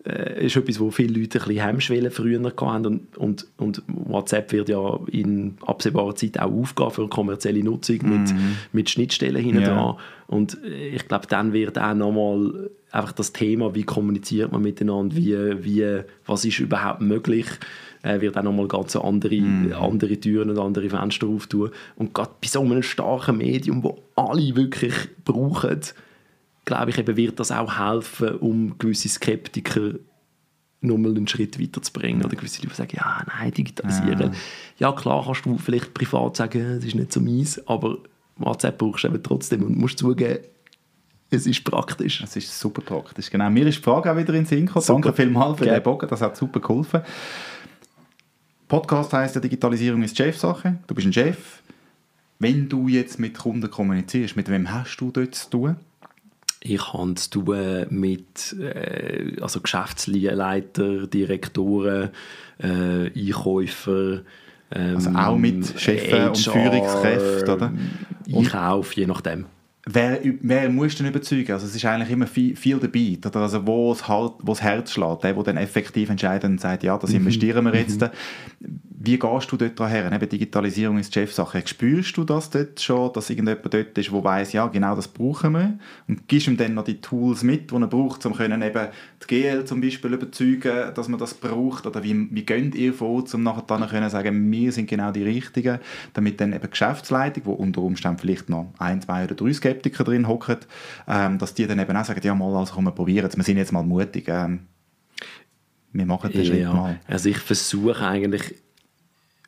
äh, 0.04 0.46
ist 0.46 0.56
etwas, 0.56 0.78
wo 0.80 0.90
viele 0.90 1.18
Leute 1.18 1.40
ein 1.40 1.46
bisschen 1.46 1.64
Hemmschwellen 1.64 2.10
früher 2.10 2.42
hatten 2.42 2.86
und, 2.86 3.16
und, 3.16 3.46
und 3.56 3.82
WhatsApp 3.88 4.52
wird 4.52 4.68
ja 4.68 5.00
in 5.10 5.56
absehbarer 5.66 6.14
Zeit 6.14 6.38
auch 6.38 6.52
aufgehen 6.52 6.90
für 6.90 7.08
kommerzielle 7.08 7.62
Nutzung 7.62 7.98
mit, 8.02 8.34
mit 8.72 8.90
Schnittstellen 8.90 9.42
hinten 9.42 9.64
dran. 9.64 9.96
Und 10.26 10.58
äh, 10.64 10.88
ich 10.88 11.08
glaube, 11.08 11.26
dann 11.28 11.52
wird 11.52 11.78
auch 11.78 11.94
nochmal 11.94 12.70
einfach 12.90 13.12
das 13.12 13.32
Thema, 13.32 13.74
wie 13.74 13.84
kommuniziert 13.84 14.52
man 14.52 14.62
miteinander, 14.62 15.16
wie, 15.16 15.64
wie, 15.64 16.02
was 16.24 16.44
ist 16.44 16.60
überhaupt 16.60 17.00
möglich, 17.00 17.46
äh, 18.02 18.20
wird 18.20 18.38
auch 18.38 18.42
nochmal 18.42 18.68
ganz 18.68 18.96
andere, 18.96 19.42
andere 19.78 20.18
Türen 20.18 20.50
und 20.50 20.58
andere 20.58 20.88
Fenster 20.88 21.26
auftun. 21.26 21.70
Und 21.96 22.14
gerade 22.14 22.30
bei 22.40 22.48
so 22.48 22.60
einem 22.60 22.82
starken 22.82 23.38
Medium, 23.38 23.82
wo 23.82 24.02
alle 24.14 24.56
wirklich 24.56 24.94
brauchen, 25.24 25.80
glaube 26.66 26.90
ich, 26.90 26.98
eben 26.98 27.16
wird 27.16 27.40
das 27.40 27.50
auch 27.50 27.78
helfen, 27.78 28.36
um 28.36 28.76
gewisse 28.76 29.08
Skeptiker 29.08 29.94
nochmal 30.82 31.16
einen 31.16 31.26
Schritt 31.26 31.58
weiterzubringen. 31.58 32.22
Oder 32.24 32.36
gewisse 32.36 32.58
Leute 32.58 32.68
die 32.68 32.76
sagen, 32.76 32.96
ja, 32.96 33.24
nein, 33.26 33.52
digitalisieren. 33.52 34.34
Ja. 34.78 34.92
klar 34.92 35.24
kannst 35.24 35.46
du 35.46 35.56
vielleicht 35.56 35.94
privat 35.94 36.36
sagen, 36.36 36.76
das 36.76 36.84
ist 36.84 36.94
nicht 36.94 37.12
so 37.12 37.20
meins, 37.20 37.66
aber 37.66 37.98
WhatsApp 38.36 38.76
brauchst 38.76 39.04
du 39.04 39.08
eben 39.08 39.22
trotzdem 39.22 39.62
und 39.62 39.78
musst 39.78 39.98
zugeben, 39.98 40.40
es 41.30 41.46
ist 41.46 41.64
praktisch. 41.64 42.22
Es 42.22 42.36
ist 42.36 42.58
super 42.58 42.82
praktisch. 42.82 43.30
Genau. 43.30 43.50
Mir 43.50 43.66
ist 43.66 43.78
die 43.78 43.82
Frage 43.82 44.12
auch 44.12 44.16
wieder 44.16 44.34
in 44.34 44.42
den 44.42 44.46
Sinn 44.46 44.66
gekommen. 44.66 44.84
Danke 44.86 45.12
vielmals 45.12 45.58
für 45.58 45.64
Gerne. 45.64 45.80
den 45.80 45.84
Bogen, 45.84 46.08
das 46.08 46.20
hat 46.20 46.36
super 46.36 46.60
geholfen. 46.60 47.00
Podcast 48.68 49.12
heisst 49.12 49.34
ja, 49.34 49.40
Digitalisierung 49.40 50.02
ist 50.02 50.16
Chefsache. 50.16 50.78
Du 50.86 50.94
bist 50.94 51.06
ein 51.06 51.12
Chef. 51.12 51.62
Wenn 52.38 52.68
du 52.68 52.86
jetzt 52.86 53.18
mit 53.18 53.38
Kunden 53.38 53.70
kommunizierst, 53.70 54.36
mit 54.36 54.48
wem 54.48 54.70
hast 54.70 54.98
du 54.98 55.10
dort 55.10 55.34
zu 55.34 55.50
tun? 55.50 55.76
Ich 56.68 56.92
habe 56.92 57.14
zu 57.14 57.30
tun 57.30 57.86
mit 57.90 58.56
äh, 58.60 59.40
also 59.40 59.60
Geschäftsleiter, 59.60 61.06
Direktoren, 61.06 62.10
äh, 62.58 63.10
Einkäufer. 63.14 64.22
Ähm, 64.72 64.96
Also 64.96 65.10
auch 65.10 65.36
mit 65.36 65.78
Chefen 65.78 66.28
und 66.28 66.36
HR, 66.36 66.52
Führungskräften, 66.52 67.54
oder? 67.54 67.72
Einkauf, 68.34 68.92
je 68.94 69.06
nachdem. 69.06 69.44
Wer, 69.88 70.18
wer 70.40 70.68
muss 70.68 70.96
denn 70.96 71.06
überzeugen? 71.06 71.52
Also 71.52 71.66
es 71.66 71.76
ist 71.76 71.84
eigentlich 71.84 72.10
immer 72.10 72.26
viel, 72.26 72.56
viel 72.56 72.78
dabei. 72.78 73.18
Oder 73.24 73.36
also 73.42 73.64
wo 73.68 73.92
das, 73.92 74.08
halt, 74.08 74.32
wo 74.42 74.50
das 74.50 74.60
Herz 74.60 74.90
schlägt, 74.90 75.22
der, 75.22 75.34
der 75.34 75.42
dann 75.44 75.56
effektiv 75.58 76.10
entscheidet 76.10 76.50
und 76.50 76.60
sagt, 76.60 76.82
ja, 76.82 76.98
das 76.98 77.12
investieren 77.12 77.64
wir 77.64 77.76
jetzt. 77.76 78.02
Wie 79.06 79.20
gehst 79.20 79.52
du 79.52 79.56
dort 79.56 79.78
her? 79.88 80.10
Eben 80.12 80.28
Digitalisierung 80.28 80.98
ist 80.98 81.14
Chefsache. 81.14 81.62
Spürst 81.64 82.16
du 82.16 82.24
das 82.24 82.50
dort 82.50 82.80
schon, 82.80 83.12
dass 83.12 83.30
irgendjemand 83.30 83.72
dort 83.72 83.96
ist, 83.96 84.10
der 84.10 84.24
weiss, 84.24 84.52
ja, 84.52 84.66
genau 84.66 84.96
das 84.96 85.06
brauchen 85.06 85.52
wir? 85.52 85.78
Und 86.08 86.26
gibst 86.26 86.48
ihm 86.48 86.56
dann 86.56 86.74
noch 86.74 86.82
die 86.82 87.00
Tools 87.00 87.44
mit, 87.44 87.70
die 87.70 87.74
er 87.76 87.86
braucht, 87.86 88.26
um 88.26 88.34
können 88.34 88.62
eben 88.62 88.88
die 89.22 89.26
GL 89.28 89.64
zum 89.64 89.80
Beispiel 89.80 90.12
überzeugen, 90.12 90.92
dass 90.92 91.06
man 91.06 91.20
das 91.20 91.34
braucht? 91.34 91.86
Oder 91.86 92.02
wie, 92.02 92.28
wie 92.34 92.42
geht 92.44 92.74
ihr 92.74 92.92
vor, 92.92 93.22
um 93.32 93.42
nachher 93.44 93.62
dann 93.68 93.88
können 93.88 94.10
sagen, 94.10 94.50
wir 94.50 94.72
sind 94.72 94.90
genau 94.90 95.12
die 95.12 95.22
Richtigen, 95.22 95.78
damit 96.14 96.40
dann 96.40 96.52
eben 96.52 96.68
Geschäftsleitung, 96.68 97.44
wo 97.46 97.52
unter 97.52 97.82
Umständen 97.82 98.18
vielleicht 98.18 98.48
noch 98.48 98.72
ein, 98.78 99.02
zwei 99.02 99.22
oder 99.24 99.36
drei 99.36 99.52
Skeptiker 99.52 100.02
drin 100.02 100.26
hocken, 100.26 100.58
ähm, 101.06 101.38
dass 101.38 101.54
die 101.54 101.68
dann 101.68 101.78
eben 101.78 101.96
auch 101.96 102.04
sagen, 102.04 102.20
ja 102.24 102.34
mal, 102.34 102.56
also 102.56 102.74
komm, 102.74 102.86
wir 102.86 102.90
probieren 102.90 103.26
es, 103.26 103.36
wir 103.36 103.44
sind 103.44 103.58
jetzt 103.58 103.72
mal 103.72 103.84
mutig, 103.84 104.26
ähm, 104.26 104.66
wir 105.92 106.06
machen 106.06 106.32
den 106.32 106.44
Schritt 106.44 106.60
Ja, 106.60 106.72
mal. 106.72 107.00
also 107.06 107.28
ich 107.28 107.38
versuche 107.38 108.04
eigentlich 108.04 108.65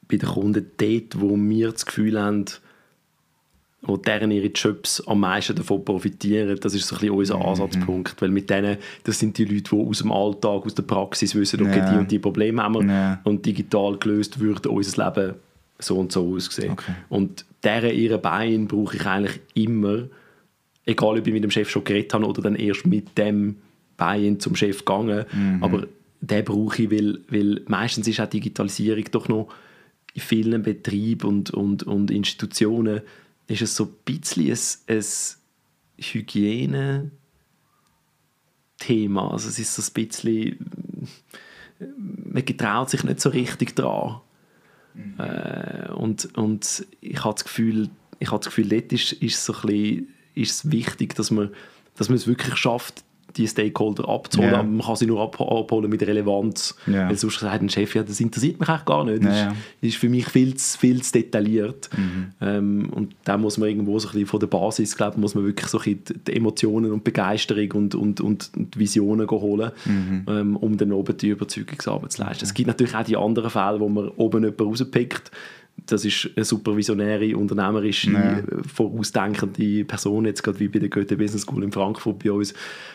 bei 0.09 0.16
den 0.16 0.29
Kunden 0.29 0.71
dort, 0.77 1.21
wo 1.21 1.37
wir 1.37 1.73
das 1.73 1.87
Gefühl 1.87 2.21
haben, 2.21 2.44
wo 3.83 3.97
deren 3.97 4.31
ihre 4.33 4.49
Jobs 4.49 5.01
am 5.07 5.21
meisten 5.21 5.55
davon 5.55 5.85
profitieren, 5.85 6.59
das 6.61 6.75
ist 6.75 6.87
so 6.88 6.97
ein 6.97 7.01
bisschen 7.01 7.12
Mhm. 7.14 7.18
unser 7.18 7.44
Ansatzpunkt, 7.47 8.21
weil 8.21 8.31
mit 8.31 8.51
denen, 8.51 8.79
das 9.05 9.18
sind 9.21 9.38
die 9.38 9.44
Leute, 9.44 9.71
die 9.71 9.77
aus 9.77 9.99
dem 9.99 10.11
Alltag, 10.11 10.66
aus 10.66 10.75
der 10.75 10.83
Praxis 10.83 11.35
wissen, 11.35 11.62
okay, 11.62 11.79
Ja. 11.79 11.92
die 11.92 11.97
und 11.99 12.11
die 12.11 12.18
Probleme 12.18 12.62
haben 12.62 12.75
wir 12.75 12.85
Ja. 12.92 13.21
und 13.25 13.47
digital 13.47 13.97
gelöst 13.99 14.40
würde 14.40 14.68
unser 14.71 15.05
Leben 15.05 15.35
so 15.79 15.97
und 15.97 16.11
so 16.11 16.35
aussehen. 16.35 16.73
Okay. 16.73 16.92
Und 17.09 17.44
deren 17.62 17.94
ihre 17.94 18.18
Beine 18.18 18.66
brauche 18.66 18.97
ich 18.97 19.07
eigentlich 19.07 19.38
immer, 19.55 20.05
egal 20.85 21.18
ob 21.21 21.27
ich 21.27 21.33
mit 21.33 21.44
dem 21.44 21.51
Chef 21.53 21.71
schon 21.71 21.85
geredet 21.85 22.12
habe 22.14 22.27
oder 22.27 22.42
dann 22.42 22.57
erst 22.57 22.85
mit 22.85 23.16
dem 23.16 23.57
Bein 23.97 24.40
zum 24.40 24.57
Chef 24.57 24.79
gegangen, 24.85 25.25
Mhm. 25.33 25.62
aber 25.62 25.87
den 26.21 26.44
brauche 26.44 26.83
ich, 26.83 26.90
weil, 26.90 27.21
weil 27.31 27.62
meistens 27.68 28.09
ist 28.09 28.18
auch 28.21 28.27
Digitalisierung 28.27 29.05
doch 29.12 29.29
noch 29.29 29.49
in 30.18 30.20
vielen 30.20 30.62
Betrieben 30.62 31.28
und, 31.28 31.50
und, 31.50 31.85
und 31.85 32.11
Institutionen 32.11 33.02
ist 33.46 33.62
es 33.62 33.76
so 33.76 33.85
ein 33.85 33.94
bisschen 34.04 34.50
ein, 34.88 34.96
ein 34.96 35.04
Hygiene 35.96 37.11
Thema. 38.78 39.31
Also 39.33 39.48
es 39.48 39.61
ist 39.61 39.74
so 39.74 39.83
ein 39.83 39.92
bisschen, 39.94 40.66
man 41.78 42.44
getraut 42.44 42.90
sich 42.90 43.04
nicht 43.04 43.20
so 43.20 43.28
richtig 43.28 43.76
dran. 43.76 44.20
Äh, 45.18 45.92
und, 45.92 46.37
und 46.37 46.87
ich 47.00 47.24
habe 47.24 47.35
das 47.35 47.44
Gefühl, 47.44 47.88
ich 48.18 48.33
habe 48.33 48.38
das 48.38 48.46
Gefühl, 48.46 48.68
dort 48.68 48.92
ist, 48.92 49.12
ist, 49.12 49.44
so 49.44 49.54
ein 49.54 49.61
bisschen, 49.62 50.09
ist 50.35 50.50
es 50.50 50.72
wichtig, 50.72 51.14
dass 51.14 51.31
man, 51.31 51.50
dass 51.94 52.09
man 52.09 52.16
es 52.16 52.26
wirklich 52.26 52.57
schafft, 52.57 53.04
die 53.38 53.48
Stakeholder 53.48 54.09
abzuholen. 54.09 54.53
Ja. 54.53 54.59
Aber 54.59 54.68
man 54.68 54.85
kann 54.85 54.96
sie 54.96 55.07
nur 55.07 55.22
ab, 55.22 55.40
abholen 55.40 55.88
mit 55.88 56.03
Relevanz. 56.03 56.77
Ja. 56.87 57.09
Weil 57.09 57.16
sonst 57.16 57.40
sagt 57.40 57.62
ein 57.62 57.68
Chef, 57.68 57.94
ja, 57.94 58.03
das 58.03 58.20
interessiert 58.20 58.61
mich 58.61 58.68
eigentlich 58.68 58.85
gar 58.85 59.05
nicht. 59.05 59.24
Das 59.24 59.37
ja. 59.37 59.55
ist, 59.81 59.94
ist 59.94 59.96
für 59.96 60.09
mich 60.09 60.29
viel 60.29 60.55
zu, 60.55 60.79
viel 60.79 61.03
zu 61.03 61.12
detailliert. 61.12 61.88
Mhm. 61.96 62.27
Ähm, 62.40 62.90
und 62.94 63.14
da 63.24 63.38
muss 63.38 63.59
man 63.59 63.68
irgendwo 63.68 63.98
so 63.98 64.09
ein 64.09 64.12
bisschen 64.12 64.27
von 64.27 64.40
der 64.40 64.46
Basis, 64.48 64.96
glaube 64.96 65.20
muss 65.20 65.35
man 65.35 65.44
wirklich 65.44 65.68
so 65.68 65.79
ein 65.79 65.96
bisschen 65.96 66.24
die 66.27 66.37
Emotionen 66.37 66.92
und 66.92 67.05
Begeisterung 67.05 67.72
und, 67.72 67.94
und, 67.94 68.20
und 68.20 68.51
die 68.55 68.79
Visionen 68.79 69.29
holen, 69.31 69.70
Mhm. 69.85 70.27
ähm, 70.29 70.57
um 70.57 70.77
dann 70.77 70.92
oben 70.92 71.16
die 71.16 71.29
Überzeugungsarbeit 71.29 72.12
zu 72.12 72.22
leisten. 72.22 72.44
Es 72.44 72.55
gibt 72.55 72.66
natürlich 72.66 72.94
auch 72.94 73.05
die 73.05 73.16
anderen 73.16 73.51
Fälle, 73.51 73.81
wo 73.81 73.88
man 73.88 74.09
oben 74.09 74.44
jemanden 74.44 74.64
rauspickt. 74.64 75.31
Das 75.90 76.05
ist 76.05 76.31
eine 76.37 76.44
supervisionäre, 76.44 77.37
unternehmerische, 77.37 78.11
Ja. 78.12 78.42
vorausdenkende 78.72 79.85
Person, 79.85 80.24
jetzt 80.27 80.42
gerade 80.42 80.61
wie 80.61 80.68
bei 80.68 80.79
der 80.79 80.88
Goethe 80.88 81.16
Business 81.16 81.42
School 81.42 81.62
in 81.64 81.72
Frankfurt 81.72 82.22
bei 82.22 82.31
uns. 82.33 82.55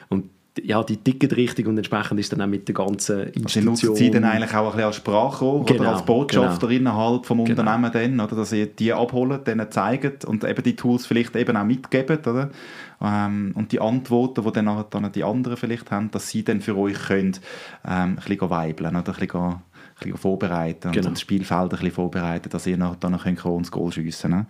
Und 0.09 0.25
ja, 0.61 0.83
die 0.83 0.97
ticken 0.97 1.31
richtig 1.31 1.65
und 1.67 1.77
entsprechend 1.77 2.19
ist 2.19 2.31
dann 2.31 2.41
auch 2.41 2.47
mit 2.47 2.67
der 2.67 2.75
ganzen 2.75 3.21
Institution... 3.29 3.65
nutzen 3.65 3.95
sie 3.95 4.11
dann 4.11 4.23
eigentlich 4.23 4.53
auch 4.53 4.65
ein 4.65 4.71
bisschen 4.73 4.83
als 4.85 4.95
Sprachrohr 4.97 5.65
Genau, 5.65 5.79
oder 5.81 5.91
als 5.93 6.05
Botschafter 6.05 6.69
innerhalb 6.69 7.25
vom 7.25 7.43
Genau. 7.43 7.59
Unternehmen 7.59 7.91
dann, 7.91 8.19
oder, 8.19 8.35
dass 8.35 8.51
sie 8.51 8.67
die 8.67 8.93
abholen, 8.93 9.43
denen 9.43 9.71
zeigen 9.71 10.13
und 10.27 10.43
eben 10.43 10.61
die 10.61 10.75
Tools 10.75 11.07
vielleicht 11.07 11.35
eben 11.35 11.57
auch 11.57 11.63
mitgeben, 11.65 12.19
oder? 12.19 12.51
Ähm, 13.01 13.53
und 13.55 13.71
die 13.71 13.81
Antworten, 13.81 14.43
die 14.43 14.51
dann, 14.51 14.85
dann 14.91 15.11
die 15.11 15.23
anderen 15.23 15.57
vielleicht 15.57 15.89
haben, 15.89 16.11
dass 16.11 16.29
sie 16.29 16.43
dann 16.43 16.61
für 16.61 16.77
euch 16.77 16.99
können, 16.99 17.35
ähm, 17.83 17.91
ein 17.91 18.15
bisschen 18.23 18.49
weibeln 18.51 18.95
oder 18.95 19.11
ein 19.11 19.19
bisschen 19.19 19.55
vorbereiten 20.15 20.91
Genau. 20.91 21.07
und 21.07 21.13
das 21.15 21.21
Spielfeld 21.21 21.61
ein 21.61 21.69
bisschen 21.69 21.91
vorbereiten, 21.91 22.49
dass 22.49 22.67
ihr 22.67 22.77
nachher 22.77 22.97
dann 22.99 23.17
könnt 23.17 23.43
das 23.45 23.71
Goal 23.71 23.91
schiessen 23.91 24.31
ne? 24.31 24.45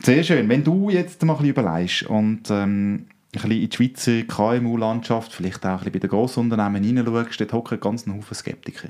Sehr 0.00 0.22
schön. 0.24 0.48
Wenn 0.48 0.64
du 0.64 0.90
jetzt 0.90 1.22
mal 1.22 1.34
ein 1.34 1.38
bisschen 1.38 1.50
überlegst 1.50 2.02
und 2.04 2.50
ähm, 2.50 2.94
ein 2.94 3.06
bisschen 3.32 3.50
in 3.52 3.68
die 3.68 3.76
Schweizer 3.76 4.22
KMU-Landschaft, 4.22 5.32
vielleicht 5.32 5.64
auch 5.64 5.70
ein 5.70 5.76
bisschen 5.78 5.92
bei 5.92 5.98
den 6.00 6.10
Grossunternehmen 6.10 6.82
hineinschaust, 6.82 7.40
dort 7.40 7.52
hocken 7.52 7.80
ganz 7.80 8.06
Haufen 8.06 8.34
Skeptiker. 8.34 8.88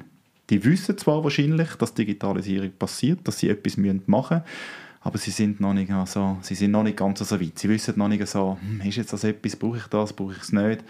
Die 0.50 0.64
wissen 0.64 0.98
zwar 0.98 1.24
wahrscheinlich, 1.24 1.74
dass 1.76 1.94
Digitalisierung 1.94 2.72
passiert, 2.78 3.20
dass 3.24 3.38
sie 3.38 3.48
etwas 3.48 3.76
machen 3.76 4.04
müssen, 4.06 4.42
aber 5.00 5.18
sie 5.18 5.30
sind 5.30 5.60
noch 5.60 5.74
nicht 5.74 5.90
so, 6.06 6.38
sie 6.40 6.54
sind 6.54 6.70
noch 6.70 6.82
nicht 6.82 6.96
ganz 6.96 7.18
so 7.20 7.40
weit. 7.40 7.58
Sie 7.58 7.68
wissen 7.68 7.94
noch 7.96 8.08
nicht 8.08 8.26
so, 8.26 8.58
hm, 8.60 8.86
ist 8.86 8.96
jetzt 8.96 9.12
das 9.12 9.24
etwas, 9.24 9.56
brauche 9.56 9.78
ich 9.78 9.86
das, 9.86 10.12
brauche 10.12 10.32
ich 10.32 10.42
es 10.42 10.52
nicht. 10.52 10.82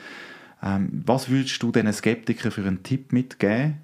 Ähm, 0.63 1.03
was 1.05 1.29
würdest 1.29 1.63
du 1.63 1.71
diesen 1.71 1.93
Skeptikern 1.93 2.51
für 2.51 2.65
einen 2.65 2.83
Tipp 2.83 3.13
mitgeben? 3.13 3.75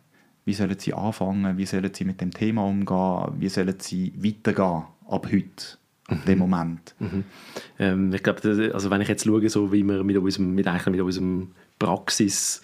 Wie 0.50 0.54
sollen 0.54 0.76
sie 0.80 0.92
anfangen? 0.92 1.58
Wie 1.58 1.64
sollen 1.64 1.94
sie 1.94 2.04
mit 2.04 2.20
dem 2.20 2.32
Thema 2.32 2.64
umgehen? 2.64 3.40
Wie 3.40 3.48
sollen 3.48 3.76
sie 3.78 4.12
weitergehen 4.16 4.82
ab 5.08 5.28
heute, 5.30 5.78
ab 6.08 6.24
dem 6.26 6.40
Moment? 6.40 6.92
Ähm, 7.78 8.12
ich 8.12 8.20
glaube, 8.24 8.72
also 8.74 8.90
wenn 8.90 9.00
ich 9.00 9.06
jetzt 9.06 9.24
schaue, 9.24 9.48
so 9.48 9.72
wie 9.72 9.84
wir 9.84 10.02
mit 10.02 10.16
unserem, 10.16 10.52
mit 10.56 10.66
eigentlich 10.66 10.86
mit 10.86 11.00
unserem 11.00 11.52
Praxis 11.78 12.62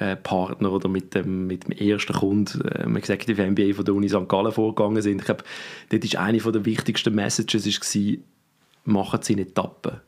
äh, 0.00 0.16
oder 0.28 0.88
mit 0.88 1.14
dem, 1.14 1.46
mit 1.46 1.68
dem 1.68 1.70
ersten 1.70 2.14
Kunden, 2.14 2.62
äh, 2.62 2.82
dem 2.82 2.96
Executive 2.96 3.48
MBA 3.48 3.74
von 3.74 3.84
der 3.84 3.94
Uni 3.94 4.08
St. 4.08 4.28
Gallen 4.28 4.50
vorgegangen 4.50 5.00
sind. 5.00 5.20
Ich 5.20 5.26
glaube, 5.26 5.44
dort 5.90 6.04
ist 6.04 6.16
eine 6.16 6.38
der 6.38 6.64
wichtigsten 6.64 7.14
Messages 7.14 7.64
ist 7.64 7.80
gewesen, 7.80 8.24
machen 8.84 9.20
Sie 9.22 9.34
in 9.34 9.38
Etappen. 9.38 10.00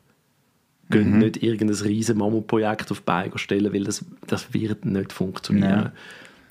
Gehen 0.89 1.19
nicht 1.19 1.41
irgendein 1.41 1.77
riesen 1.77 2.17
Mammutprojekt 2.17 2.91
auf 2.91 2.99
die 2.99 3.05
Beine 3.05 3.37
stellen, 3.37 3.73
weil 3.73 3.85
das, 3.85 4.03
das 4.27 4.53
wird 4.53 4.83
nicht 4.83 5.13
funktionieren. 5.13 5.83
Nein. 5.83 5.91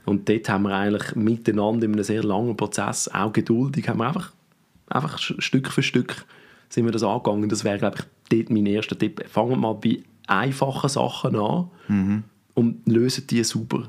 Und 0.05 0.29
dort 0.29 0.49
haben 0.49 0.65
wir 0.65 0.75
eigentlich 0.75 1.15
miteinander 1.15 1.87
in 1.87 1.93
einem 1.93 2.05
sehr 2.05 2.23
langen 2.23 2.57
Prozess, 2.57 3.09
auch 3.09 3.33
geduldig, 3.33 3.89
haben 3.89 3.99
wir 3.99 4.09
einfach, 4.09 4.33
einfach 4.89 5.19
Stück 5.19 5.69
für 5.69 5.83
Stück 5.83 6.25
sind 6.69 6.85
wir 6.87 6.93
das 6.93 7.03
angegangen. 7.03 7.49
Das 7.49 7.65
wäre, 7.65 7.79
glaube 7.79 7.99
ich, 7.99 8.05
dort 8.31 8.51
mein 8.51 8.67
erster 8.67 8.99
Tipp. 8.99 9.23
Fangen 9.29 9.51
wir 9.51 9.57
mal 9.57 9.75
bei 9.75 9.99
einfachen 10.27 10.89
Sachen 10.89 11.37
an 11.37 11.69
und 12.55 12.87
lösen 12.87 13.27
die 13.29 13.45
sauber. 13.45 13.89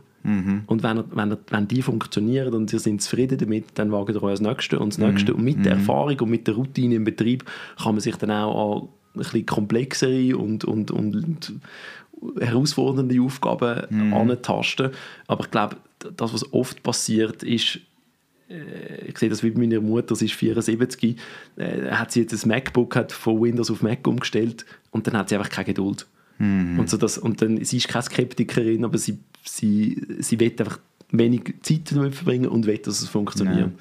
Und 0.67 0.83
wenn, 0.83 1.03
wenn, 1.11 1.37
wenn 1.49 1.67
die 1.67 1.81
funktionieren 1.81 2.53
und 2.53 2.71
ihr 2.71 2.79
seid 2.79 3.01
zufrieden 3.01 3.37
damit, 3.37 3.65
dann 3.75 3.91
wagen 3.91 4.15
ihr 4.15 4.23
euch 4.23 4.39
das 4.39 4.41
Nächste 4.41 4.79
und 4.79 4.93
das 4.93 4.97
Nächste. 4.97 5.33
Und 5.33 5.43
mit 5.43 5.65
der 5.65 5.73
Erfahrung 5.73 6.19
und 6.19 6.29
mit 6.29 6.47
der 6.47 6.55
Routine 6.55 6.95
im 6.95 7.03
Betrieb 7.03 7.43
kann 7.77 7.95
man 7.95 8.01
sich 8.01 8.15
dann 8.15 8.31
auch 8.31 8.83
an 8.83 8.89
ein 9.15 9.19
bisschen 9.19 9.45
komplexere 9.45 10.37
und, 10.37 10.65
und, 10.65 10.91
und 10.91 11.53
herausfordernde 12.39 13.21
Aufgaben 13.21 14.13
antasten. 14.13 14.91
Aber 15.27 15.43
ich 15.43 15.51
glaube, 15.51 15.77
das, 16.15 16.33
was 16.33 16.53
oft 16.53 16.83
passiert, 16.83 17.43
ist, 17.43 17.79
äh, 18.49 19.07
ich 19.07 19.17
sehe 19.17 19.29
das 19.29 19.43
wie 19.43 19.51
bei 19.51 19.59
meiner 19.59 19.81
Mutter, 19.81 20.15
sie 20.15 20.25
ist 20.25 20.35
74, 20.35 21.17
äh, 21.55 21.91
hat 21.91 22.11
sie 22.11 22.21
jetzt 22.21 22.45
ein 22.45 22.49
MacBook 22.49 22.95
hat 22.95 23.11
von 23.11 23.41
Windows 23.41 23.71
auf 23.71 23.81
Mac 23.81 24.07
umgestellt 24.07 24.65
und 24.91 25.07
dann 25.07 25.17
hat 25.17 25.29
sie 25.29 25.35
einfach 25.35 25.49
keine 25.49 25.65
Geduld. 25.65 26.07
Und, 26.79 26.89
so 26.89 26.97
das, 26.97 27.17
und 27.17 27.41
dann, 27.41 27.63
sie 27.63 27.77
ist 27.77 27.87
keine 27.87 28.03
Skeptikerin, 28.03 28.83
aber 28.83 28.97
sie, 28.97 29.19
sie, 29.43 30.01
sie 30.19 30.39
will 30.39 30.53
einfach 30.59 30.79
wenig 31.11 31.53
Zeit 31.61 31.91
damit 31.91 32.15
verbringen 32.15 32.47
und 32.47 32.65
will, 32.65 32.77
dass 32.79 33.01
es 33.01 33.07
funktioniert. 33.07 33.67
Ja. 33.67 33.71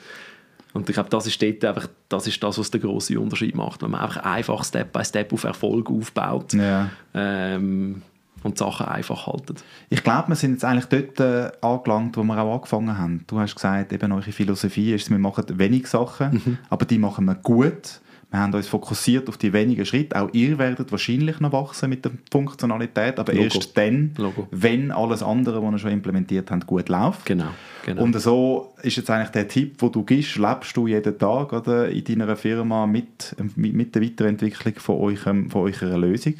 Und 0.75 0.89
ich 0.89 0.95
glaube, 0.95 1.11
das 1.11 1.27
ist 1.27 1.41
dort 1.43 1.65
einfach, 1.65 1.89
das 2.09 2.27
ist 2.27 2.43
das, 2.43 2.59
was 2.59 2.71
den 2.71 2.81
grossen 2.81 3.19
Unterschied 3.19 3.55
macht, 3.55 3.83
wenn 3.83 3.91
man 3.91 4.01
einfach 4.01 4.23
einfach 4.25 4.65
Step 4.65 4.93
by 4.93 5.05
Step 5.05 5.33
auf 5.33 5.45
Erfolg 5.45 5.91
aufbaut 5.91 6.55
Ja. 6.55 6.89
ähm, 7.15 8.03
und 8.43 8.59
Sachen 8.59 8.87
einfach 8.87 9.27
haltet. 9.27 9.63
Ich 9.91 10.03
glaube, 10.03 10.29
wir 10.31 10.35
sind 10.37 10.53
jetzt 10.53 10.65
eigentlich 10.65 10.87
dort 10.87 11.21
äh, 11.21 11.53
angelangt, 11.61 12.17
wo 12.17 12.25
wir 12.25 12.39
auch 12.39 12.55
angefangen 12.57 12.99
haben. 12.99 13.25
Du 13.29 13.39
hast 13.39 13.55
gesagt, 13.55 13.93
eben 13.93 14.11
eure 14.13 14.33
Philosophie 14.33 14.95
ist, 14.95 15.11
wir 15.11 15.19
machen 15.19 15.45
wenig 15.59 15.87
Sachen, 15.87 16.59
aber 16.71 16.85
die 16.87 16.99
machen 16.99 17.25
wir 17.27 17.35
gut. 17.37 18.01
Wir 18.33 18.41
haben 18.41 18.55
uns 18.55 18.67
fokussiert 18.67 19.29
auf 19.29 19.37
die 19.37 19.53
wenigen 19.53 19.85
Schritte. 19.85 20.19
Auch 20.19 20.31
ihr 20.33 20.57
werdet 20.57 20.91
wahrscheinlich 20.91 21.39
noch 21.41 21.53
wachsen 21.53 21.91
mit 21.91 22.07
der 22.07 22.13
Funktionalität, 22.31 23.19
aber 23.19 23.35
Logo. 23.35 23.45
erst 23.45 23.77
dann, 23.77 24.13
Logo. 24.17 24.49
wenn 24.51 24.91
alles 24.91 25.23
andere, 25.23 25.63
was 25.63 25.73
ihr 25.73 25.79
schon 25.79 25.91
implementiert 25.93 26.51
habt, 26.51 26.67
gut 26.67 26.89
läuft. 26.89 27.27
Genau. 27.27 27.49
genau. 27.85 28.03
Und 28.03 28.19
so 28.19 28.73
ist 28.83 28.97
jetzt 28.97 29.11
eigentlich 29.11 29.29
der 29.29 29.49
Tipp, 29.49 29.77
den 29.77 29.93
du 29.93 30.03
gibst, 30.03 30.37
lebst 30.37 30.75
du 30.75 30.87
jeden 30.87 31.19
Tag 31.19 31.53
oder, 31.53 31.91
in 31.91 32.05
deiner 32.05 32.35
Firma 32.35 32.87
mit, 32.87 33.37
mit, 33.55 33.75
mit 33.75 33.95
der 33.95 34.01
Weiterentwicklung 34.01 34.75
von, 34.77 34.97
eurem, 34.99 35.51
von 35.51 35.65
eurer 35.65 35.99
Lösung. 35.99 36.37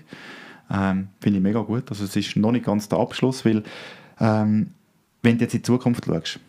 Ähm, 0.71 1.09
Finde 1.21 1.41
ich 1.41 1.43
mega 1.43 1.61
gut. 1.61 1.91
Also 1.91 2.05
es 2.05 2.17
ist 2.17 2.37
noch 2.37 2.53
nicht 2.53 2.65
ganz 2.65 2.89
der 2.89 3.01
Abschluss, 3.01 3.45
weil 3.45 3.65
ähm, 4.19 4.69
wenn 5.23 5.37
du 5.37 5.45
jetzt 5.45 5.53
in 5.53 5.59
die 5.59 5.65
Zukunft 5.65 6.07
schaust, 6.07 6.41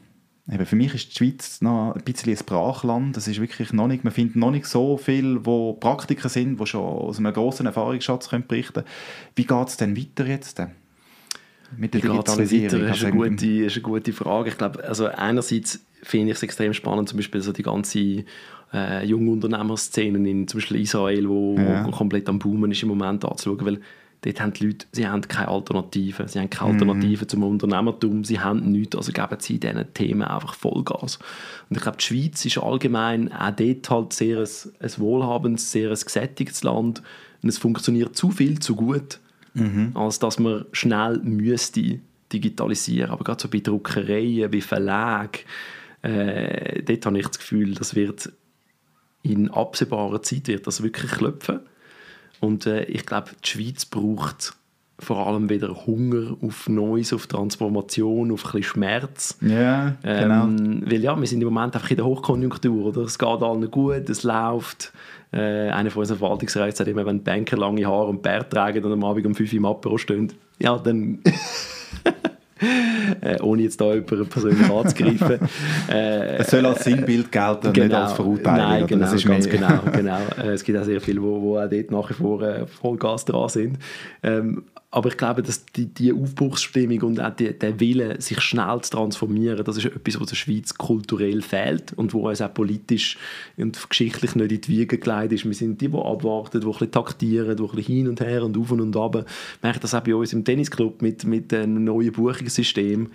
eben 0.52 0.66
für 0.66 0.76
mich 0.76 0.94
ist 0.94 1.10
die 1.12 1.16
Schweiz 1.18 1.62
noch 1.62 1.94
ein 1.96 2.04
bisschen 2.04 2.34
ein 2.36 2.46
Brachland. 2.46 3.16
Das 3.18 3.28
ist 3.28 3.40
wirklich 3.40 3.72
noch 3.74 3.88
nicht, 3.88 4.04
man 4.04 4.12
findet 4.14 4.36
noch 4.36 4.52
nicht 4.52 4.66
so 4.66 4.98
viel, 4.98 5.46
wo 5.46 5.74
Praktiker 5.74 6.30
sind, 6.30 6.60
die 6.60 6.66
schon 6.66 6.82
aus 6.84 7.18
einem 7.20 7.34
grossen 7.34 7.66
Erfahrungsschatz 7.66 8.30
können 8.30 8.46
berichten 8.48 8.74
können. 8.74 8.88
Wie 9.36 9.46
geht 9.46 9.68
es 9.68 9.78
denn 9.78 9.96
weiter 9.98 10.26
jetzt? 10.28 10.60
Denn? 10.60 10.72
Mit 11.78 11.94
der 11.94 12.04
Wie 12.04 12.08
Digitalisierung? 12.10 12.66
weiter? 12.66 12.80
Das 12.80 12.98
ist 12.98 13.04
Also 13.04 13.06
eine 13.18 13.26
im- 13.26 13.32
gute, 13.36 13.48
ist 13.48 13.74
eine 13.76 13.82
gute 13.82 14.14
Frage. 14.14 14.50
Ich 14.50 14.58
glaube, 14.58 14.84
also 14.84 15.06
einerseits 15.08 15.80
finde 16.04 16.32
ich 16.32 16.38
es 16.38 16.44
extrem 16.44 16.74
spannend, 16.74 17.10
zum 17.10 17.18
Beispiel 17.18 17.42
so 17.42 17.52
die 17.54 17.64
ganze 17.64 18.26
äh, 18.74 19.06
Jungunternehmerszenen 19.06 20.26
in 20.26 20.48
zum 20.48 20.60
Beispiel 20.60 20.82
Israel, 20.82 21.30
wo, 21.30 21.56
Ja. 21.58 21.86
wo 21.86 21.92
komplett 21.92 22.28
am 22.28 22.40
Boomen 22.40 22.72
ist 22.72 22.82
im 22.84 22.90
Moment 22.90 23.24
anzuschauen, 23.24 23.66
weil 23.66 23.80
dort 24.24 24.42
haben 24.42 24.54
die 24.54 24.68
Leute, 24.68 24.86
sie 24.92 25.08
haben 25.08 25.22
keine 25.22 25.50
Alternative. 25.50 26.28
Sie 26.28 26.40
haben 26.40 26.50
keine 26.50 26.74
Mhm. 26.74 26.80
Alternative 26.82 27.28
zum 27.28 27.44
Unternehmertum, 27.44 28.24
sie 28.24 28.40
haben 28.40 28.72
nichts, 28.72 28.96
also 28.96 29.12
geben 29.12 29.38
sie 29.40 29.60
diesen 29.60 29.94
Themen 29.94 30.24
einfach 30.24 30.54
Vollgas. 30.54 31.20
Und 31.70 31.76
ich 31.78 31.84
glaube, 31.84 31.98
die 31.98 32.06
Schweiz 32.06 32.46
ist 32.46 32.58
allgemein 32.58 33.32
auch 33.32 33.52
dort 33.52 33.90
halt 33.90 34.14
sehr 34.14 34.40
ein, 34.40 34.48
ein 34.80 34.92
wohlhabendes, 34.98 35.72
sehr 35.72 35.90
ein 35.90 36.00
gesättigtes 36.00 36.64
Land 36.64 37.02
und 37.42 37.50
es 37.50 37.58
funktioniert 37.58 38.16
zu 38.16 38.32
viel, 38.32 38.60
zu 38.60 38.76
gut, 38.76 39.20
als 39.94 40.20
dass 40.20 40.40
man 40.40 40.66
schnell 40.72 41.20
müsste 41.20 42.00
digitalisieren. 42.32 43.12
Aber 43.12 43.24
gerade 43.24 43.42
so 43.42 43.48
bei 43.50 43.60
Druckereien, 43.60 44.50
bei 44.50 44.62
Verlagen, 44.62 45.40
äh, 46.02 46.82
dort 46.82 47.06
habe 47.06 47.20
ich 47.20 47.28
das 47.28 47.38
Gefühl, 47.40 47.76
das 47.76 47.94
wird 47.94 48.32
in 49.22 49.50
absehbarer 49.52 50.22
Zeit 50.22 50.48
wird 50.48 50.66
das 50.68 50.82
wirklich 50.84 51.12
klopfen. 51.12 51.60
Und 52.44 52.66
äh, 52.66 52.84
ich 52.84 53.06
glaube, 53.06 53.30
die 53.42 53.48
Schweiz 53.48 53.86
braucht 53.86 54.54
vor 55.00 55.28
allem 55.28 55.50
wieder 55.50 55.86
Hunger 55.86 56.36
auf 56.42 56.68
Neues, 56.68 57.14
auf 57.14 57.26
Transformation, 57.28 58.34
auf 58.34 58.44
ein 58.46 58.52
bisschen 58.52 58.64
Schmerz. 58.64 59.38
Ja, 59.40 59.96
genau. 60.04 60.44
Ähm, 60.44 60.84
weil 60.86 61.02
ja, 61.02 61.18
wir 61.18 61.26
sind 61.26 61.42
im 61.42 61.54
Moment 61.54 61.74
einfach 61.74 61.90
in 61.90 61.96
der 61.96 62.06
Hochkonjunktur, 62.06 62.88
oder? 62.88 63.04
Es 63.04 63.18
geht 63.18 63.42
allen 63.42 63.72
gut, 63.72 64.10
es 64.10 64.24
läuft. 64.24 64.92
Äh, 65.32 65.70
einer 65.70 65.90
von 65.90 66.02
unseren 66.02 66.18
Verwaltungsräten 66.18 66.76
sagt 66.76 66.90
immer, 66.90 67.06
wenn 67.06 67.20
die 67.20 67.24
Banker 67.24 67.56
lange 67.56 67.86
Haare 67.86 68.08
und 68.08 68.22
Bart 68.22 68.52
tragen 68.52 68.84
und 68.84 68.92
am 68.92 69.06
Abend 69.06 69.26
um 69.26 69.36
5 69.36 69.50
Uhr 69.54 69.58
im 69.58 69.66
Apero 69.66 69.98
stehen, 69.98 70.34
ja, 70.60 70.78
dann... 70.78 71.20
äh, 73.22 73.42
ohne 73.42 73.64
jetzt 73.64 73.80
da 73.82 73.94
jemanden 73.94 74.28
persönlich 74.28 74.70
anzugreifen. 74.70 75.40
Äh, 75.90 76.38
Es 76.38 76.50
soll 76.52 76.66
als 76.66 76.84
Sinnbild 76.84 77.32
gelten 77.32 77.68
und 77.68 77.78
nicht 77.78 77.94
als 77.94 78.14
Verurteilung. 78.14 78.58
Nein, 78.58 78.88
genau, 78.88 79.02
Das 79.02 79.14
ist 79.14 79.26
ganz 79.26 79.46
mehr- 79.48 79.56
genau. 79.58 79.80
genau. 79.94 80.18
Äh, 80.42 80.52
es 80.54 80.64
gibt 80.64 80.78
auch 80.80 80.84
sehr 80.86 81.02
viele, 81.02 81.20
die 81.20 81.24
wo, 81.24 81.42
wo 81.42 81.58
auch 81.60 81.70
dort 81.70 81.92
nach 81.92 82.10
wie 82.10 82.14
vor 82.14 82.42
äh, 82.42 82.66
Vollgas 82.68 83.26
dran 83.26 83.50
sind. 83.50 83.78
Ähm, 84.24 84.64
aber 84.92 85.10
ich 85.10 85.18
glaube, 85.18 85.42
dass 85.42 85.66
die, 85.76 85.88
die 85.88 86.14
Aufbruchsstimmung 86.14 87.02
und 87.02 87.20
auch 87.20 87.32
die, 87.36 87.52
der 87.58 87.80
Wille, 87.80 88.22
sich 88.22 88.40
schnell 88.42 88.80
zu 88.82 88.92
transformieren, 88.92 89.64
das 89.66 89.78
ist 89.78 89.86
etwas, 89.86 90.22
was 90.22 90.28
der 90.30 90.36
Schweiz 90.36 90.76
kulturell 90.76 91.42
fehlt 91.42 91.94
und 91.94 92.14
wo 92.14 92.30
uns 92.30 92.44
auch 92.44 92.54
politisch 92.54 93.18
und 93.58 93.90
geschichtlich 93.90 94.36
nicht 94.36 94.52
in 94.52 94.62
die 94.62 94.68
Wiege 94.68 95.00
gelegt 95.00 95.32
ist. 95.34 95.46
Wir 95.46 95.54
sind 95.56 95.82
die, 95.82 95.88
die 95.88 95.98
abwarten, 95.98 96.62
die 96.62 96.68
ein 96.68 96.72
bisschen 96.72 96.92
taktieren, 96.92 97.58
die 97.58 97.64
ein 97.64 97.70
bisschen 97.76 97.96
hin 97.96 98.08
und 98.08 98.22
her 98.22 98.44
und 98.44 98.56
auf 98.56 98.70
und 98.72 98.96
ab. 98.96 99.16
Ich 99.56 99.64
merke 99.64 99.80
das 99.80 99.96
auch 99.96 100.02
bei 100.02 100.14
uns 100.14 100.32
im 100.32 100.46
Tennisclub 100.46 101.02
mit, 101.02 101.26
mit 101.26 101.52
einem 101.56 101.84
neuen 101.86 102.12
Buchungssystem. 102.44 103.10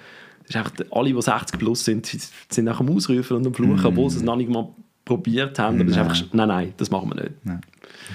Das 0.47 0.51
ist 0.51 0.57
einfach, 0.57 0.73
alle, 0.91 1.13
die 1.13 1.23
60 1.23 1.59
plus 1.59 1.85
sind, 1.85 2.07
sind 2.07 2.65
nach 2.65 2.81
am 2.81 2.89
Ausrufen 2.91 3.37
und 3.37 3.47
am 3.47 3.55
Fluchen, 3.55 3.85
obwohl 3.85 4.09
sie 4.11 4.19
es 4.19 4.23
noch 4.23 4.37
nicht 4.37 4.51
mal 4.51 4.69
probiert 5.05 5.59
haben. 5.59 5.77
Aber 5.77 5.85
das 5.85 5.93
ist 5.93 5.99
einfach, 5.99 6.35
nein, 6.35 6.49
nein, 6.49 6.75
das 6.77 6.91
machen 6.91 7.11
wir 7.11 7.23
nicht. 7.23 7.35
Nein. 7.45 7.61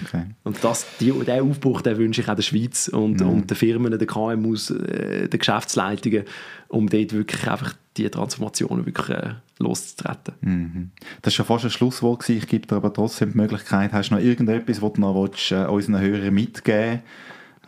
Okay. 0.06 0.24
Und 0.44 0.64
das, 0.64 0.88
die, 1.00 1.12
diesen 1.12 1.50
Aufbruch 1.50 1.82
den 1.82 1.98
wünsche 1.98 2.22
ich 2.22 2.30
auch 2.30 2.36
der 2.36 2.42
Schweiz 2.42 2.88
und, 2.88 3.20
mhm. 3.20 3.30
und 3.30 3.50
den 3.50 3.58
Firmen, 3.58 3.98
den 3.98 4.08
KMUs, 4.08 4.72
äh, 4.72 5.28
den 5.28 5.40
Geschäftsleitungen, 5.40 6.24
um 6.70 6.90
dort 6.90 7.14
wirklich 7.14 7.48
einfach 7.48 7.76
die 7.98 8.10
Transformation 8.10 8.86
wirklich 8.88 9.10
äh, 9.10 9.34
loszutreten. 9.60 10.34
Mhm. 10.42 10.92
Das 11.22 11.34
war 11.34 11.36
schon 11.38 11.46
fast 11.46 11.66
ein 11.66 11.72
Schlusswort, 11.72 12.22
gewesen. 12.22 12.40
ich 12.40 12.48
gebe 12.48 12.66
dir 12.66 12.76
aber 12.76 12.92
trotzdem 12.92 13.34
die 13.34 13.38
Möglichkeit, 13.38 13.94
hast 13.94 14.10
du 14.10 14.16
noch 14.16 14.22
irgendetwas, 14.22 14.82
was 14.82 14.94
du 14.94 15.02
noch 15.02 15.14
willst, 15.14 15.52
äh, 15.52 15.66
unseren 15.66 16.00
Hörern 16.00 16.34
mitgeben 16.34 17.02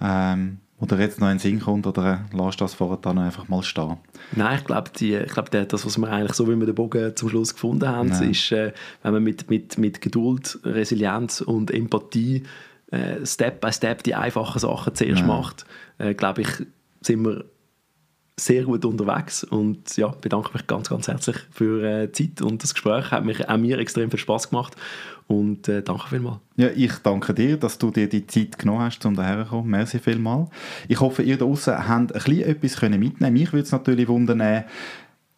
ähm, 0.02 0.58
oder 0.80 1.00
jetzt 1.00 1.20
noch 1.20 1.28
in 1.28 1.36
den 1.36 1.40
Sinn 1.40 1.60
kommt 1.60 1.88
oder 1.88 2.26
äh, 2.32 2.38
lässt 2.38 2.60
das 2.60 2.74
vorher 2.74 2.98
dann 2.98 3.18
einfach 3.18 3.48
mal 3.48 3.64
stehen? 3.64 3.98
Nein, 4.36 4.60
ich 4.60 4.66
glaube, 4.66 4.92
glaube 4.92 5.66
das, 5.66 5.86
was 5.86 5.98
wir 5.98 6.10
eigentlich 6.10 6.34
so, 6.34 6.48
wie 6.48 6.56
wir 6.56 6.66
den 6.66 6.76
Bogen 6.76 7.16
zum 7.16 7.30
Schluss 7.30 7.54
gefunden 7.54 7.88
haben, 7.88 8.10
Nein. 8.10 8.32
ist, 8.32 8.52
äh, 8.52 8.74
wenn 9.02 9.14
man 9.14 9.24
mit, 9.24 9.50
mit, 9.50 9.78
mit 9.78 10.02
Geduld, 10.02 10.60
Resilienz 10.64 11.42
und 11.42 11.72
Empathie 11.72 12.44
äh, 12.92 13.26
Step 13.26 13.62
by 13.62 13.72
Step 13.72 14.04
die 14.04 14.16
einfachen 14.16 14.60
Sachen 14.60 14.94
zuerst 14.94 15.22
Nein. 15.22 15.28
macht, 15.28 15.66
äh, 15.98 16.14
glaube 16.14 16.42
ich, 16.42 16.50
sind 17.02 17.24
wir 17.24 17.46
sehr 18.38 18.64
gut 18.64 18.84
unterwegs 18.84 19.44
und 19.44 19.96
ja, 19.96 20.08
bedanke 20.10 20.52
mich 20.54 20.68
ganz, 20.68 20.90
ganz 20.90 21.08
herzlich 21.08 21.38
für 21.52 21.84
äh, 21.84 22.08
die 22.08 22.36
Zeit 22.36 22.46
und 22.46 22.62
das 22.62 22.74
Gespräch. 22.74 23.12
Hat 23.12 23.24
mich 23.24 23.48
auch 23.48 23.58
mir 23.58 23.80
extrem 23.80 24.10
viel 24.10 24.20
Spaß 24.20 24.50
gemacht 24.50 24.76
und 25.28 25.70
äh, 25.70 25.82
danke 25.82 26.10
vielmals. 26.10 26.40
Ja, 26.58 26.68
ich 26.76 26.94
danke 27.00 27.34
dir, 27.34 27.58
dass 27.58 27.78
du 27.78 27.92
dir 27.92 28.10
die 28.10 28.28
Zeit 28.28 28.60
genommen 28.60 28.82
hast, 28.82 29.06
um 29.06 29.16
daher. 29.16 29.48
Merci 29.64 30.00
vielmals. 30.00 30.50
Ich 30.90 31.00
hoffe, 31.00 31.24
ihr 31.24 31.38
da 31.38 31.46
draußen 31.46 31.88
habt 31.88 32.14
ein 32.14 32.24
bisschen 32.24 32.42
etwas 32.42 32.82
mitnehmen. 32.82 33.34
Mich 33.34 33.54
würde 33.54 33.64
es 33.64 33.72
natürlich 33.72 34.08
wundern, 34.08 34.66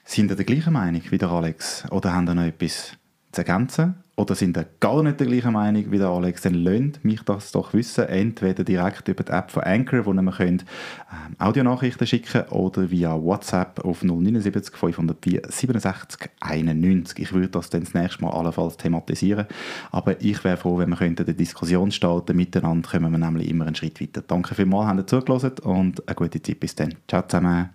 sind 0.04 0.32
ihr 0.32 0.36
der 0.36 0.46
gleichen 0.46 0.74
Meinung 0.74 1.02
wie 1.10 1.18
der 1.18 1.30
Alex 1.30 1.84
oder 1.92 2.14
haben 2.14 2.28
ihr 2.28 2.36
noch 2.36 2.44
etwas 2.44 2.94
zu 3.32 3.42
ergänzen? 3.42 3.96
Oder 4.18 4.34
sind 4.34 4.58
ihr 4.58 4.66
gar 4.80 5.04
nicht 5.04 5.20
der 5.20 5.28
gleichen 5.28 5.54
Meinung 5.54 5.92
wie 5.92 6.00
der 6.00 6.08
Alex, 6.08 6.42
dann 6.42 6.56
lasst 6.56 7.06
mich 7.06 7.22
das 7.22 7.52
doch 7.52 7.74
wissen. 7.74 8.06
Entweder 8.06 8.64
direkt 8.64 9.08
über 9.08 9.24
die 9.24 9.32
App 9.32 9.52
von 9.52 9.64
Anchor, 9.64 10.06
wo 10.08 10.14
ihr 10.14 10.32
könnt, 10.32 10.66
ähm, 11.12 11.36
Audionachrichten 11.38 12.08
schicken 12.08 12.42
oder 12.50 12.90
via 12.90 13.14
WhatsApp 13.14 13.86
auf 13.86 14.02
079 14.02 14.76
504 14.76 15.42
67 15.48 16.32
91. 16.40 17.20
Ich 17.20 17.32
würde 17.32 17.50
das 17.50 17.70
dann 17.70 17.84
das 17.84 17.94
nächste 17.94 18.24
Mal 18.24 18.32
allenfalls 18.32 18.78
thematisieren. 18.78 19.46
Aber 19.92 20.20
ich 20.20 20.44
wäre 20.44 20.58
froh, 20.58 20.80
wenn 20.80 20.90
wir 20.90 21.00
eine 21.00 21.14
Diskussion 21.14 21.92
starten 21.92 22.36
miteinander, 22.36 22.90
kommen 22.90 23.12
wir 23.12 23.20
nämlich 23.20 23.48
immer 23.48 23.68
einen 23.68 23.76
Schritt 23.76 24.02
weiter. 24.02 24.24
Danke 24.26 24.56
vielmals, 24.56 24.88
habt 24.88 25.00
ihr 25.00 25.08
zugelassen 25.08 25.60
und 25.64 26.08
eine 26.08 26.16
gute 26.16 26.42
Zeit 26.42 26.60
bis 26.60 26.74
dann. 26.74 26.96
Ciao 27.08 27.22
zusammen. 27.22 27.70